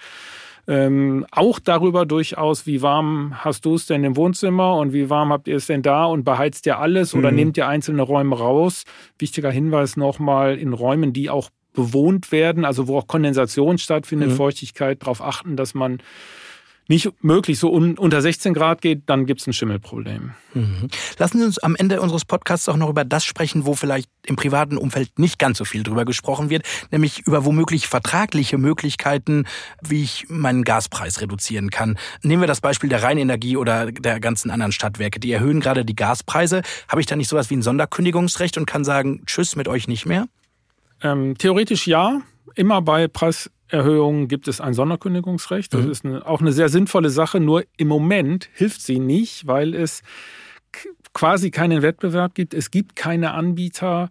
ähm, 0.71 1.27
auch 1.33 1.59
darüber 1.59 2.07
durchaus, 2.07 2.65
wie 2.65 2.81
warm 2.81 3.35
hast 3.35 3.65
du 3.65 3.75
es 3.75 3.87
denn 3.87 4.05
im 4.05 4.17
Wohnzimmer 4.17 4.77
und 4.77 4.93
wie 4.93 5.11
warm 5.11 5.33
habt 5.33 5.49
ihr 5.49 5.57
es 5.57 5.67
denn 5.67 5.83
da 5.83 6.05
und 6.05 6.23
beheizt 6.23 6.65
ihr 6.65 6.79
alles 6.79 7.13
oder 7.13 7.33
mhm. 7.33 7.37
nehmt 7.37 7.57
ihr 7.57 7.67
einzelne 7.67 8.03
Räume 8.03 8.39
raus? 8.39 8.85
Wichtiger 9.19 9.51
Hinweis 9.51 9.97
nochmal, 9.97 10.57
in 10.57 10.73
Räumen, 10.73 11.13
die 11.13 11.29
auch 11.29 11.51
bewohnt 11.73 12.31
werden, 12.31 12.65
also 12.65 12.87
wo 12.87 12.99
auch 12.99 13.09
Kondensation 13.09 13.79
stattfindet, 13.79 14.31
mhm. 14.31 14.35
Feuchtigkeit, 14.35 15.03
darauf 15.03 15.21
achten, 15.23 15.57
dass 15.57 15.75
man 15.75 15.99
nicht 16.91 17.09
möglich 17.23 17.59
so 17.61 17.73
un 17.73 17.97
unter 17.97 18.21
16 18.21 18.53
Grad 18.53 18.83
geht, 18.83 19.05
dann 19.07 19.25
gibt 19.25 19.41
es 19.41 19.47
ein 19.47 19.53
Schimmelproblem. 19.53 20.33
Mhm. 20.55 20.89
Lassen 21.19 21.39
Sie 21.39 21.45
uns 21.45 21.61
am 21.61 21.77
Ende 21.77 22.01
unseres 22.01 22.25
Podcasts 22.25 22.69
auch 22.69 22.77
noch 22.77 22.91
über 22.91 23.05
das 23.05 23.25
sprechen, 23.25 23.65
wo 23.65 23.75
vielleicht 23.75 24.11
im 24.27 24.35
privaten 24.35 24.77
Umfeld 24.77 25.17
nicht 25.17 25.39
ganz 25.39 25.59
so 25.59 25.65
viel 25.65 25.85
drüber 25.85 26.05
gesprochen 26.05 26.51
wird, 26.51 26.65
nämlich 26.91 27.21
über 27.21 27.45
womöglich 27.45 27.87
vertragliche 27.87 28.59
Möglichkeiten, 28.59 29.45
wie 29.81 30.03
ich 30.03 30.27
meinen 30.29 30.65
Gaspreis 30.65 31.21
reduzieren 31.21 31.71
kann. 31.71 31.97
Nehmen 32.23 32.43
wir 32.43 32.49
das 32.49 32.61
Beispiel 32.61 32.91
der 32.91 33.05
Rheinenergie 33.05 33.57
oder 33.57 33.93
der 33.93 34.19
ganzen 34.19 34.51
anderen 34.51 34.73
Stadtwerke. 34.73 35.21
Die 35.21 35.31
erhöhen 35.31 35.61
gerade 35.61 35.85
die 35.85 35.95
Gaspreise. 35.95 36.63
Habe 36.89 37.01
ich 37.01 37.07
da 37.07 37.15
nicht 37.15 37.29
sowas 37.29 37.51
wie 37.51 37.57
ein 37.57 37.63
Sonderkündigungsrecht 37.63 38.59
und 38.59 38.67
kann 38.67 38.83
sagen, 38.83 39.23
tschüss 39.27 39.55
mit 39.55 39.69
euch 39.69 39.87
nicht 39.87 40.07
mehr? 40.07 40.27
Ähm, 41.03 41.39
theoretisch 41.39 41.87
ja. 41.87 42.21
Immer 42.57 42.83
bei 42.83 43.07
Preiserhöhungen 43.71 44.29
gibt 44.29 44.49
es 44.49 44.61
ein 44.61 44.75
Sonderkündigungsrecht. 44.75 45.73
Das 45.73 45.85
mhm. 45.85 45.91
ist 45.91 46.05
eine, 46.05 46.27
auch 46.27 46.41
eine 46.41 46.53
sehr 46.53 46.69
sinnvolle 46.69 47.11
Sache. 47.11 47.41
Nur 47.41 47.65
im 47.77 47.89
Moment 47.89 48.49
hilft 48.53 48.83
sie 48.83 48.99
nicht, 48.99 49.47
weil 49.47 49.75
es 49.75 50.03
quasi 51.13 51.51
keinen 51.51 51.83
Wettbewerb 51.83 52.35
gibt. 52.35 52.55
Es 52.55 52.71
gibt 52.71 52.97
keine 52.97 53.33
Anbieter, 53.33 54.11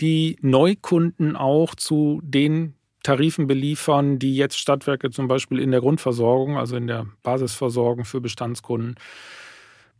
die 0.00 0.36
Neukunden 0.40 1.36
auch 1.36 1.74
zu 1.74 2.20
den 2.24 2.74
Tarifen 3.02 3.46
beliefern, 3.46 4.18
die 4.18 4.36
jetzt 4.36 4.58
Stadtwerke 4.58 5.10
zum 5.10 5.26
Beispiel 5.26 5.58
in 5.58 5.72
der 5.72 5.80
Grundversorgung, 5.80 6.56
also 6.56 6.76
in 6.76 6.86
der 6.86 7.06
Basisversorgung 7.22 8.04
für 8.04 8.20
Bestandskunden 8.20 8.94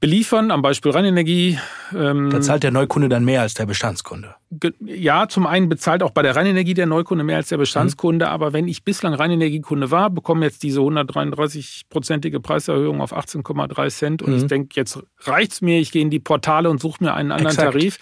beliefern, 0.02 0.50
am 0.50 0.62
Beispiel 0.62 0.90
Rheinenergie. 0.90 1.60
Ähm, 1.94 2.28
da 2.30 2.40
zahlt 2.40 2.64
der 2.64 2.72
Neukunde 2.72 3.08
dann 3.08 3.24
mehr 3.24 3.40
als 3.40 3.54
der 3.54 3.66
Bestandskunde. 3.66 4.34
Ja, 4.80 5.28
zum 5.28 5.46
einen 5.46 5.68
bezahlt 5.68 6.02
auch 6.02 6.10
bei 6.10 6.22
der 6.22 6.34
Rheinenergie 6.34 6.74
der 6.74 6.86
Neukunde 6.86 7.22
mehr 7.22 7.36
als 7.36 7.50
der 7.50 7.56
Bestandskunde, 7.56 8.26
mhm. 8.26 8.32
aber 8.32 8.52
wenn 8.52 8.66
ich 8.66 8.82
bislang 8.82 9.14
Rheinenergiekunde 9.14 9.92
war, 9.92 10.10
bekomme 10.10 10.44
jetzt 10.44 10.64
diese 10.64 10.80
133-prozentige 10.80 12.40
Preiserhöhung 12.40 13.00
auf 13.00 13.16
18,3 13.16 13.88
Cent 13.90 14.22
und 14.22 14.32
mhm. 14.32 14.38
ich 14.38 14.46
denke, 14.46 14.70
jetzt 14.74 14.98
reicht's 15.20 15.62
mir, 15.62 15.78
ich 15.78 15.92
gehe 15.92 16.02
in 16.02 16.10
die 16.10 16.18
Portale 16.18 16.68
und 16.68 16.80
suche 16.80 17.04
mir 17.04 17.14
einen 17.14 17.30
anderen 17.30 17.52
Exakt. 17.52 17.72
Tarif 17.72 17.98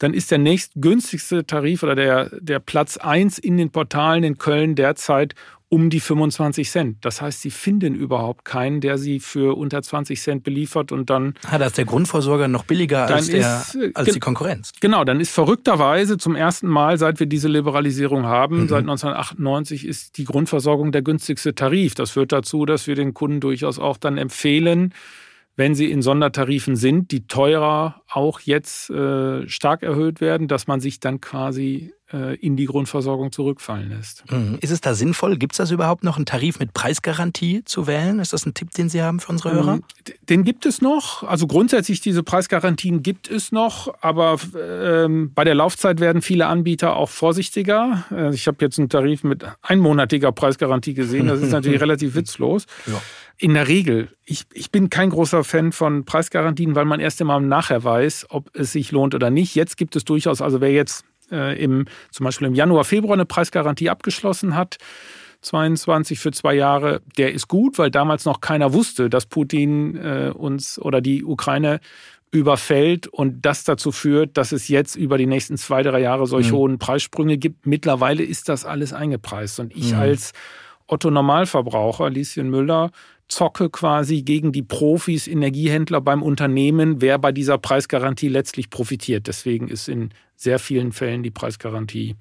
dann 0.00 0.14
ist 0.14 0.30
der 0.30 0.38
nächstgünstigste 0.38 1.44
Tarif 1.44 1.82
oder 1.82 1.94
der, 1.94 2.30
der 2.40 2.58
Platz 2.58 2.96
1 2.96 3.38
in 3.38 3.58
den 3.58 3.70
Portalen 3.70 4.24
in 4.24 4.38
Köln 4.38 4.74
derzeit 4.74 5.34
um 5.70 5.88
die 5.88 6.00
25 6.00 6.68
Cent. 6.68 7.04
Das 7.04 7.22
heißt, 7.22 7.40
sie 7.40 7.50
finden 7.50 7.94
überhaupt 7.94 8.44
keinen, 8.44 8.80
der 8.80 8.98
sie 8.98 9.20
für 9.20 9.56
unter 9.56 9.80
20 9.80 10.20
Cent 10.20 10.42
beliefert 10.42 10.90
und 10.90 11.08
dann. 11.10 11.34
Ah, 11.48 11.58
da 11.58 11.66
ist 11.66 11.78
der 11.78 11.84
Grundversorger 11.84 12.48
noch 12.48 12.64
billiger 12.64 13.06
als, 13.06 13.28
der, 13.28 13.60
ist, 13.60 13.76
äh, 13.76 13.92
als 13.94 14.12
die 14.12 14.18
Konkurrenz. 14.18 14.72
Genau, 14.80 15.04
dann 15.04 15.20
ist 15.20 15.30
verrückterweise 15.30 16.18
zum 16.18 16.34
ersten 16.34 16.66
Mal, 16.66 16.98
seit 16.98 17.20
wir 17.20 17.26
diese 17.26 17.46
Liberalisierung 17.46 18.26
haben, 18.26 18.62
mhm. 18.62 18.68
seit 18.68 18.80
1998 18.80 19.86
ist 19.86 20.18
die 20.18 20.24
Grundversorgung 20.24 20.90
der 20.90 21.02
günstigste 21.02 21.54
Tarif. 21.54 21.94
Das 21.94 22.10
führt 22.10 22.32
dazu, 22.32 22.66
dass 22.66 22.88
wir 22.88 22.96
den 22.96 23.14
Kunden 23.14 23.38
durchaus 23.38 23.78
auch 23.78 23.96
dann 23.96 24.18
empfehlen, 24.18 24.92
wenn 25.54 25.76
sie 25.76 25.90
in 25.90 26.02
Sondertarifen 26.02 26.74
sind, 26.74 27.12
die 27.12 27.28
teurer 27.28 28.02
auch 28.08 28.40
jetzt 28.40 28.90
äh, 28.90 29.48
stark 29.48 29.84
erhöht 29.84 30.20
werden, 30.20 30.48
dass 30.48 30.66
man 30.66 30.80
sich 30.80 30.98
dann 30.98 31.20
quasi 31.20 31.92
in 32.12 32.56
die 32.56 32.64
Grundversorgung 32.64 33.30
zurückfallen 33.30 33.90
lässt. 33.90 34.24
Mhm. 34.30 34.58
Ist 34.60 34.70
es 34.70 34.80
da 34.80 34.94
sinnvoll? 34.94 35.36
Gibt 35.36 35.52
es 35.52 35.58
das 35.58 35.70
überhaupt 35.70 36.02
noch, 36.02 36.16
einen 36.16 36.26
Tarif 36.26 36.58
mit 36.58 36.74
Preisgarantie 36.74 37.64
zu 37.64 37.86
wählen? 37.86 38.18
Ist 38.18 38.32
das 38.32 38.46
ein 38.46 38.54
Tipp, 38.54 38.72
den 38.72 38.88
Sie 38.88 39.02
haben 39.02 39.20
für 39.20 39.30
unsere 39.30 39.52
Hörer? 39.52 39.74
Ähm, 39.74 39.84
den 40.28 40.44
gibt 40.44 40.66
es 40.66 40.80
noch. 40.82 41.22
Also 41.22 41.46
grundsätzlich 41.46 42.00
diese 42.00 42.22
Preisgarantien 42.22 43.02
gibt 43.02 43.30
es 43.30 43.52
noch, 43.52 43.94
aber 44.00 44.38
ähm, 44.58 45.32
bei 45.34 45.44
der 45.44 45.54
Laufzeit 45.54 46.00
werden 46.00 46.22
viele 46.22 46.46
Anbieter 46.46 46.96
auch 46.96 47.08
vorsichtiger. 47.08 48.04
Äh, 48.10 48.34
ich 48.34 48.46
habe 48.46 48.58
jetzt 48.60 48.78
einen 48.78 48.88
Tarif 48.88 49.22
mit 49.24 49.44
einmonatiger 49.62 50.32
Preisgarantie 50.32 50.94
gesehen. 50.94 51.28
Das 51.28 51.40
ist 51.40 51.52
natürlich 51.52 51.80
relativ 51.80 52.14
witzlos. 52.14 52.66
Ja. 52.86 53.00
In 53.38 53.54
der 53.54 53.68
Regel, 53.68 54.08
ich, 54.24 54.44
ich 54.52 54.70
bin 54.70 54.90
kein 54.90 55.10
großer 55.10 55.44
Fan 55.44 55.72
von 55.72 56.04
Preisgarantien, 56.04 56.74
weil 56.74 56.84
man 56.84 57.00
erst 57.00 57.20
immer 57.20 57.40
nachher 57.40 57.82
weiß, 57.82 58.26
ob 58.28 58.50
es 58.54 58.72
sich 58.72 58.92
lohnt 58.92 59.14
oder 59.14 59.30
nicht. 59.30 59.54
Jetzt 59.54 59.76
gibt 59.76 59.96
es 59.96 60.04
durchaus, 60.04 60.42
also 60.42 60.60
wer 60.60 60.72
jetzt 60.72 61.04
äh, 61.30 61.62
im, 61.62 61.86
zum 62.10 62.24
Beispiel 62.24 62.46
im 62.46 62.54
Januar, 62.54 62.84
Februar 62.84 63.14
eine 63.14 63.26
Preisgarantie 63.26 63.90
abgeschlossen 63.90 64.56
hat, 64.56 64.78
22 65.42 66.18
für 66.18 66.32
zwei 66.32 66.54
Jahre, 66.54 67.00
der 67.16 67.32
ist 67.32 67.48
gut, 67.48 67.78
weil 67.78 67.90
damals 67.90 68.24
noch 68.24 68.40
keiner 68.40 68.72
wusste, 68.72 69.08
dass 69.08 69.26
Putin 69.26 69.96
äh, 69.96 70.32
uns 70.34 70.78
oder 70.78 71.00
die 71.00 71.24
Ukraine 71.24 71.80
überfällt 72.32 73.08
und 73.08 73.44
das 73.44 73.64
dazu 73.64 73.90
führt, 73.90 74.36
dass 74.36 74.52
es 74.52 74.68
jetzt 74.68 74.94
über 74.94 75.18
die 75.18 75.26
nächsten 75.26 75.56
zwei, 75.56 75.82
drei 75.82 76.00
Jahre 76.00 76.26
solche 76.26 76.52
mhm. 76.52 76.56
hohen 76.56 76.78
Preissprünge 76.78 77.38
gibt. 77.38 77.66
Mittlerweile 77.66 78.22
ist 78.22 78.48
das 78.48 78.64
alles 78.64 78.92
eingepreist. 78.92 79.58
Und 79.58 79.74
ich 79.74 79.92
mhm. 79.92 79.98
als 79.98 80.32
Otto 80.86 81.10
Normalverbraucher, 81.10 82.08
Lieschen 82.10 82.50
Müller, 82.50 82.90
zocke 83.30 83.70
quasi 83.70 84.22
gegen 84.22 84.52
die 84.52 84.62
Profis, 84.62 85.28
Energiehändler 85.28 86.00
beim 86.00 86.22
Unternehmen, 86.22 87.00
wer 87.00 87.18
bei 87.18 87.32
dieser 87.32 87.58
Preisgarantie 87.58 88.28
letztlich 88.28 88.70
profitiert. 88.70 89.26
Deswegen 89.26 89.68
ist 89.68 89.88
in 89.88 90.10
sehr 90.36 90.58
vielen 90.58 90.92
Fällen 90.92 91.22
die 91.22 91.30
Preisgarantie 91.30 92.16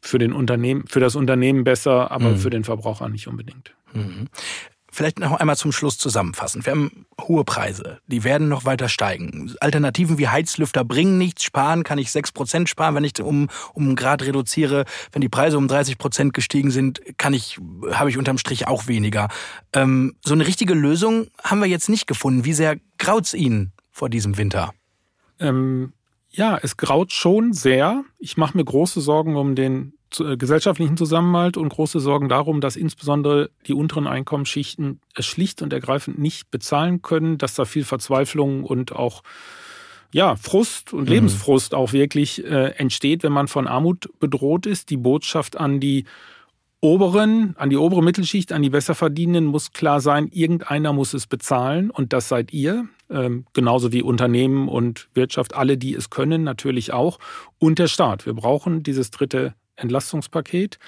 für, 0.00 0.18
den 0.18 0.32
Unternehmen, 0.32 0.86
für 0.86 1.00
das 1.00 1.16
Unternehmen 1.16 1.64
besser, 1.64 2.10
aber 2.10 2.30
mhm. 2.30 2.36
für 2.36 2.50
den 2.50 2.64
Verbraucher 2.64 3.08
nicht 3.08 3.28
unbedingt. 3.28 3.74
Mhm. 3.92 4.28
Vielleicht 4.94 5.18
noch 5.18 5.32
einmal 5.32 5.56
zum 5.56 5.72
Schluss 5.72 5.98
zusammenfassen. 5.98 6.64
Wir 6.64 6.70
haben 6.70 7.06
hohe 7.20 7.42
Preise, 7.42 7.98
die 8.06 8.22
werden 8.22 8.48
noch 8.48 8.64
weiter 8.64 8.88
steigen. 8.88 9.52
Alternativen 9.58 10.18
wie 10.18 10.28
Heizlüfter 10.28 10.84
bringen 10.84 11.18
nichts, 11.18 11.42
sparen 11.42 11.82
kann 11.82 11.98
ich 11.98 12.12
sechs 12.12 12.30
Prozent 12.30 12.68
sparen, 12.68 12.94
wenn 12.94 13.02
ich 13.02 13.20
um, 13.20 13.48
um 13.72 13.86
einen 13.86 13.96
Grad 13.96 14.22
reduziere. 14.22 14.84
Wenn 15.10 15.20
die 15.20 15.28
Preise 15.28 15.58
um 15.58 15.66
30 15.66 15.98
Prozent 15.98 16.32
gestiegen 16.32 16.70
sind, 16.70 17.00
kann 17.18 17.34
ich, 17.34 17.58
habe 17.90 18.08
ich 18.08 18.18
unterm 18.18 18.38
Strich 18.38 18.68
auch 18.68 18.86
weniger. 18.86 19.28
Ähm, 19.72 20.14
so 20.24 20.32
eine 20.32 20.46
richtige 20.46 20.74
Lösung 20.74 21.26
haben 21.42 21.58
wir 21.58 21.66
jetzt 21.66 21.88
nicht 21.88 22.06
gefunden. 22.06 22.44
Wie 22.44 22.52
sehr 22.52 22.76
graut's 22.96 23.34
Ihnen 23.34 23.72
vor 23.90 24.08
diesem 24.08 24.36
Winter? 24.36 24.74
Ähm, 25.40 25.92
ja, 26.30 26.56
es 26.62 26.76
graut 26.76 27.12
schon 27.12 27.52
sehr. 27.52 28.04
Ich 28.18 28.36
mache 28.36 28.56
mir 28.56 28.64
große 28.64 29.00
Sorgen 29.00 29.34
um 29.34 29.56
den 29.56 29.94
gesellschaftlichen 30.36 30.96
Zusammenhalt 30.96 31.56
und 31.56 31.68
große 31.68 32.00
Sorgen 32.00 32.28
darum, 32.28 32.60
dass 32.60 32.76
insbesondere 32.76 33.50
die 33.66 33.74
unteren 33.74 34.06
Einkommensschichten 34.06 35.00
es 35.14 35.26
schlicht 35.26 35.62
und 35.62 35.72
ergreifend 35.72 36.18
nicht 36.18 36.50
bezahlen 36.50 37.02
können, 37.02 37.38
dass 37.38 37.54
da 37.54 37.64
viel 37.64 37.84
Verzweiflung 37.84 38.64
und 38.64 38.92
auch 38.92 39.22
ja, 40.14 40.36
Frust 40.36 40.92
und 40.92 41.04
mhm. 41.04 41.08
Lebensfrust 41.08 41.74
auch 41.74 41.92
wirklich 41.92 42.44
äh, 42.44 42.70
entsteht, 42.76 43.24
wenn 43.24 43.32
man 43.32 43.48
von 43.48 43.66
Armut 43.66 44.08
bedroht 44.20 44.64
ist. 44.64 44.90
Die 44.90 44.96
Botschaft 44.96 45.56
an 45.56 45.80
die 45.80 46.04
oberen, 46.84 47.54
an 47.56 47.70
die 47.70 47.76
obere 47.76 48.02
Mittelschicht, 48.02 48.52
an 48.52 48.62
die 48.62 48.70
Besserverdienenden 48.70 49.46
muss 49.46 49.72
klar 49.72 50.00
sein, 50.00 50.28
irgendeiner 50.30 50.92
muss 50.92 51.14
es 51.14 51.26
bezahlen 51.26 51.90
und 51.90 52.12
das 52.12 52.28
seid 52.28 52.52
ihr. 52.52 52.86
Ähm, 53.10 53.46
genauso 53.54 53.92
wie 53.92 54.02
Unternehmen 54.02 54.68
und 54.68 55.08
Wirtschaft, 55.14 55.54
alle, 55.54 55.76
die 55.78 55.94
es 55.94 56.10
können, 56.10 56.44
natürlich 56.44 56.92
auch. 56.92 57.18
Und 57.58 57.78
der 57.78 57.88
Staat. 57.88 58.24
Wir 58.24 58.34
brauchen 58.34 58.82
dieses 58.82 59.10
dritte 59.10 59.54
Entlastungspaket. 59.76 60.78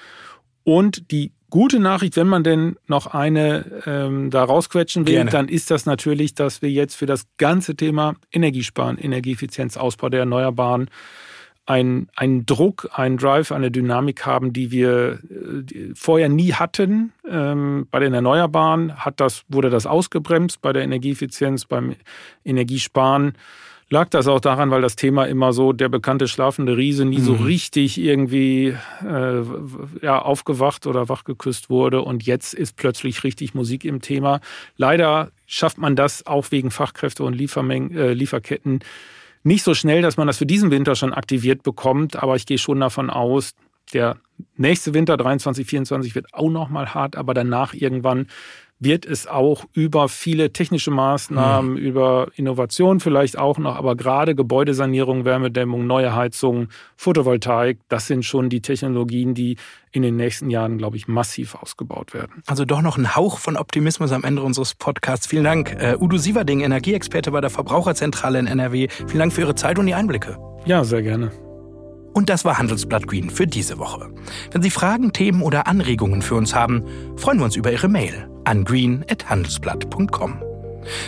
Und 0.63 1.11
die 1.11 1.31
gute 1.49 1.79
Nachricht, 1.79 2.17
wenn 2.17 2.27
man 2.27 2.43
denn 2.43 2.75
noch 2.87 3.07
eine 3.07 3.83
ähm, 3.85 4.29
da 4.29 4.43
rausquetschen 4.43 5.07
will, 5.07 5.15
Gerne. 5.15 5.31
dann 5.31 5.47
ist 5.47 5.71
das 5.71 5.85
natürlich, 5.85 6.35
dass 6.35 6.61
wir 6.61 6.69
jetzt 6.69 6.95
für 6.95 7.05
das 7.05 7.25
ganze 7.37 7.75
Thema 7.75 8.15
Energiesparen, 8.31 8.97
Energieeffizienz, 8.97 9.77
Ausbau 9.77 10.09
der 10.09 10.21
Erneuerbaren 10.21 10.89
ein, 11.67 12.07
einen 12.15 12.45
Druck, 12.45 12.89
einen 12.93 13.17
Drive, 13.17 13.51
eine 13.51 13.69
Dynamik 13.69 14.25
haben, 14.25 14.53
die 14.53 14.71
wir 14.71 15.19
äh, 15.29 15.93
vorher 15.93 16.29
nie 16.29 16.53
hatten. 16.53 17.11
Ähm, 17.29 17.87
bei 17.91 17.99
den 17.99 18.13
Erneuerbaren 18.13 18.95
hat 18.95 19.19
das, 19.19 19.43
wurde 19.49 19.69
das 19.69 19.85
ausgebremst, 19.85 20.61
bei 20.61 20.71
der 20.71 20.83
Energieeffizienz, 20.83 21.65
beim 21.65 21.95
Energiesparen 22.45 23.33
lag 23.89 24.09
das 24.09 24.27
auch 24.27 24.39
daran, 24.39 24.71
weil 24.71 24.81
das 24.81 24.95
Thema 24.95 25.25
immer 25.25 25.53
so 25.53 25.73
der 25.73 25.89
bekannte 25.89 26.27
schlafende 26.27 26.75
Riese 26.75 27.05
nie 27.05 27.19
mhm. 27.19 27.23
so 27.23 27.33
richtig 27.33 27.97
irgendwie 27.97 28.75
äh, 29.05 29.41
ja, 30.01 30.21
aufgewacht 30.21 30.87
oder 30.87 31.09
wachgeküsst 31.09 31.69
wurde. 31.69 32.01
Und 32.01 32.25
jetzt 32.25 32.53
ist 32.53 32.75
plötzlich 32.75 33.23
richtig 33.23 33.53
Musik 33.53 33.85
im 33.85 34.01
Thema. 34.01 34.41
Leider 34.75 35.31
schafft 35.45 35.77
man 35.77 35.95
das 35.95 36.25
auch 36.25 36.51
wegen 36.51 36.71
Fachkräfte 36.71 37.23
und 37.23 37.33
Liefermengen, 37.33 37.95
äh, 37.95 38.13
Lieferketten 38.13 38.79
nicht 39.43 39.63
so 39.63 39.73
schnell, 39.73 40.01
dass 40.01 40.17
man 40.17 40.27
das 40.27 40.37
für 40.37 40.45
diesen 40.45 40.71
Winter 40.71 40.95
schon 40.95 41.13
aktiviert 41.13 41.63
bekommt, 41.63 42.21
aber 42.21 42.35
ich 42.35 42.45
gehe 42.45 42.57
schon 42.57 42.81
davon 42.81 43.09
aus, 43.09 43.55
der 43.93 44.17
nächste 44.57 44.93
Winter 44.93 45.15
23, 45.15 45.65
24 45.65 46.15
wird 46.15 46.33
auch 46.33 46.49
noch 46.49 46.69
mal 46.69 46.93
hart, 46.93 47.15
aber 47.15 47.33
danach 47.33 47.73
irgendwann 47.73 48.27
wird 48.79 49.05
es 49.05 49.27
auch 49.27 49.65
über 49.73 50.07
viele 50.07 50.53
technische 50.53 50.91
Maßnahmen, 50.91 51.71
mhm. 51.71 51.77
über 51.77 52.27
Innovation 52.35 52.99
vielleicht 52.99 53.37
auch 53.37 53.57
noch, 53.57 53.75
aber 53.75 53.95
gerade 53.95 54.35
Gebäudesanierung, 54.35 55.25
Wärmedämmung, 55.25 55.87
neue 55.87 56.15
Heizungen, 56.15 56.69
Photovoltaik, 56.95 57.79
das 57.89 58.07
sind 58.07 58.23
schon 58.23 58.49
die 58.49 58.61
Technologien, 58.61 59.33
die 59.33 59.57
in 59.91 60.03
den 60.03 60.15
nächsten 60.15 60.49
Jahren, 60.49 60.77
glaube 60.77 60.97
ich, 60.97 61.07
massiv 61.07 61.55
ausgebaut 61.55 62.13
werden. 62.13 62.43
Also 62.45 62.65
doch 62.65 62.81
noch 62.81 62.97
ein 62.97 63.15
Hauch 63.15 63.39
von 63.39 63.57
Optimismus 63.57 64.11
am 64.11 64.23
Ende 64.23 64.43
unseres 64.43 64.75
Podcasts. 64.75 65.25
Vielen 65.25 65.43
Dank. 65.43 65.75
Uh, 65.81 66.03
Udo 66.03 66.17
Sieverding, 66.17 66.59
Energieexperte 66.59 67.31
bei 67.31 67.41
der 67.41 67.49
Verbraucherzentrale 67.49 68.37
in 68.37 68.47
NRW. 68.47 68.89
Vielen 69.07 69.19
Dank 69.19 69.33
für 69.33 69.41
Ihre 69.41 69.55
Zeit 69.55 69.79
und 69.79 69.87
die 69.87 69.95
Einblicke. 69.95 70.37
Ja, 70.65 70.83
sehr 70.83 71.01
gerne. 71.01 71.31
Und 72.13 72.29
das 72.29 72.45
war 72.45 72.57
Handelsblatt 72.57 73.07
Green 73.07 73.29
für 73.29 73.47
diese 73.47 73.77
Woche. 73.77 74.11
Wenn 74.51 74.61
Sie 74.61 74.71
Fragen, 74.71 75.13
Themen 75.13 75.41
oder 75.41 75.67
Anregungen 75.67 76.21
für 76.21 76.35
uns 76.35 76.53
haben, 76.53 76.83
freuen 77.15 77.37
wir 77.39 77.45
uns 77.45 77.55
über 77.55 77.71
Ihre 77.71 77.87
Mail 77.87 78.27
an 78.47 78.63
green.handelsblatt.com. 78.63 80.41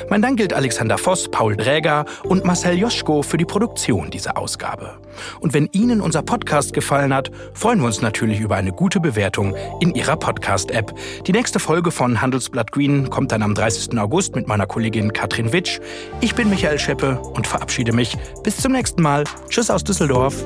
Mein 0.10 0.22
Dank 0.22 0.38
gilt 0.38 0.54
Alexander 0.54 0.98
Voss, 0.98 1.30
Paul 1.30 1.56
Dräger 1.56 2.06
und 2.24 2.46
Marcel 2.46 2.78
Joschko 2.78 3.22
für 3.22 3.38
die 3.38 3.46
Produktion 3.46 4.10
dieser 4.12 4.38
Ausgabe. 4.38 4.98
Und 5.40 5.54
wenn 5.54 5.70
Ihnen 5.72 6.02
unser 6.02 6.22
Podcast 6.22 6.74
gefallen 6.74 7.14
hat, 7.14 7.32
freuen 7.54 7.80
wir 7.80 7.86
uns 7.88 8.02
natürlich 8.02 8.40
über 8.40 8.56
eine 8.56 8.72
gute 8.72 9.00
Bewertung 9.00 9.56
in 9.80 9.96
Ihrer 9.96 10.18
Podcast-App. 10.18 10.94
Die 11.26 11.32
nächste 11.32 11.60
Folge 11.60 11.92
von 11.92 12.22
Handelsblatt 12.22 12.72
Green 12.72 13.10
kommt 13.10 13.32
dann 13.32 13.42
am 13.42 13.56
30. 13.56 13.98
August 13.98 14.36
mit 14.36 14.48
meiner 14.48 14.66
Kollegin 14.66 15.14
Katrin 15.14 15.54
Witsch. 15.54 15.80
Ich 16.22 16.36
bin 16.36 16.50
Michael 16.50 16.80
Scheppe 16.80 17.20
und 17.20 17.48
verabschiede 17.48 17.94
mich. 17.94 18.18
Bis 18.44 18.58
zum 18.58 18.74
nächsten 18.74 19.02
Mal. 19.02 19.24
Tschüss 19.50 19.70
aus 19.70 19.84
Düsseldorf. 19.84 20.46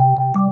you 0.00 0.43